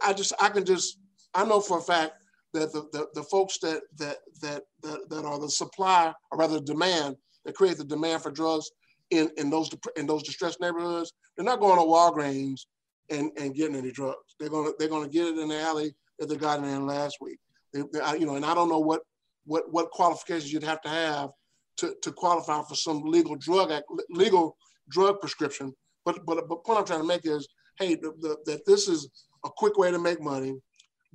I 0.00 0.12
just 0.12 0.32
I 0.40 0.50
can 0.50 0.64
just 0.64 0.98
I 1.34 1.44
know 1.44 1.60
for 1.60 1.78
a 1.78 1.82
fact 1.82 2.22
that 2.56 2.72
the, 2.72 2.82
the, 2.92 3.06
the 3.14 3.22
folks 3.24 3.58
that, 3.58 3.82
that, 3.98 4.18
that, 4.42 4.62
that, 4.82 5.08
that 5.10 5.24
are 5.24 5.38
the 5.38 5.48
supply, 5.48 6.12
or 6.30 6.38
rather 6.38 6.60
demand, 6.60 7.16
that 7.44 7.54
create 7.54 7.76
the 7.76 7.84
demand 7.84 8.22
for 8.22 8.30
drugs 8.30 8.70
in, 9.10 9.30
in, 9.36 9.50
those, 9.50 9.70
in 9.96 10.06
those 10.06 10.22
distressed 10.22 10.60
neighborhoods, 10.60 11.12
they're 11.36 11.44
not 11.44 11.60
going 11.60 11.78
to 11.78 11.84
Walgreens 11.84 12.62
and, 13.10 13.30
and 13.38 13.54
getting 13.54 13.76
any 13.76 13.92
drugs. 13.92 14.34
They're 14.40 14.48
to, 14.48 14.74
they're 14.78 14.88
to 14.88 15.08
get 15.08 15.26
it 15.26 15.38
in 15.38 15.48
the 15.48 15.60
alley 15.60 15.94
that 16.18 16.28
they 16.28 16.36
got 16.36 16.58
in 16.58 16.86
last 16.86 17.18
week. 17.20 17.38
They, 17.72 17.82
they, 17.92 18.18
you 18.18 18.26
know, 18.26 18.36
and 18.36 18.44
I 18.44 18.54
don't 18.54 18.68
know 18.68 18.80
what, 18.80 19.02
what, 19.44 19.64
what 19.70 19.90
qualifications 19.90 20.52
you'd 20.52 20.62
have 20.64 20.80
to 20.82 20.88
have 20.88 21.30
to, 21.78 21.94
to 22.02 22.12
qualify 22.12 22.62
for 22.68 22.74
some 22.74 23.02
legal 23.02 23.36
drug 23.36 23.70
act, 23.70 23.84
legal 24.10 24.56
drug 24.88 25.20
prescription. 25.20 25.74
But 26.04 26.24
but 26.24 26.48
the 26.48 26.56
point 26.56 26.78
I'm 26.78 26.84
trying 26.84 27.00
to 27.00 27.06
make 27.06 27.26
is, 27.26 27.46
hey, 27.78 27.96
the, 27.96 28.12
the, 28.20 28.36
that 28.46 28.64
this 28.66 28.88
is 28.88 29.08
a 29.44 29.50
quick 29.56 29.76
way 29.76 29.90
to 29.90 29.98
make 29.98 30.20
money 30.20 30.54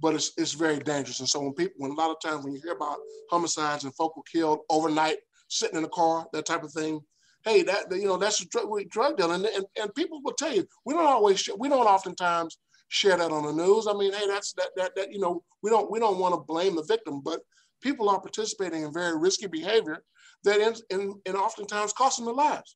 but 0.01 0.15
it's, 0.15 0.31
it's 0.37 0.53
very 0.53 0.79
dangerous. 0.79 1.19
And 1.19 1.29
so 1.29 1.41
when 1.41 1.53
people, 1.53 1.75
when 1.77 1.91
a 1.91 1.95
lot 1.95 2.09
of 2.09 2.19
times 2.19 2.43
when 2.43 2.53
you 2.53 2.61
hear 2.61 2.73
about 2.73 2.97
homicides 3.29 3.83
and 3.83 3.95
folk 3.95 4.17
were 4.17 4.23
killed 4.23 4.59
overnight, 4.69 5.17
sitting 5.47 5.77
in 5.77 5.83
a 5.83 5.89
car, 5.89 6.25
that 6.33 6.45
type 6.45 6.63
of 6.63 6.73
thing, 6.73 7.01
hey, 7.45 7.63
that 7.63 7.85
you 7.91 8.05
know 8.05 8.17
that's 8.17 8.41
a 8.41 8.47
drug, 8.47 8.67
drug 8.89 9.17
dealing, 9.17 9.45
and, 9.45 9.65
and 9.79 9.95
people 9.95 10.21
will 10.23 10.33
tell 10.33 10.53
you 10.53 10.65
we 10.85 10.93
don't 10.93 11.05
always 11.05 11.47
we 11.57 11.69
don't 11.69 11.87
oftentimes 11.87 12.57
share 12.89 13.17
that 13.17 13.31
on 13.31 13.45
the 13.45 13.51
news. 13.51 13.87
I 13.87 13.93
mean, 13.93 14.13
hey, 14.13 14.27
that's 14.27 14.53
that 14.53 14.69
that 14.75 14.95
that 14.95 15.11
you 15.11 15.19
know 15.19 15.43
we 15.61 15.69
don't 15.69 15.91
we 15.91 15.99
don't 15.99 16.19
want 16.19 16.33
to 16.33 16.41
blame 16.41 16.75
the 16.75 16.83
victim, 16.83 17.21
but 17.21 17.41
people 17.81 18.09
are 18.09 18.19
participating 18.19 18.83
in 18.83 18.93
very 18.93 19.17
risky 19.17 19.47
behavior 19.47 20.03
that 20.43 20.59
ends 20.59 20.83
in 20.89 21.19
and 21.25 21.35
oftentimes 21.35 21.93
costing 21.93 22.25
their 22.25 22.33
lives. 22.33 22.75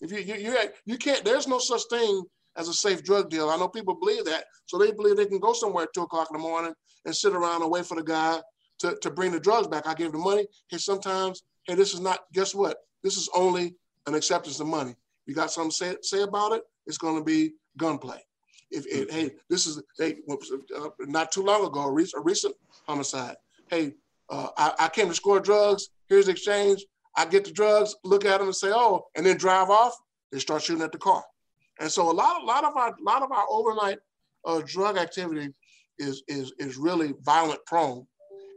If 0.00 0.12
you 0.12 0.18
you 0.18 0.34
you, 0.34 0.56
you 0.84 0.98
can't, 0.98 1.24
there's 1.24 1.48
no 1.48 1.58
such 1.58 1.82
thing 1.90 2.22
as 2.56 2.68
a 2.68 2.74
safe 2.74 3.02
drug 3.04 3.30
deal. 3.30 3.50
I 3.50 3.56
know 3.56 3.68
people 3.68 3.94
believe 3.94 4.24
that. 4.24 4.44
So 4.66 4.78
they 4.78 4.92
believe 4.92 5.16
they 5.16 5.26
can 5.26 5.38
go 5.38 5.52
somewhere 5.52 5.84
at 5.84 5.92
two 5.94 6.02
o'clock 6.02 6.28
in 6.30 6.36
the 6.36 6.42
morning 6.42 6.74
and 7.04 7.14
sit 7.14 7.34
around 7.34 7.62
and 7.62 7.70
wait 7.70 7.86
for 7.86 7.96
the 7.96 8.02
guy 8.02 8.40
to, 8.80 8.96
to 9.02 9.10
bring 9.10 9.32
the 9.32 9.40
drugs 9.40 9.68
back. 9.68 9.86
I 9.86 9.94
give 9.94 10.12
the 10.12 10.18
money. 10.18 10.46
Hey, 10.68 10.78
sometimes, 10.78 11.42
hey, 11.66 11.74
this 11.74 11.94
is 11.94 12.00
not, 12.00 12.20
guess 12.32 12.54
what? 12.54 12.78
This 13.02 13.16
is 13.16 13.28
only 13.34 13.74
an 14.06 14.14
acceptance 14.14 14.60
of 14.60 14.66
money. 14.66 14.94
You 15.26 15.34
got 15.34 15.50
something 15.50 15.70
to 15.70 15.76
say, 15.76 15.96
say 16.02 16.22
about 16.22 16.52
it? 16.52 16.62
It's 16.86 16.98
going 16.98 17.16
to 17.16 17.24
be 17.24 17.52
gunplay. 17.76 18.20
If 18.70 18.86
it, 18.86 19.10
hey, 19.10 19.30
this 19.48 19.66
is 19.66 19.80
hey, 19.98 20.16
uh, 20.28 20.88
not 21.00 21.30
too 21.30 21.42
long 21.42 21.64
ago, 21.64 21.82
a 21.82 21.90
recent, 21.90 22.20
a 22.20 22.24
recent 22.24 22.54
homicide. 22.86 23.36
Hey, 23.70 23.94
uh, 24.28 24.48
I, 24.56 24.72
I, 24.80 24.88
came 24.88 25.08
to 25.08 25.14
score 25.14 25.38
drugs. 25.38 25.90
Here's 26.08 26.26
the 26.26 26.32
exchange. 26.32 26.84
I 27.16 27.26
get 27.26 27.44
the 27.44 27.52
drugs, 27.52 27.94
look 28.04 28.24
at 28.24 28.38
them 28.38 28.48
and 28.48 28.56
say, 28.56 28.72
oh, 28.72 29.06
and 29.14 29.24
then 29.24 29.36
drive 29.36 29.70
off. 29.70 29.96
They 30.32 30.40
start 30.40 30.62
shooting 30.62 30.82
at 30.82 30.92
the 30.92 30.98
car. 30.98 31.24
And 31.80 31.90
so 31.90 32.10
a 32.10 32.12
lot, 32.12 32.42
a 32.42 32.44
lot 32.44 32.64
of 32.64 32.76
our, 32.76 32.94
lot 33.00 33.22
of 33.22 33.32
our 33.32 33.44
overnight 33.50 33.98
uh, 34.44 34.62
drug 34.64 34.96
activity 34.96 35.52
is, 35.98 36.22
is, 36.28 36.52
is 36.58 36.76
really 36.76 37.14
violent 37.22 37.64
prone. 37.66 38.06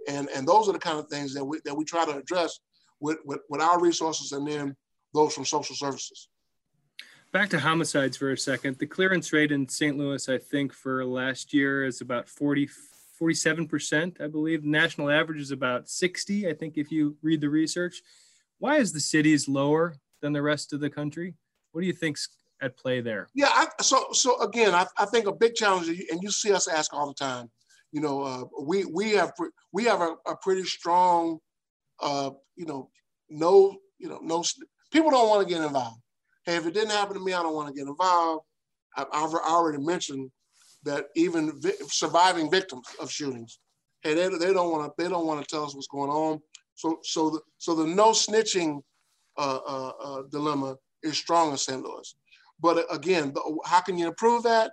And, 0.07 0.29
and 0.35 0.47
those 0.47 0.69
are 0.69 0.73
the 0.73 0.79
kind 0.79 0.99
of 0.99 1.07
things 1.07 1.33
that 1.33 1.43
we, 1.43 1.59
that 1.65 1.75
we 1.75 1.83
try 1.83 2.05
to 2.05 2.17
address 2.17 2.59
with, 2.99 3.17
with, 3.25 3.39
with 3.49 3.61
our 3.61 3.79
resources 3.79 4.31
and 4.31 4.47
then 4.47 4.75
those 5.13 5.33
from 5.33 5.45
social 5.45 5.75
services. 5.75 6.29
Back 7.31 7.49
to 7.49 7.59
homicides 7.59 8.17
for 8.17 8.31
a 8.31 8.37
second. 8.37 8.79
The 8.79 8.87
clearance 8.87 9.31
rate 9.31 9.51
in 9.51 9.67
St. 9.69 9.97
Louis, 9.97 10.27
I 10.27 10.39
think, 10.39 10.73
for 10.73 11.05
last 11.05 11.53
year 11.53 11.85
is 11.85 12.01
about 12.01 12.27
40, 12.27 12.67
47%, 13.21 14.19
I 14.19 14.27
believe. 14.27 14.63
The 14.63 14.69
national 14.69 15.11
average 15.11 15.39
is 15.39 15.51
about 15.51 15.89
60, 15.89 16.49
I 16.49 16.53
think, 16.53 16.77
if 16.77 16.91
you 16.91 17.17
read 17.21 17.41
the 17.41 17.49
research. 17.49 18.01
Why 18.57 18.77
is 18.77 18.93
the 18.93 18.99
cities 18.99 19.47
lower 19.47 19.95
than 20.21 20.33
the 20.33 20.41
rest 20.41 20.73
of 20.73 20.79
the 20.79 20.89
country? 20.89 21.35
What 21.71 21.81
do 21.81 21.87
you 21.87 21.93
think's 21.93 22.29
at 22.61 22.77
play 22.77 23.01
there? 23.01 23.27
Yeah, 23.33 23.49
I, 23.49 23.67
so 23.81 24.07
so 24.11 24.41
again, 24.41 24.73
I, 24.73 24.85
I 24.97 25.05
think 25.05 25.27
a 25.27 25.31
big 25.31 25.55
challenge, 25.55 25.87
and 25.87 26.21
you 26.21 26.31
see 26.31 26.51
us 26.53 26.67
ask 26.67 26.93
all 26.93 27.07
the 27.07 27.13
time. 27.13 27.49
You 27.91 28.01
know, 28.01 28.21
uh, 28.21 28.43
we 28.61 28.85
we 28.85 29.11
have 29.11 29.33
we 29.71 29.85
have 29.85 30.01
a, 30.01 30.15
a 30.27 30.35
pretty 30.41 30.63
strong, 30.63 31.39
uh, 32.01 32.31
you 32.55 32.65
know, 32.65 32.89
no, 33.29 33.77
you 33.97 34.09
know, 34.09 34.19
no. 34.21 34.43
People 34.91 35.11
don't 35.11 35.29
want 35.29 35.47
to 35.47 35.53
get 35.53 35.63
involved. 35.63 36.01
Hey, 36.45 36.55
if 36.55 36.65
it 36.65 36.73
didn't 36.73 36.91
happen 36.91 37.13
to 37.15 37.19
me, 37.19 37.33
I 37.33 37.43
don't 37.43 37.55
want 37.55 37.67
to 37.67 37.73
get 37.73 37.87
involved. 37.87 38.45
I, 38.95 39.05
I've 39.11 39.33
already 39.33 39.83
mentioned 39.83 40.31
that 40.83 41.05
even 41.15 41.59
vi- 41.61 41.73
surviving 41.87 42.49
victims 42.49 42.87
of 42.99 43.11
shootings, 43.11 43.59
hey, 44.01 44.13
they, 44.13 44.29
they 44.29 44.53
don't 44.53 44.71
want 44.71 44.85
to 44.85 45.03
they 45.03 45.09
don't 45.09 45.25
want 45.25 45.41
to 45.41 45.47
tell 45.47 45.65
us 45.65 45.75
what's 45.75 45.87
going 45.87 46.09
on. 46.09 46.39
So 46.75 46.99
so 47.03 47.29
the 47.29 47.41
so 47.57 47.75
the 47.75 47.87
no 47.87 48.11
snitching 48.11 48.81
uh, 49.37 49.59
uh, 49.67 49.91
uh 50.03 50.21
dilemma 50.31 50.75
is 51.03 51.17
strong 51.17 51.51
in 51.51 51.57
St. 51.57 51.81
Louis. 51.81 52.15
But 52.61 52.85
again, 52.93 53.33
how 53.65 53.81
can 53.81 53.97
you 53.97 54.07
improve 54.07 54.43
that? 54.43 54.71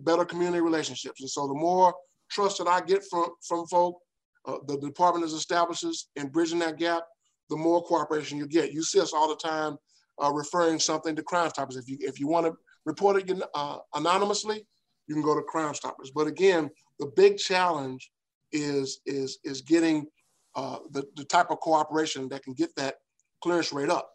Better 0.00 0.24
community 0.24 0.60
relationships. 0.60 1.20
And 1.20 1.30
so 1.30 1.46
the 1.46 1.54
more 1.54 1.94
trust 2.30 2.58
that 2.58 2.68
I 2.68 2.80
get 2.80 3.02
from, 3.10 3.28
from 3.46 3.66
folk, 3.66 3.98
uh, 4.46 4.58
the 4.66 4.78
department 4.78 5.24
is 5.24 5.32
establishes 5.32 6.08
in 6.16 6.28
bridging 6.28 6.60
that 6.60 6.78
gap, 6.78 7.02
the 7.50 7.56
more 7.56 7.82
cooperation 7.82 8.38
you 8.38 8.46
get. 8.46 8.72
You 8.72 8.82
see 8.82 9.00
us 9.00 9.12
all 9.12 9.28
the 9.28 9.36
time 9.36 9.76
uh, 10.22 10.32
referring 10.32 10.78
something 10.78 11.16
to 11.16 11.22
Crime 11.22 11.50
Stoppers. 11.50 11.76
If 11.76 11.88
you 11.88 11.98
if 12.00 12.20
you 12.20 12.28
want 12.28 12.46
to 12.46 12.54
report 12.84 13.16
it 13.16 13.42
uh, 13.54 13.78
anonymously, 13.94 14.66
you 15.06 15.14
can 15.14 15.22
go 15.22 15.34
to 15.34 15.42
Crime 15.42 15.74
Stoppers. 15.74 16.10
But 16.14 16.26
again, 16.26 16.70
the 16.98 17.06
big 17.16 17.38
challenge 17.38 18.10
is 18.52 19.00
is 19.06 19.38
is 19.44 19.62
getting 19.62 20.06
uh, 20.54 20.78
the 20.92 21.04
the 21.16 21.24
type 21.24 21.50
of 21.50 21.60
cooperation 21.60 22.28
that 22.28 22.42
can 22.42 22.54
get 22.54 22.74
that 22.76 22.96
clearance 23.42 23.72
rate 23.72 23.90
up. 23.90 24.08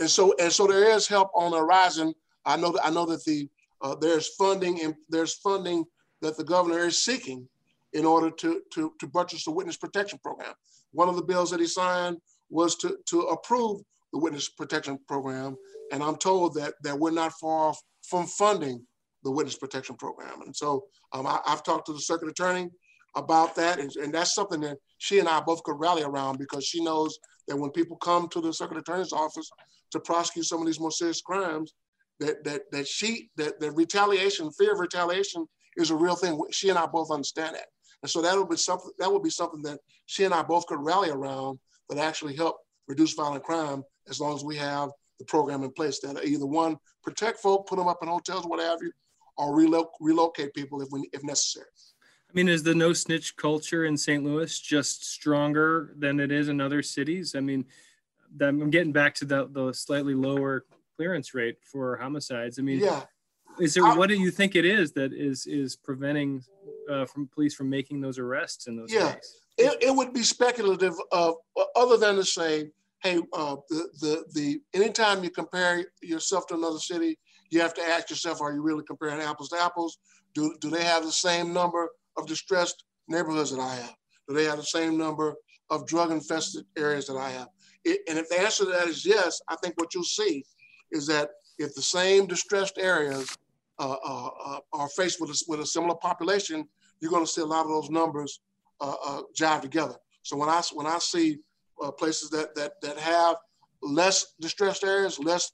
And 0.00 0.10
so 0.10 0.34
and 0.38 0.52
so 0.52 0.66
there 0.66 0.90
is 0.90 1.06
help 1.06 1.30
on 1.34 1.52
the 1.52 1.58
horizon. 1.58 2.14
I 2.44 2.56
know 2.56 2.72
that 2.72 2.86
I 2.86 2.90
know 2.90 3.06
that 3.06 3.24
the 3.24 3.48
uh, 3.82 3.94
there's 3.94 4.34
funding 4.36 4.82
and 4.82 4.94
there's 5.08 5.34
funding 5.34 5.84
that 6.22 6.36
the 6.36 6.44
governor 6.44 6.80
is 6.80 7.02
seeking 7.02 7.48
in 7.92 8.04
order 8.04 8.30
to 8.30 8.62
to 8.74 8.92
to 9.00 9.06
buttress 9.06 9.44
the 9.44 9.50
witness 9.50 9.76
protection 9.76 10.18
program. 10.22 10.52
One 10.92 11.08
of 11.08 11.16
the 11.16 11.24
bills 11.24 11.50
that 11.50 11.60
he 11.60 11.66
signed 11.66 12.18
was 12.50 12.76
to 12.76 12.96
to 13.06 13.20
approve 13.22 13.80
the 14.12 14.18
witness 14.18 14.48
protection 14.48 14.98
program, 15.08 15.56
and 15.92 16.02
I'm 16.02 16.16
told 16.16 16.54
that 16.54 16.74
that 16.82 16.98
we're 16.98 17.10
not 17.10 17.32
far 17.34 17.68
off 17.68 17.80
from 18.02 18.26
funding 18.26 18.86
the 19.24 19.30
witness 19.30 19.56
protection 19.56 19.96
program. 19.96 20.42
And 20.42 20.54
so 20.54 20.84
um, 21.12 21.26
I, 21.26 21.40
have 21.46 21.64
talked 21.64 21.86
to 21.86 21.92
the 21.92 22.00
circuit 22.00 22.28
attorney 22.28 22.70
about 23.16 23.56
that, 23.56 23.80
and, 23.80 23.90
and 23.96 24.14
that's 24.14 24.34
something 24.34 24.60
that 24.60 24.76
she 24.98 25.18
and 25.18 25.28
I 25.28 25.40
both 25.40 25.62
could 25.64 25.80
rally 25.80 26.02
around 26.02 26.38
because 26.38 26.64
she 26.64 26.82
knows 26.82 27.18
that 27.48 27.56
when 27.56 27.70
people 27.70 27.96
come 27.96 28.28
to 28.28 28.40
the 28.40 28.52
circuit 28.52 28.78
attorney's 28.78 29.12
office 29.12 29.50
to 29.92 30.00
prosecute 30.00 30.46
some 30.46 30.60
of 30.60 30.66
these 30.66 30.80
more 30.80 30.90
serious 30.90 31.20
crimes, 31.20 31.74
that 32.20 32.42
that 32.44 32.62
that 32.72 32.86
she 32.86 33.30
that 33.36 33.60
the 33.60 33.70
retaliation, 33.72 34.50
fear 34.52 34.72
of 34.72 34.80
retaliation, 34.80 35.46
is 35.76 35.90
a 35.90 35.96
real 35.96 36.16
thing. 36.16 36.40
She 36.50 36.68
and 36.68 36.78
I 36.78 36.86
both 36.86 37.10
understand 37.10 37.56
that, 37.56 37.66
and 38.02 38.10
so 38.10 38.22
that 38.22 38.36
would 38.36 38.48
be 38.48 38.56
something 38.56 38.90
that 38.98 39.12
would 39.12 39.22
be 39.22 39.30
something 39.30 39.62
that 39.62 39.78
she 40.06 40.24
and 40.24 40.34
I 40.34 40.42
both 40.42 40.66
could 40.66 40.80
rally 40.80 41.10
around 41.10 41.58
that 41.88 41.98
actually 41.98 42.34
help 42.34 42.56
reduce 42.88 43.14
violent 43.14 43.44
crime 43.44 43.82
as 44.08 44.20
long 44.20 44.34
as 44.34 44.44
we 44.44 44.56
have 44.56 44.90
the 45.18 45.24
program 45.24 45.62
in 45.62 45.72
place 45.72 46.00
that 46.00 46.24
either 46.24 46.46
one 46.46 46.76
protect 47.02 47.38
folk, 47.38 47.66
put 47.66 47.76
them 47.76 47.88
up 47.88 47.98
in 48.02 48.08
hotels, 48.08 48.46
what 48.46 48.60
have 48.60 48.78
you, 48.82 48.92
or 49.38 49.56
relo- 49.56 49.88
relocate 50.00 50.52
people 50.54 50.82
if 50.82 50.88
we 50.90 51.08
if 51.12 51.22
necessary. 51.24 51.66
I 52.28 52.32
mean, 52.34 52.48
is 52.48 52.62
the 52.62 52.74
no 52.74 52.92
snitch 52.92 53.36
culture 53.36 53.84
in 53.84 53.96
St. 53.96 54.22
Louis 54.22 54.58
just 54.60 55.06
stronger 55.06 55.94
than 55.96 56.20
it 56.20 56.32
is 56.32 56.48
in 56.48 56.60
other 56.60 56.82
cities? 56.82 57.34
I 57.34 57.40
mean, 57.40 57.64
I'm 58.40 58.70
getting 58.70 58.92
back 58.92 59.14
to 59.16 59.24
the, 59.24 59.48
the 59.50 59.72
slightly 59.72 60.14
lower 60.14 60.64
clearance 60.96 61.34
rate 61.34 61.56
for 61.62 61.96
homicides. 61.96 62.58
I 62.58 62.62
mean, 62.62 62.80
yeah. 62.80 63.02
Is 63.58 63.74
there 63.74 63.86
I, 63.86 63.94
what 63.96 64.08
do 64.08 64.14
you 64.14 64.30
think 64.30 64.54
it 64.54 64.66
is 64.66 64.92
that 64.92 65.12
is 65.14 65.46
is 65.46 65.76
preventing 65.76 66.42
uh, 66.90 67.06
from 67.06 67.28
police 67.28 67.54
from 67.54 67.70
making 67.70 68.00
those 68.00 68.18
arrests 68.18 68.66
in 68.66 68.76
those 68.76 68.92
yeah. 68.92 69.14
It, 69.56 69.82
it 69.82 69.94
would 69.94 70.12
be 70.12 70.22
speculative 70.22 70.94
of 71.12 71.36
other 71.74 71.96
than 71.96 72.16
to 72.16 72.24
say, 72.24 72.70
hey, 73.02 73.18
uh, 73.32 73.56
the, 73.70 73.88
the 74.00 74.24
the 74.34 74.60
anytime 74.74 75.24
you 75.24 75.30
compare 75.30 75.86
yourself 76.02 76.46
to 76.48 76.54
another 76.54 76.78
city, 76.78 77.18
you 77.50 77.60
have 77.60 77.74
to 77.74 77.82
ask 77.82 78.10
yourself, 78.10 78.40
are 78.40 78.52
you 78.52 78.62
really 78.62 78.84
comparing 78.84 79.20
apples 79.20 79.48
to 79.50 79.60
apples? 79.60 79.98
Do, 80.34 80.54
do 80.60 80.68
they 80.68 80.84
have 80.84 81.04
the 81.04 81.12
same 81.12 81.52
number 81.52 81.88
of 82.18 82.26
distressed 82.26 82.84
neighborhoods 83.08 83.50
that 83.52 83.60
I 83.60 83.74
have? 83.76 83.94
Do 84.28 84.34
they 84.34 84.44
have 84.44 84.58
the 84.58 84.64
same 84.64 84.98
number 84.98 85.34
of 85.70 85.86
drug 85.86 86.10
infested 86.10 86.64
areas 86.76 87.06
that 87.06 87.16
I 87.16 87.30
have? 87.30 87.48
It, 87.86 88.00
and 88.08 88.18
if 88.18 88.28
the 88.28 88.40
answer 88.40 88.64
to 88.64 88.70
that 88.72 88.88
is 88.88 89.06
yes, 89.06 89.40
I 89.48 89.54
think 89.56 89.78
what 89.78 89.94
you'll 89.94 90.02
see 90.02 90.44
is 90.90 91.06
that 91.06 91.30
if 91.58 91.74
the 91.74 91.82
same 91.82 92.26
distressed 92.26 92.78
areas 92.78 93.38
uh, 93.78 93.96
uh, 94.04 94.30
uh 94.46 94.58
are 94.72 94.88
faced 94.88 95.20
with 95.20 95.30
a, 95.30 95.44
with 95.48 95.60
a 95.60 95.66
similar 95.66 95.94
population, 95.94 96.66
you're 97.00 97.12
going 97.12 97.24
to 97.24 97.30
see 97.30 97.42
a 97.42 97.46
lot 97.46 97.64
of 97.64 97.68
those 97.68 97.88
numbers 97.88 98.40
uh, 98.80 98.94
uh, 99.06 99.22
jive 99.38 99.62
together. 99.62 99.94
So 100.22 100.36
when 100.36 100.48
I 100.48 100.60
when 100.74 100.86
I 100.86 100.98
see 100.98 101.38
uh, 101.80 101.92
places 101.92 102.28
that 102.30 102.56
that 102.56 102.72
that 102.82 102.98
have 102.98 103.36
less 103.82 104.34
distressed 104.40 104.82
areas, 104.82 105.18
less 105.20 105.52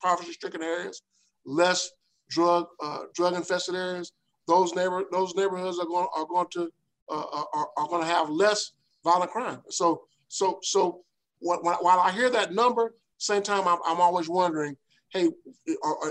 poverty-stricken 0.00 0.62
areas, 0.62 1.02
less 1.44 1.90
drug 2.30 2.66
drug 3.14 3.34
infested 3.34 3.74
areas, 3.74 4.12
those 4.46 4.74
neighbor 4.76 5.02
those 5.10 5.34
neighborhoods 5.34 5.80
are 5.80 5.86
going 5.86 6.06
are 6.14 6.26
going 6.26 6.46
to 6.52 6.70
are, 7.08 7.68
are 7.76 7.88
going 7.88 8.02
to 8.02 8.08
have 8.08 8.30
less 8.30 8.72
violent 9.02 9.32
crime. 9.32 9.60
So 9.70 10.04
so 10.28 10.60
so 10.62 11.02
while 11.40 12.00
I 12.00 12.10
hear 12.10 12.30
that 12.30 12.52
number, 12.52 12.94
same 13.18 13.42
time 13.42 13.66
I'm, 13.66 13.78
I'm 13.84 14.00
always 14.00 14.28
wondering, 14.28 14.76
hey, 15.10 15.30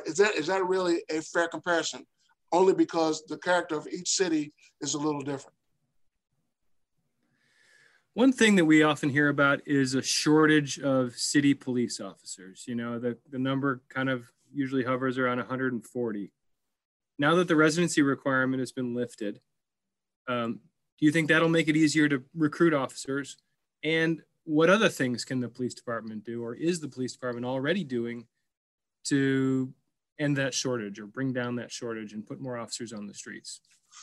is 0.06 0.18
that 0.18 0.36
is 0.36 0.48
that 0.48 0.66
really 0.66 1.04
a 1.10 1.22
fair 1.22 1.48
comparison? 1.48 2.06
Only 2.52 2.74
because 2.74 3.24
the 3.28 3.38
character 3.38 3.76
of 3.76 3.88
each 3.88 4.10
city 4.10 4.54
is 4.82 4.94
a 4.94 4.98
little 4.98 5.22
different. 5.22 5.56
One 8.13 8.34
thing 8.34 8.56
that 8.56 8.66
we 8.66 8.82
often 8.82 9.10
hear 9.10 9.30
about 9.30 9.60
is 9.68 9.94
a 9.94 10.02
shortage 10.02 10.80
of 10.80 11.16
city 11.16 11.54
police 11.54 12.00
officers. 12.00 12.63
You 12.68 12.74
know, 12.74 12.98
the, 12.98 13.18
the 13.30 13.38
number 13.38 13.84
kind 13.90 14.10
of 14.10 14.32
usually 14.52 14.84
hovers 14.84 15.20
around 15.20 15.38
140. 15.38 16.32
Now 17.20 17.36
that 17.36 17.48
the 17.48 17.56
residency 17.56 18.02
requirement 18.02 18.60
has 18.60 18.72
been 18.72 18.96
lifted, 18.96 19.40
um, 20.28 20.62
do 21.00 21.06
you 21.06 21.12
think 21.12 21.30
that'll 21.30 21.48
make 21.48 21.68
it 21.68 21.78
easier 21.78 22.10
to 22.10 22.24
recruit 22.36 22.74
officers? 22.74 23.38
And 23.84 24.24
what 24.48 24.70
other 24.70 24.88
things 24.88 25.26
can 25.26 25.42
the 25.42 25.50
police 25.50 25.74
department 25.74 26.24
do, 26.24 26.42
or 26.42 26.56
is 26.56 26.80
the 26.80 26.88
police 26.88 27.12
department 27.12 27.46
already 27.46 27.84
doing 27.84 28.26
to 29.04 29.74
end 30.20 30.38
that 30.38 30.54
shortage 30.54 31.00
or 31.00 31.06
bring 31.06 31.34
down 31.34 31.58
that 31.58 31.72
shortage 31.72 32.14
and 32.14 32.26
put 32.26 32.40
more 32.40 32.58
officers 32.58 32.94
on 32.94 33.06
the 33.06 33.14
streets? 33.14 33.60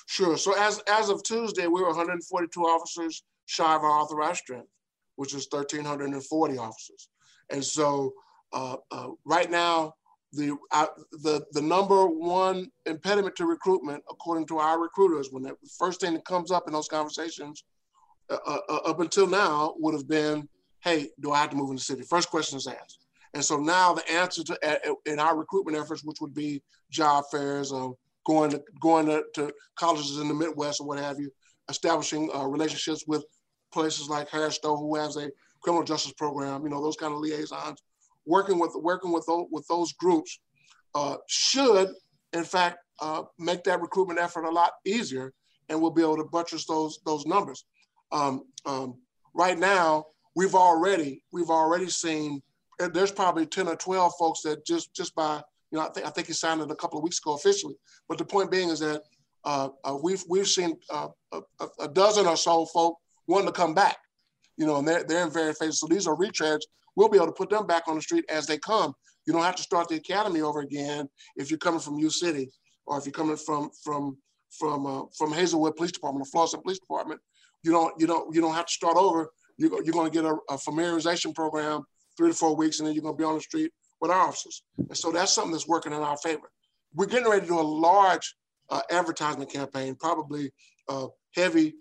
Sure. 0.06 0.36
So 0.36 0.54
as 0.58 0.80
as 0.86 1.08
of 1.08 1.22
Tuesday, 1.22 1.66
we 1.66 1.80
were 1.80 1.88
142 1.88 2.60
officers 2.60 3.22
shy 3.46 3.74
of 3.74 3.82
our 3.82 3.90
authorized 3.90 4.40
strength, 4.40 4.68
which 5.16 5.34
is 5.34 5.46
1,340 5.50 6.58
officers. 6.58 7.08
And 7.50 7.64
so 7.64 8.12
uh, 8.52 8.76
uh, 8.90 9.08
right 9.24 9.50
now, 9.50 9.94
the 10.34 10.56
uh, 10.72 10.86
the 11.22 11.42
the 11.52 11.62
number 11.62 12.06
one 12.06 12.70
impediment 12.84 13.34
to 13.36 13.46
recruitment, 13.46 14.02
according 14.10 14.46
to 14.48 14.58
our 14.58 14.78
recruiters, 14.78 15.28
when 15.30 15.42
the 15.42 15.56
first 15.78 16.02
thing 16.02 16.12
that 16.14 16.24
comes 16.26 16.50
up 16.50 16.64
in 16.66 16.74
those 16.74 16.88
conversations 16.88 17.64
uh, 18.30 18.38
uh, 18.46 18.58
uh, 18.68 18.76
up 18.86 19.00
until 19.00 19.26
now 19.26 19.74
would 19.78 19.94
have 19.94 20.08
been, 20.08 20.48
hey, 20.82 21.10
do 21.20 21.32
I 21.32 21.40
have 21.40 21.50
to 21.50 21.56
move 21.56 21.70
in 21.70 21.76
the 21.76 21.82
city? 21.82 22.02
First 22.02 22.30
question 22.30 22.56
is 22.56 22.66
asked. 22.66 23.04
And 23.34 23.44
so 23.44 23.58
now 23.58 23.92
the 23.94 24.10
answer 24.10 24.44
to 24.44 24.58
uh, 24.90 24.94
in 25.06 25.18
our 25.18 25.36
recruitment 25.36 25.76
efforts, 25.76 26.04
which 26.04 26.20
would 26.20 26.34
be 26.34 26.62
job 26.90 27.24
fairs, 27.30 27.72
um, 27.72 27.94
going 28.26 28.50
to 28.50 28.62
going 28.80 29.06
to, 29.06 29.24
to, 29.34 29.52
colleges 29.76 30.18
in 30.18 30.28
the 30.28 30.34
Midwest 30.34 30.80
or 30.80 30.86
what 30.86 30.98
have 30.98 31.18
you, 31.18 31.30
establishing 31.68 32.30
uh, 32.34 32.46
relationships 32.46 33.04
with 33.06 33.24
places 33.72 34.08
like 34.08 34.28
Harris 34.28 34.54
Stowe, 34.54 34.76
who 34.76 34.94
has 34.94 35.16
a 35.16 35.30
criminal 35.62 35.84
justice 35.84 36.12
program, 36.12 36.62
you 36.62 36.70
know, 36.70 36.82
those 36.82 36.96
kind 36.96 37.12
of 37.12 37.18
liaisons, 37.18 37.82
working 38.24 38.58
with 38.58 38.72
working 38.76 39.12
with 39.12 39.26
those, 39.26 39.46
with 39.50 39.66
those 39.66 39.92
groups 39.94 40.38
uh, 40.94 41.16
should, 41.26 41.88
in 42.32 42.44
fact, 42.44 42.78
uh, 43.00 43.22
make 43.38 43.64
that 43.64 43.80
recruitment 43.80 44.20
effort 44.20 44.44
a 44.44 44.50
lot 44.50 44.72
easier, 44.84 45.32
and 45.68 45.80
we'll 45.80 45.90
be 45.90 46.02
able 46.02 46.16
to 46.16 46.24
buttress 46.24 46.66
those 46.66 47.00
those 47.04 47.26
numbers. 47.26 47.64
Um, 48.14 48.44
um, 48.64 48.94
right 49.34 49.58
now, 49.58 50.06
we've 50.36 50.54
already 50.54 51.22
we've 51.32 51.50
already 51.50 51.90
seen. 51.90 52.40
There's 52.78 53.12
probably 53.12 53.44
ten 53.44 53.68
or 53.68 53.76
twelve 53.76 54.12
folks 54.18 54.40
that 54.42 54.64
just 54.64 54.94
just 54.94 55.14
by 55.14 55.42
you 55.70 55.78
know 55.78 55.86
I 55.86 55.90
think 55.90 56.06
I 56.06 56.10
think 56.10 56.28
he 56.28 56.32
signed 56.32 56.60
it 56.60 56.70
a 56.70 56.76
couple 56.76 56.98
of 56.98 57.02
weeks 57.02 57.18
ago 57.18 57.34
officially. 57.34 57.74
But 58.08 58.18
the 58.18 58.24
point 58.24 58.50
being 58.50 58.70
is 58.70 58.80
that 58.80 59.02
uh, 59.44 59.68
uh, 59.84 59.98
we've 60.02 60.24
we've 60.28 60.48
seen 60.48 60.76
uh, 60.90 61.08
a, 61.32 61.66
a, 61.80 61.88
dozen 61.88 62.26
or 62.26 62.36
so 62.36 62.64
folk 62.66 62.96
wanting 63.26 63.46
to 63.46 63.52
come 63.52 63.74
back. 63.74 63.98
You 64.56 64.66
know, 64.66 64.76
and 64.76 64.86
they're 64.86 65.04
they're 65.04 65.24
in 65.24 65.32
various 65.32 65.58
phases. 65.58 65.80
So 65.80 65.88
these 65.88 66.06
are 66.06 66.16
retreads. 66.16 66.62
We'll 66.96 67.08
be 67.08 67.16
able 67.16 67.26
to 67.26 67.32
put 67.32 67.50
them 67.50 67.66
back 67.66 67.88
on 67.88 67.96
the 67.96 68.02
street 68.02 68.24
as 68.28 68.46
they 68.46 68.58
come. 68.58 68.94
You 69.26 69.32
don't 69.32 69.42
have 69.42 69.56
to 69.56 69.62
start 69.62 69.88
the 69.88 69.96
academy 69.96 70.40
over 70.42 70.60
again 70.60 71.08
if 71.36 71.50
you're 71.50 71.58
coming 71.58 71.80
from 71.80 71.98
U 71.98 72.10
City 72.10 72.50
or 72.86 72.98
if 72.98 73.06
you're 73.06 73.12
coming 73.12 73.36
from 73.36 73.70
from 73.82 74.16
from 74.50 74.86
uh, 74.86 75.02
from 75.16 75.32
Hazelwood 75.32 75.76
Police 75.76 75.92
Department 75.92 76.26
or 76.26 76.30
Florissant 76.30 76.62
Police 76.62 76.78
Department 76.78 77.20
you 77.64 77.72
don't 77.72 77.98
you 77.98 78.06
don't 78.06 78.34
you 78.34 78.40
don't 78.40 78.54
have 78.54 78.66
to 78.66 78.72
start 78.72 78.96
over. 78.96 79.30
You're, 79.56 79.82
you're 79.82 79.92
going 79.92 80.10
to 80.10 80.14
get 80.14 80.24
a, 80.24 80.36
a 80.50 80.56
familiarization 80.56 81.34
program 81.34 81.84
three 82.16 82.28
to 82.28 82.34
four 82.34 82.54
weeks, 82.54 82.78
and 82.78 82.86
then 82.86 82.94
you're 82.94 83.02
going 83.02 83.14
to 83.14 83.18
be 83.18 83.24
on 83.24 83.34
the 83.34 83.40
street 83.40 83.72
with 84.00 84.10
our 84.10 84.28
officers. 84.28 84.62
And 84.76 84.96
so 84.96 85.10
that's 85.10 85.32
something 85.32 85.52
that's 85.52 85.66
working 85.66 85.92
in 85.92 86.00
our 86.00 86.16
favor. 86.16 86.50
We're 86.94 87.06
getting 87.06 87.28
ready 87.28 87.42
to 87.42 87.46
do 87.46 87.58
a 87.58 87.62
large 87.62 88.34
uh, 88.70 88.82
advertisement 88.90 89.52
campaign, 89.52 89.96
probably 89.98 90.50
uh, 90.88 91.06
heavy, 91.34 91.74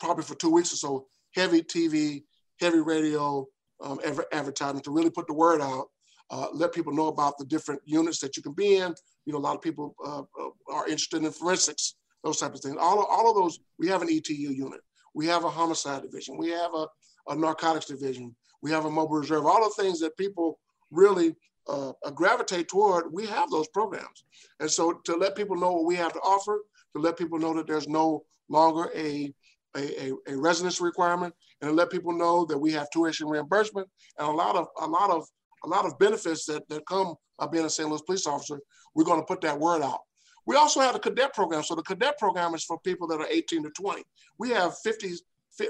probably 0.00 0.24
for 0.24 0.34
two 0.36 0.50
weeks 0.50 0.72
or 0.72 0.76
so, 0.76 1.06
heavy 1.34 1.62
TV, 1.62 2.22
heavy 2.60 2.80
radio 2.80 3.46
um, 3.82 4.00
advertisement 4.32 4.84
to 4.84 4.90
really 4.90 5.10
put 5.10 5.26
the 5.26 5.34
word 5.34 5.60
out, 5.60 5.86
uh, 6.30 6.46
let 6.52 6.72
people 6.72 6.92
know 6.92 7.08
about 7.08 7.38
the 7.38 7.44
different 7.44 7.80
units 7.84 8.20
that 8.20 8.36
you 8.36 8.42
can 8.42 8.52
be 8.52 8.76
in. 8.76 8.94
You 9.26 9.32
know, 9.32 9.38
a 9.38 9.40
lot 9.40 9.56
of 9.56 9.62
people 9.62 9.94
uh, 10.04 10.20
uh, 10.20 10.50
are 10.72 10.84
interested 10.84 11.22
in 11.22 11.30
forensics, 11.30 11.96
those 12.24 12.38
types 12.38 12.58
of 12.58 12.64
things. 12.64 12.76
All 12.80 13.04
all 13.04 13.28
of 13.28 13.36
those, 13.36 13.58
we 13.78 13.88
have 13.88 14.02
an 14.02 14.08
ETU 14.08 14.52
unit. 14.52 14.80
We 15.16 15.26
have 15.28 15.44
a 15.44 15.48
homicide 15.48 16.02
division. 16.02 16.36
We 16.36 16.50
have 16.50 16.74
a, 16.74 16.86
a 17.28 17.34
narcotics 17.34 17.86
division. 17.86 18.36
We 18.60 18.70
have 18.70 18.84
a 18.84 18.90
mobile 18.90 19.16
reserve. 19.16 19.46
All 19.46 19.64
the 19.64 19.82
things 19.82 19.98
that 20.00 20.14
people 20.18 20.58
really 20.90 21.34
uh, 21.66 21.92
gravitate 22.14 22.68
toward, 22.68 23.10
we 23.10 23.26
have 23.26 23.50
those 23.50 23.66
programs. 23.68 24.24
And 24.60 24.70
so 24.70 25.00
to 25.06 25.16
let 25.16 25.34
people 25.34 25.56
know 25.56 25.72
what 25.72 25.86
we 25.86 25.96
have 25.96 26.12
to 26.12 26.18
offer, 26.20 26.60
to 26.94 27.00
let 27.00 27.16
people 27.16 27.38
know 27.38 27.54
that 27.54 27.66
there's 27.66 27.88
no 27.88 28.24
longer 28.50 28.90
a, 28.94 29.32
a, 29.74 30.10
a, 30.10 30.12
a 30.28 30.36
residence 30.36 30.82
requirement, 30.82 31.34
and 31.62 31.70
to 31.70 31.74
let 31.74 31.90
people 31.90 32.12
know 32.12 32.44
that 32.44 32.58
we 32.58 32.70
have 32.72 32.90
tuition 32.90 33.26
reimbursement 33.26 33.88
and 34.18 34.28
a 34.28 34.30
lot 34.30 34.54
of 34.54 34.68
a 34.82 34.86
lot 34.86 35.08
of 35.08 35.26
a 35.64 35.68
lot 35.68 35.86
of 35.86 35.98
benefits 35.98 36.44
that, 36.44 36.68
that 36.68 36.86
come 36.86 37.14
of 37.38 37.50
being 37.50 37.64
a 37.64 37.70
St. 37.70 37.88
Louis 37.88 38.02
police 38.02 38.26
officer, 38.26 38.60
we're 38.94 39.04
going 39.04 39.20
to 39.20 39.26
put 39.26 39.40
that 39.40 39.58
word 39.58 39.80
out. 39.82 40.00
We 40.46 40.56
also 40.56 40.80
have 40.80 40.94
the 40.94 41.00
cadet 41.00 41.34
program. 41.34 41.62
So 41.62 41.74
the 41.74 41.82
cadet 41.82 42.18
program 42.18 42.54
is 42.54 42.64
for 42.64 42.78
people 42.80 43.06
that 43.08 43.20
are 43.20 43.26
18 43.28 43.64
to 43.64 43.70
20. 43.70 44.02
We 44.38 44.50
have 44.50 44.78
50, 44.78 45.14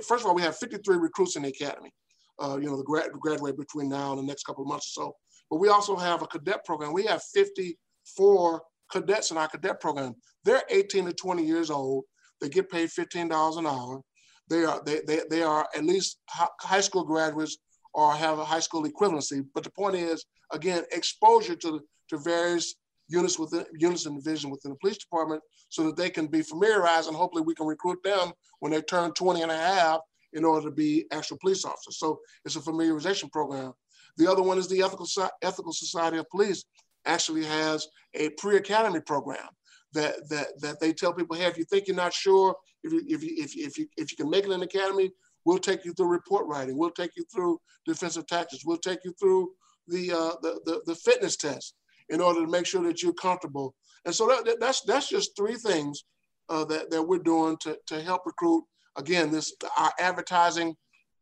first 0.07 0.25
of 0.25 0.27
all, 0.27 0.35
we 0.35 0.43
have 0.43 0.57
53 0.57 0.97
recruits 0.97 1.37
in 1.37 1.43
the 1.43 1.49
academy, 1.49 1.93
uh, 2.39 2.59
you 2.61 2.69
know, 2.69 2.77
the 2.77 2.85
grad, 2.85 3.11
graduate 3.13 3.57
between 3.57 3.89
now 3.89 4.13
and 4.13 4.19
the 4.19 4.27
next 4.27 4.45
couple 4.45 4.63
of 4.63 4.69
months 4.69 4.97
or 4.97 5.05
so. 5.05 5.17
But 5.51 5.59
we 5.59 5.69
also 5.69 5.97
have 5.97 6.23
a 6.23 6.27
cadet 6.27 6.65
program. 6.65 6.93
We 6.93 7.07
have 7.07 7.23
54 7.23 8.63
cadets 8.91 9.31
in 9.31 9.39
our 9.39 9.49
cadet 9.49 9.81
program. 9.81 10.15
They're 10.45 10.63
18 10.71 11.07
to 11.07 11.13
20 11.13 11.45
years 11.45 11.71
old. 11.71 12.05
They 12.41 12.49
get 12.49 12.71
paid 12.71 12.91
$15 12.91 13.59
an 13.59 13.67
hour. 13.67 14.03
They 14.49 14.65
are, 14.65 14.83
they, 14.85 15.01
they, 15.07 15.23
they 15.31 15.43
are 15.43 15.67
at 15.75 15.85
least 15.85 16.19
high 16.29 16.81
school 16.81 17.05
graduates 17.05 17.57
or 17.95 18.13
have 18.13 18.39
a 18.39 18.45
high 18.45 18.61
school 18.61 18.85
equivalency. 18.85 19.45
But 19.55 19.65
the 19.65 19.71
point 19.71 19.97
is, 19.97 20.25
again, 20.53 20.85
exposure 20.93 21.57
to, 21.57 21.81
to 22.11 22.19
various 22.19 22.75
units 23.09 23.39
within 23.39 23.65
units 23.79 24.07
and 24.07 24.23
division 24.23 24.51
within 24.51 24.71
the 24.71 24.79
police 24.79 24.99
department 24.99 25.43
so 25.69 25.85
that 25.85 25.97
they 25.97 26.11
can 26.11 26.27
be 26.27 26.43
familiarized 26.43 27.09
and 27.09 27.17
hopefully 27.17 27.45
we 27.47 27.55
can 27.55 27.67
recruit 27.67 27.99
them 28.03 28.33
when 28.61 28.73
they 28.73 28.83
turn 28.83 29.13
20 29.13 29.43
and 29.43 29.53
a 29.53 29.57
half 29.57 30.01
in 30.33 30.45
order 30.45 30.69
to 30.69 30.75
be 30.75 31.07
actual 31.13 31.39
police 31.39 31.65
officers. 31.65 31.99
So 31.99 32.21
it's 32.45 32.57
a 32.57 32.61
familiarization 32.61 33.31
program. 33.31 33.73
The 34.17 34.31
other 34.31 34.43
one 34.43 34.59
is 34.59 34.69
the 34.69 34.83
Ethical, 34.83 35.07
Ethical 35.43 35.73
Society 35.73 36.19
of 36.19 36.29
Police 36.31 36.65
actually 37.05 37.45
has 37.45 37.87
a 38.15 38.31
pre-academy 38.31 39.01
program 39.01 39.49
that, 39.93 40.29
that, 40.29 40.61
that 40.61 40.81
they 40.81 40.93
tell 40.93 41.13
people, 41.13 41.37
hey, 41.37 41.47
if 41.47 41.57
you 41.57 41.65
think 41.65 41.87
you're 41.87 41.97
not 41.97 42.13
sure, 42.13 42.55
if 42.83 42.93
you, 42.93 43.03
if, 43.09 43.23
you, 43.23 43.35
if, 43.39 43.55
you, 43.55 43.67
if, 43.67 43.79
you, 43.79 43.87
if 43.97 44.11
you 44.11 44.17
can 44.17 44.31
make 44.31 44.45
it 44.45 44.51
in 44.51 44.61
the 44.61 44.67
academy, 44.67 45.11
we'll 45.45 45.59
take 45.59 45.85
you 45.85 45.93
through 45.95 46.09
report 46.09 46.47
writing. 46.47 46.77
We'll 46.77 46.91
take 46.91 47.13
you 47.17 47.25
through 47.33 47.59
defensive 47.87 48.27
tactics. 48.27 48.65
We'll 48.65 48.79
take 48.79 48.99
you 49.05 49.15
through 49.19 49.53
the, 49.87 50.13
uh, 50.13 50.35
the, 50.43 50.61
the, 50.65 50.83
the, 50.87 50.95
fitness 50.97 51.37
test 51.37 51.75
in 52.09 52.21
order 52.21 52.41
to 52.41 52.47
make 52.47 52.67
sure 52.67 52.83
that 52.85 53.03
you're 53.03 53.13
comfortable. 53.13 53.75
And 54.05 54.15
so 54.15 54.27
that, 54.27 54.59
that's, 54.61 54.83
that's 54.83 55.09
just 55.09 55.37
three 55.37 55.55
things 55.57 56.05
uh, 56.49 56.65
that, 56.67 56.91
that 56.91 57.03
we're 57.03 57.19
doing 57.19 57.57
to, 57.63 57.77
to 57.87 58.01
help 58.03 58.23
recruit. 58.27 58.65
Again, 58.97 59.31
this 59.31 59.55
our 59.79 59.93
advertising 59.99 60.75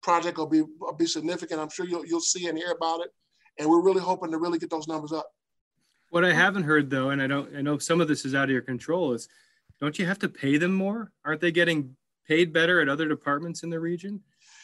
project 0.03 0.39
will 0.39 0.47
be, 0.47 0.63
will 0.79 0.93
be 0.93 1.07
significant. 1.07 1.61
I'm 1.61 1.71
sure 1.71 1.87
you'll, 1.87 2.07
you'll 2.07 2.21
see 2.21 2.47
and 2.47 2.59
hear 2.59 2.73
about 2.73 3.01
it. 3.01 3.09
And 3.59 3.69
we're 3.69 3.83
really 3.83 4.01
hoping 4.01 4.31
to 4.33 4.39
really 4.39 4.59
get 4.59 4.71
those 4.71 4.89
numbers 4.89 5.13
up. 5.13 5.29
What 6.11 6.25
I 6.25 6.33
haven't 6.33 6.65
heard 6.65 6.91
though, 6.91 7.11
and 7.11 7.21
I 7.21 7.27
don't, 7.27 7.57
I 7.57 7.63
know 7.63 7.79
some 7.79 8.01
of 8.01 8.09
this 8.09 8.25
is 8.25 8.35
out 8.35 8.45
of 8.45 8.51
your 8.51 8.63
control, 8.63 9.13
is 9.13 9.29
don't 9.81 9.99
you 9.99 10.07
have 10.07 10.19
to 10.21 10.29
pay 10.29 10.57
them 10.59 10.75
more? 10.75 11.11
Aren't 11.25 11.41
they 11.41 11.51
getting 11.51 11.97
paid 12.29 12.53
better 12.53 12.81
at 12.81 12.89
other 12.89 13.09
departments 13.09 13.63
in 13.63 13.71
the 13.71 13.81
region? 13.81 14.21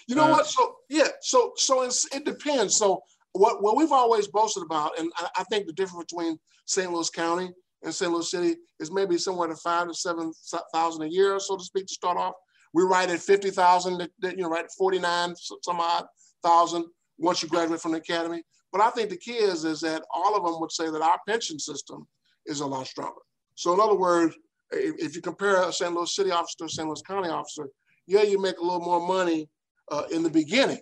You 0.06 0.14
know 0.14 0.24
uh, 0.24 0.30
what? 0.30 0.46
So 0.46 0.76
yeah, 0.88 1.08
so 1.20 1.52
so 1.56 1.82
it 1.82 2.24
depends. 2.24 2.76
So 2.76 3.02
what 3.32 3.62
what 3.62 3.76
we've 3.76 3.92
always 3.92 4.28
boasted 4.28 4.62
about, 4.62 4.98
and 4.98 5.10
I, 5.16 5.28
I, 5.38 5.44
think 5.44 5.66
the 5.66 5.72
difference 5.72 6.04
between 6.10 6.38
St. 6.66 6.92
Louis 6.92 7.10
County 7.10 7.50
and 7.82 7.94
St. 7.94 8.10
Louis 8.10 8.30
City 8.30 8.56
is 8.80 8.90
maybe 8.90 9.18
somewhere 9.18 9.48
to 9.48 9.56
five 9.56 9.88
to 9.88 9.94
seven 9.94 10.32
thousand 10.72 11.02
a 11.02 11.08
year, 11.08 11.38
so 11.38 11.56
to 11.56 11.64
speak, 11.64 11.86
to 11.86 11.94
start 11.94 12.16
off. 12.16 12.34
We 12.74 12.82
write 12.82 13.10
at 13.10 13.20
fifty 13.20 13.50
thousand, 13.50 14.08
you 14.22 14.36
know, 14.36 14.48
right 14.48 14.64
at 14.64 14.72
forty 14.76 14.98
nine 14.98 15.34
some 15.36 15.80
odd 15.80 16.06
thousand 16.42 16.86
once 17.18 17.42
you 17.42 17.48
graduate 17.48 17.80
from 17.80 17.92
the 17.92 17.98
academy. 17.98 18.42
But 18.72 18.80
I 18.80 18.90
think 18.90 19.10
the 19.10 19.16
key 19.16 19.32
is 19.32 19.64
is 19.64 19.80
that 19.80 20.02
all 20.12 20.36
of 20.36 20.44
them 20.44 20.60
would 20.60 20.72
say 20.72 20.90
that 20.90 21.02
our 21.02 21.18
pension 21.28 21.58
system 21.58 22.06
is 22.46 22.60
a 22.60 22.66
lot 22.66 22.86
stronger. 22.86 23.20
So 23.54 23.74
in 23.74 23.80
other 23.80 23.96
words, 23.96 24.34
if, 24.72 24.94
if 24.98 25.16
you 25.16 25.22
compare 25.22 25.62
a 25.62 25.72
St. 25.72 25.92
Louis 25.92 26.14
City 26.14 26.30
officer 26.30 26.56
to 26.58 26.64
a 26.64 26.68
St. 26.68 26.86
Louis 26.86 27.02
County 27.02 27.28
officer, 27.28 27.68
yeah, 28.06 28.22
you 28.22 28.40
make 28.40 28.58
a 28.58 28.62
little 28.62 28.80
more 28.80 29.06
money 29.06 29.48
uh, 29.90 30.04
in 30.10 30.22
the 30.22 30.30
beginning, 30.30 30.80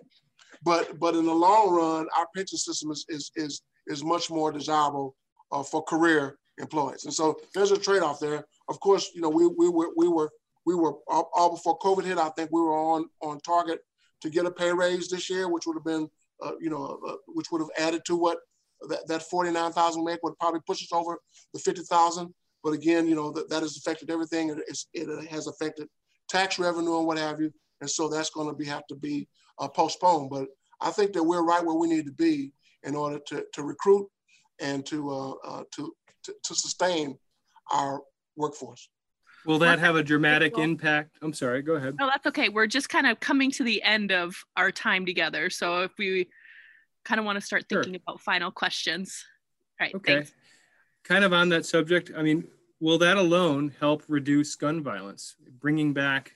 but 0.63 0.99
but 0.99 1.15
in 1.15 1.25
the 1.25 1.33
long 1.33 1.71
run, 1.71 2.07
our 2.17 2.27
pension 2.35 2.57
system 2.57 2.91
is 2.91 3.05
is 3.09 3.31
is, 3.35 3.61
is 3.87 4.03
much 4.03 4.29
more 4.29 4.51
desirable 4.51 5.15
uh, 5.51 5.63
for 5.63 5.83
career 5.83 6.37
employees. 6.57 7.05
And 7.05 7.13
so 7.13 7.39
there's 7.53 7.71
a 7.71 7.77
trade-off 7.77 8.19
there. 8.19 8.45
Of 8.67 8.79
course, 8.79 9.11
you 9.13 9.21
know 9.21 9.29
we 9.29 9.47
we 9.47 9.69
were 9.69 9.89
we 9.95 10.07
were 10.07 10.29
we 10.65 10.75
were 10.75 10.93
all, 11.07 11.51
before 11.51 11.79
COVID 11.79 12.03
hit. 12.03 12.17
I 12.17 12.29
think 12.29 12.49
we 12.51 12.61
were 12.61 12.77
on 12.77 13.09
on 13.21 13.39
target 13.41 13.79
to 14.21 14.29
get 14.29 14.45
a 14.45 14.51
pay 14.51 14.71
raise 14.73 15.09
this 15.09 15.29
year, 15.29 15.49
which 15.49 15.65
would 15.65 15.75
have 15.77 15.85
been 15.85 16.09
uh, 16.43 16.51
you 16.59 16.69
know 16.69 16.99
uh, 17.07 17.15
which 17.27 17.47
would 17.51 17.61
have 17.61 17.71
added 17.77 18.03
to 18.05 18.15
what 18.15 18.39
that, 18.87 19.07
that 19.07 19.23
49,000 19.23 20.03
make 20.03 20.19
would 20.23 20.37
probably 20.39 20.61
push 20.65 20.81
us 20.81 20.93
over 20.93 21.17
the 21.53 21.59
50,000. 21.59 22.33
But 22.63 22.71
again, 22.71 23.07
you 23.07 23.15
know, 23.15 23.31
that, 23.31 23.49
that 23.49 23.61
has 23.61 23.77
affected 23.77 24.09
everything. 24.09 24.49
It, 24.49 24.77
it 24.93 25.29
has 25.29 25.47
affected 25.47 25.87
tax 26.29 26.59
revenue 26.59 26.97
and 26.97 27.07
what 27.07 27.17
have 27.17 27.39
you. 27.39 27.51
And 27.81 27.89
so 27.89 28.09
that's 28.09 28.29
going 28.29 28.47
to 28.47 28.53
be 28.53 28.65
have 28.65 28.85
to 28.87 28.95
be 28.95 29.27
uh, 29.59 29.67
postponed. 29.67 30.29
But 30.29 30.47
I 30.81 30.91
think 30.91 31.13
that 31.13 31.23
we're 31.23 31.43
right 31.43 31.63
where 31.63 31.75
we 31.75 31.87
need 31.87 32.05
to 32.05 32.11
be 32.11 32.53
in 32.83 32.95
order 32.95 33.19
to, 33.27 33.45
to 33.53 33.63
recruit 33.63 34.07
and 34.61 34.85
to, 34.87 35.09
uh, 35.09 35.31
uh, 35.45 35.63
to, 35.75 35.93
to, 36.23 36.33
to 36.43 36.55
sustain 36.55 37.17
our 37.71 38.01
workforce. 38.35 38.89
Will 39.45 39.59
that 39.59 39.79
have 39.79 39.95
a 39.95 40.03
dramatic 40.03 40.57
impact? 40.57 41.17
I'm 41.21 41.33
sorry, 41.33 41.61
go 41.61 41.75
ahead. 41.75 41.95
No, 41.97 42.07
that's 42.07 42.25
okay. 42.27 42.49
We're 42.49 42.67
just 42.67 42.89
kind 42.89 43.07
of 43.07 43.19
coming 43.19 43.51
to 43.51 43.63
the 43.63 43.81
end 43.83 44.11
of 44.11 44.35
our 44.57 44.71
time 44.71 45.05
together. 45.05 45.49
So 45.49 45.83
if 45.83 45.91
we 45.97 46.27
kind 47.05 47.19
of 47.19 47.25
want 47.25 47.37
to 47.37 47.41
start 47.41 47.65
thinking 47.69 47.93
sure. 47.93 48.01
about 48.05 48.21
final 48.21 48.51
questions. 48.51 49.23
All 49.79 49.85
right, 49.85 49.95
okay. 49.95 50.13
Thanks 50.15 50.33
kind 51.03 51.23
of 51.23 51.33
on 51.33 51.49
that 51.49 51.65
subject, 51.65 52.11
I 52.15 52.21
mean, 52.21 52.47
will 52.79 52.99
that 52.99 53.17
alone 53.17 53.73
help 53.79 54.03
reduce 54.07 54.55
gun 54.55 54.83
violence, 54.83 55.35
bringing 55.59 55.93
back 55.93 56.35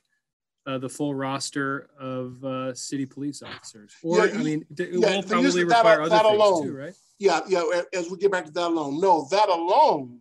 uh, 0.65 0.77
the 0.77 0.89
full 0.89 1.13
roster 1.13 1.89
of 1.99 2.43
uh, 2.43 2.73
city 2.73 3.05
police 3.05 3.41
officers? 3.41 3.93
Or, 4.03 4.25
yeah, 4.27 4.33
I 4.33 4.37
mean, 4.37 4.65
it 4.77 4.89
yeah, 4.91 5.15
will 5.15 5.23
probably 5.23 5.63
require 5.63 5.97
that, 5.97 6.01
other 6.01 6.09
that 6.09 6.23
things 6.23 6.35
alone, 6.35 6.63
too, 6.63 6.75
right? 6.75 6.93
Yeah, 7.19 7.41
yeah. 7.47 7.81
As 7.93 8.09
we 8.09 8.17
get 8.17 8.31
back 8.31 8.45
to 8.45 8.51
that 8.51 8.67
alone, 8.67 8.99
no, 8.99 9.27
that 9.31 9.49
alone 9.49 10.19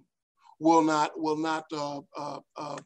will 0.58 0.82
not 0.82 1.18
will 1.18 1.36
not 1.36 1.64
uh, 1.72 2.00
uh, 2.16 2.38
uh 2.56 2.78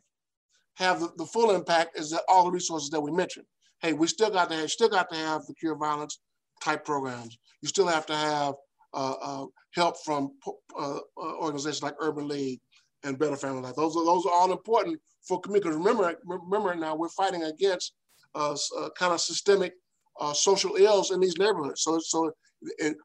have 0.76 1.00
the, 1.00 1.10
the, 1.16 1.26
full 1.26 1.50
impact. 1.52 1.98
Is 1.98 2.10
that 2.10 2.22
all 2.28 2.44
the 2.44 2.50
resources 2.50 2.90
that 2.90 3.00
we 3.00 3.10
mentioned? 3.10 3.46
Hey, 3.80 3.92
we 3.92 4.06
still 4.06 4.30
got 4.30 4.50
to 4.50 4.56
have, 4.56 4.70
still 4.70 4.88
got 4.88 5.08
to 5.10 5.16
have 5.16 5.46
the 5.46 5.54
cure 5.54 5.74
violence 5.74 6.18
type 6.62 6.84
programs. 6.84 7.38
You 7.62 7.68
still 7.68 7.86
have 7.86 8.06
to 8.06 8.14
have 8.14 8.54
uh, 8.94 9.14
uh, 9.22 9.46
help 9.74 9.96
from 10.04 10.32
uh, 10.78 10.98
organizations 11.18 11.82
like 11.82 11.94
Urban 12.00 12.28
League 12.28 12.60
and 13.04 13.18
Better 13.18 13.36
Family 13.36 13.62
Life. 13.62 13.76
Those 13.76 13.96
are 13.96 14.04
those 14.04 14.24
are 14.26 14.32
all 14.32 14.52
important 14.52 15.00
for 15.26 15.40
community. 15.40 15.68
Because 15.68 15.78
remember, 15.78 16.14
remember 16.24 16.74
now 16.74 16.94
we're 16.94 17.08
fighting 17.08 17.44
against 17.44 17.92
uh, 18.34 18.56
uh, 18.78 18.88
kind 18.98 19.12
of 19.12 19.20
systemic 19.20 19.74
uh, 20.20 20.32
social 20.32 20.76
ills 20.76 21.10
in 21.10 21.20
these 21.20 21.38
neighborhoods. 21.38 21.82
So 21.82 21.98
so, 21.98 22.32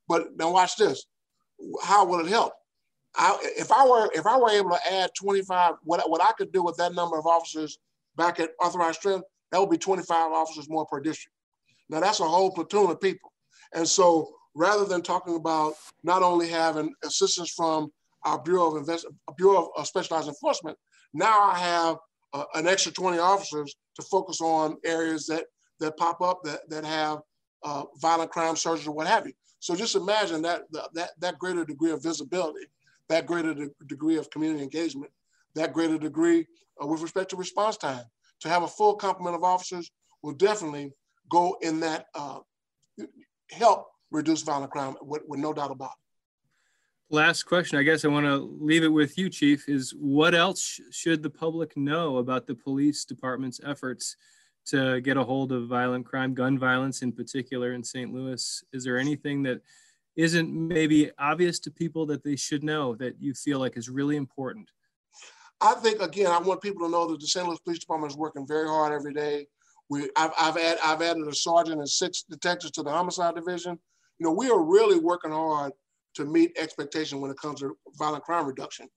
but 0.08 0.28
now 0.36 0.52
watch 0.52 0.76
this. 0.78 1.06
How 1.84 2.06
will 2.06 2.20
it 2.20 2.28
help? 2.28 2.54
I, 3.16 3.38
if 3.58 3.72
I 3.72 3.86
were 3.86 4.10
if 4.14 4.26
I 4.26 4.38
were 4.38 4.52
able 4.52 4.72
to 4.72 4.94
add 4.94 5.12
25, 5.20 5.76
what 5.84 6.10
what 6.10 6.22
I 6.22 6.32
could 6.38 6.52
do 6.52 6.64
with 6.64 6.78
that 6.78 6.94
number 6.94 7.18
of 7.18 7.26
officers 7.26 7.78
back 8.16 8.40
at 8.40 8.52
authorized 8.62 9.00
strength, 9.00 9.26
that 9.52 9.60
would 9.60 9.70
be 9.70 9.78
25 9.78 10.32
officers 10.32 10.70
more 10.70 10.86
per 10.86 11.00
district. 11.00 11.36
Now 11.90 12.00
that's 12.00 12.20
a 12.20 12.28
whole 12.28 12.52
platoon 12.52 12.90
of 12.90 13.02
people, 13.02 13.32
and 13.74 13.88
so 13.88 14.30
rather 14.56 14.86
than 14.86 15.02
talking 15.02 15.36
about 15.36 15.74
not 16.04 16.24
only 16.24 16.50
having 16.50 16.94
assistance 17.04 17.52
from 17.52 17.92
our 18.24 18.42
Bureau 18.42 18.72
of 18.72 18.78
Invest 18.78 19.06
Bureau 19.38 19.72
of 19.76 19.88
Specialized 19.88 20.28
Enforcement, 20.28 20.78
now 21.14 21.42
I 21.42 21.58
have 21.58 21.98
uh, 22.34 22.46
an 22.56 22.68
extra 22.68 22.92
20 22.92 23.20
officers 23.20 23.76
to 23.96 24.02
focus 24.04 24.42
on 24.42 24.78
areas 24.86 25.26
that 25.28 25.46
that 25.80 25.98
pop 25.98 26.22
up 26.22 26.44
that 26.44 26.70
that 26.70 26.86
have 26.86 27.20
uh, 27.64 27.84
violent 28.00 28.32
crime 28.32 28.56
surges 28.56 28.88
or 28.88 28.92
what 28.92 29.08
have 29.08 29.26
you. 29.26 29.34
So 29.60 29.76
just 29.76 29.96
imagine 29.96 30.42
that 30.44 30.64
that 30.94 31.12
that 31.20 31.40
greater 31.40 31.66
degree 31.66 31.92
of 31.92 32.04
visibility, 32.04 32.66
that 33.10 33.26
greater 33.26 33.54
de 33.54 33.70
degree 33.88 34.18
of 34.18 34.30
community 34.30 34.64
engagement, 34.64 35.12
that 35.56 35.74
greater 35.74 35.98
degree 35.98 36.48
uh, 36.82 36.88
with 36.88 37.02
respect 37.02 37.30
to 37.32 37.36
response 37.36 37.78
time. 37.78 38.04
To 38.42 38.50
have 38.50 38.64
a 38.64 38.68
full 38.68 38.96
complement 38.96 39.36
of 39.36 39.44
officers 39.44 39.92
will 40.24 40.34
definitely 40.34 40.94
go 41.30 41.58
in 41.62 41.80
that 41.82 42.08
uh, 42.16 42.40
help 43.52 43.88
reduce 44.10 44.42
violent 44.42 44.72
crime 44.72 44.96
with, 45.02 45.22
with 45.28 45.40
no 45.40 45.54
doubt 45.54 45.72
about 45.72 45.92
it. 45.92 46.11
Last 47.14 47.44
question, 47.44 47.78
I 47.78 47.84
guess 47.84 48.06
I 48.06 48.08
want 48.08 48.26
to 48.26 48.38
leave 48.62 48.86
it 48.86 48.88
with 48.88 49.18
you, 49.18 49.30
Chief, 49.30 49.68
is 49.68 49.92
what 49.92 50.34
else 50.34 50.80
should 50.92 51.22
the 51.22 51.30
public 51.30 51.76
know 51.76 52.20
about 52.20 52.48
the 52.48 52.56
police 52.56 53.04
department's 53.04 53.60
efforts 53.66 54.16
to 54.68 55.02
get 55.02 55.18
a 55.18 55.24
hold 55.26 55.52
of 55.52 55.68
violent 55.68 56.06
crime, 56.06 56.34
gun 56.34 56.58
violence 56.58 57.02
in 57.02 57.12
particular 57.12 57.74
in 57.74 57.84
St. 57.84 58.14
Louis? 58.14 58.64
Is 58.72 58.86
there 58.86 58.98
anything 58.98 59.44
that 59.44 59.60
isn't 60.16 60.54
maybe 60.54 61.12
obvious 61.20 61.60
to 61.60 61.70
people 61.70 62.06
that 62.06 62.24
they 62.24 62.38
should 62.38 62.64
know 62.64 62.96
that 62.96 63.22
you 63.22 63.34
feel 63.34 63.60
like 63.60 63.76
is 63.76 63.90
really 63.90 64.16
important? 64.16 64.72
I 65.60 65.74
think 65.74 66.02
again, 66.02 66.32
I 66.32 66.40
want 66.40 66.62
people 66.62 66.86
to 66.86 66.92
know 66.92 67.12
that 67.12 67.20
the 67.20 67.28
St. 67.28 67.46
Louis 67.46 67.60
Police 67.60 67.80
Department 67.80 68.14
is 68.14 68.18
working 68.18 68.48
very 68.48 68.70
hard 68.70 68.94
every 68.94 69.14
day. 69.14 69.48
We, 69.90 70.10
I've, 70.16 70.32
I've, 70.40 70.56
add, 70.56 70.78
I've 70.82 71.02
added 71.02 71.28
a 71.28 71.36
sergeant 71.36 71.80
and 71.80 71.90
six 71.90 72.24
detectives 72.24 72.72
to 72.72 72.84
the 72.84 72.90
homicide 72.90 73.36
division 73.36 73.78
you 74.22 74.28
know, 74.28 74.34
we 74.34 74.52
are 74.52 74.62
really 74.62 75.00
working 75.00 75.32
hard 75.32 75.72
to 76.16 76.26
meet 76.26 76.58
expectation 76.58 77.22
when 77.22 77.32
it 77.32 77.38
comes 77.38 77.60
to 77.60 77.76
violent 77.98 78.24
crime 78.24 78.46
reduction. 78.46 78.88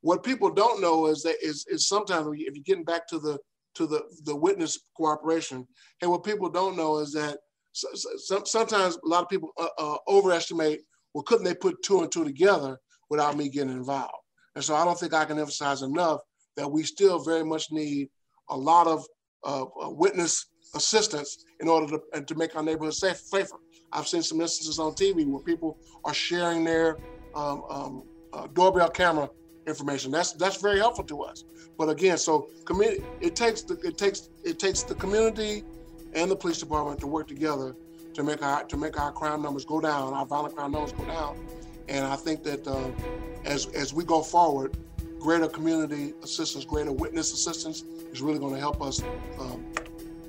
What 0.00 0.24
people 0.24 0.50
don't 0.50 0.80
know 0.80 1.06
is 1.06 1.22
that 1.22 1.36
is, 1.42 1.64
is 1.68 1.88
sometimes 1.88 2.26
if 2.32 2.54
you're 2.54 2.64
getting 2.64 2.84
back 2.84 3.06
to 3.08 3.18
the 3.18 3.38
to 3.74 3.86
the, 3.86 4.02
the 4.24 4.36
witness 4.36 4.78
cooperation, 4.96 5.66
and 6.02 6.10
what 6.10 6.24
people 6.24 6.50
don't 6.50 6.76
know 6.76 6.98
is 6.98 7.12
that 7.12 7.38
so, 7.72 7.88
so, 7.94 8.42
sometimes 8.44 8.98
a 9.02 9.08
lot 9.08 9.22
of 9.22 9.30
people 9.30 9.50
uh, 9.58 9.68
uh, 9.78 9.96
overestimate, 10.06 10.80
well, 11.14 11.22
couldn't 11.22 11.44
they 11.44 11.54
put 11.54 11.82
two 11.82 12.02
and 12.02 12.12
two 12.12 12.24
together 12.24 12.78
without 13.08 13.36
me 13.36 13.48
getting 13.48 13.72
involved? 13.72 14.12
And 14.54 14.62
so 14.62 14.74
I 14.74 14.84
don't 14.84 14.98
think 14.98 15.14
I 15.14 15.24
can 15.24 15.38
emphasize 15.38 15.80
enough 15.80 16.20
that 16.56 16.70
we 16.70 16.82
still 16.82 17.18
very 17.18 17.44
much 17.44 17.72
need 17.72 18.08
a 18.50 18.56
lot 18.56 18.86
of 18.86 19.06
uh, 19.44 19.64
witness 19.88 20.46
assistance 20.74 21.44
in 21.60 21.68
order 21.68 21.98
to, 22.12 22.22
to 22.22 22.34
make 22.34 22.54
our 22.56 22.62
neighborhood 22.62 22.94
safe, 22.94 23.16
safer. 23.16 23.56
I've 23.92 24.08
seen 24.08 24.22
some 24.22 24.40
instances 24.40 24.78
on 24.78 24.92
TV 24.92 25.26
where 25.26 25.42
people 25.42 25.78
are 26.04 26.14
sharing 26.14 26.64
their 26.64 26.96
um, 27.34 27.64
um, 27.68 28.02
uh, 28.32 28.46
doorbell 28.48 28.90
camera 28.90 29.28
information. 29.66 30.10
That's 30.10 30.32
that's 30.32 30.60
very 30.60 30.78
helpful 30.78 31.04
to 31.04 31.22
us. 31.22 31.44
But 31.78 31.88
again, 31.88 32.18
so 32.18 32.48
community, 32.64 33.04
it 33.20 33.36
takes 33.36 33.62
the, 33.62 33.74
it 33.84 33.98
takes 33.98 34.30
it 34.44 34.58
takes 34.58 34.82
the 34.82 34.94
community 34.94 35.64
and 36.14 36.30
the 36.30 36.36
police 36.36 36.58
department 36.58 37.00
to 37.00 37.06
work 37.06 37.28
together 37.28 37.74
to 38.14 38.22
make 38.22 38.42
our 38.42 38.64
to 38.64 38.76
make 38.76 39.00
our 39.00 39.12
crime 39.12 39.42
numbers 39.42 39.64
go 39.64 39.80
down, 39.80 40.12
our 40.14 40.26
violent 40.26 40.54
crime 40.54 40.72
numbers 40.72 40.92
go 40.92 41.04
down. 41.04 41.36
And 41.88 42.04
I 42.06 42.16
think 42.16 42.42
that 42.44 42.66
uh, 42.66 42.90
as 43.44 43.66
as 43.68 43.92
we 43.92 44.04
go 44.04 44.22
forward, 44.22 44.76
greater 45.18 45.48
community 45.48 46.14
assistance, 46.22 46.64
greater 46.64 46.92
witness 46.92 47.32
assistance 47.32 47.84
is 48.12 48.20
really 48.20 48.38
going 48.38 48.54
to 48.54 48.60
help 48.60 48.82
us 48.82 49.02
um, 49.38 49.64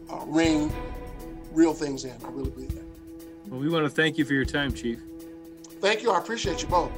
uh, 0.09 0.23
ring 0.27 0.71
real 1.51 1.73
things 1.73 2.05
in. 2.05 2.15
I 2.23 2.29
really 2.29 2.49
believe 2.49 2.73
that. 2.75 2.82
Well, 3.53 3.61
we 3.61 3.69
want 3.69 3.85
to 3.85 3.89
thank 3.91 4.17
you 4.17 4.25
for 4.25 4.33
your 4.33 4.45
time, 4.45 4.73
Chief. 4.73 4.99
Thank 5.79 6.01
you. 6.01 6.09
I 6.09 6.17
appreciate 6.17 6.63
you 6.63 6.67
both. 6.67 6.91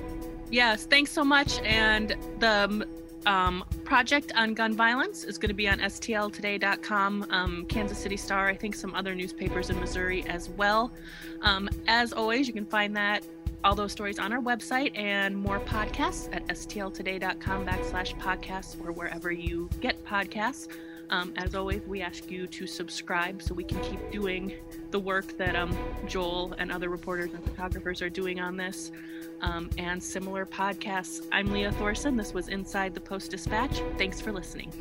Yes, 0.49 0.86
thanks 0.86 1.12
so 1.12 1.26
much. 1.26 1.60
And 1.64 2.16
the 2.39 2.88
um, 3.26 3.66
project 3.84 4.32
on 4.38 4.53
gun 4.53 4.74
violence 4.74 5.26
is 5.26 5.38
going 5.38 5.49
to 5.49 5.53
be 5.53 5.68
on 5.68 5.80
stltoday.com, 5.80 7.28
um, 7.30 7.66
Kansas 7.66 7.97
City 7.97 8.16
Star, 8.16 8.47
I 8.47 8.56
think 8.56 8.74
some 8.74 8.95
other 8.95 9.14
newspapers 9.14 9.70
in 9.70 9.78
Missouri 9.82 10.24
as 10.28 10.47
well. 10.47 10.93
Um, 11.41 11.68
as 11.88 12.14
always, 12.14 12.47
you 12.47 12.53
can 12.53 12.66
find 12.66 12.95
that 12.95 13.26
all 13.66 13.76
those 13.76 13.91
stories 13.91 14.18
on 14.18 14.32
our 14.32 14.41
website 14.41 14.97
and 14.97 15.38
more 15.38 15.60
podcasts 15.60 16.34
at 16.34 16.47
stltoday.com 16.47 17.66
backslash 17.66 18.18
podcasts 18.18 18.82
or 18.82 18.93
wherever 18.93 19.30
you 19.30 19.70
get 19.82 20.01
podcasts. 20.06 20.70
Um, 21.10 21.34
as 21.36 21.56
always, 21.56 21.82
we 21.88 22.01
ask 22.01 22.30
you 22.30 22.47
to 22.47 22.68
subscribe 22.68 23.41
so 23.41 23.53
we 23.53 23.64
can 23.64 23.80
keep 23.82 24.12
doing 24.12 24.53
the 24.91 24.99
work 24.99 25.38
that 25.38 25.56
um, 25.56 25.76
Joel 26.08 26.53
and 26.58 26.72
other 26.72 26.89
reporters 26.89 27.34
and 27.34 27.43
photographers 27.43 28.01
are 28.01 28.10
doing 28.10 28.39
on 28.39 28.58
this 28.58 28.91
um, 29.41 29.70
and 29.78 30.01
similar 30.01 30.45
podcasts. 30.45 31.26
I'm 31.32 31.51
Leah 31.51 31.72
Thorsen. 31.74 32.18
This 32.18 32.34
was 32.34 32.47
Inside 32.47 32.93
the 32.93 33.01
Post 33.01 33.32
Dispatch. 33.32 33.82
Thanks 33.97 34.22
for 34.22 34.32
listening. 34.32 34.72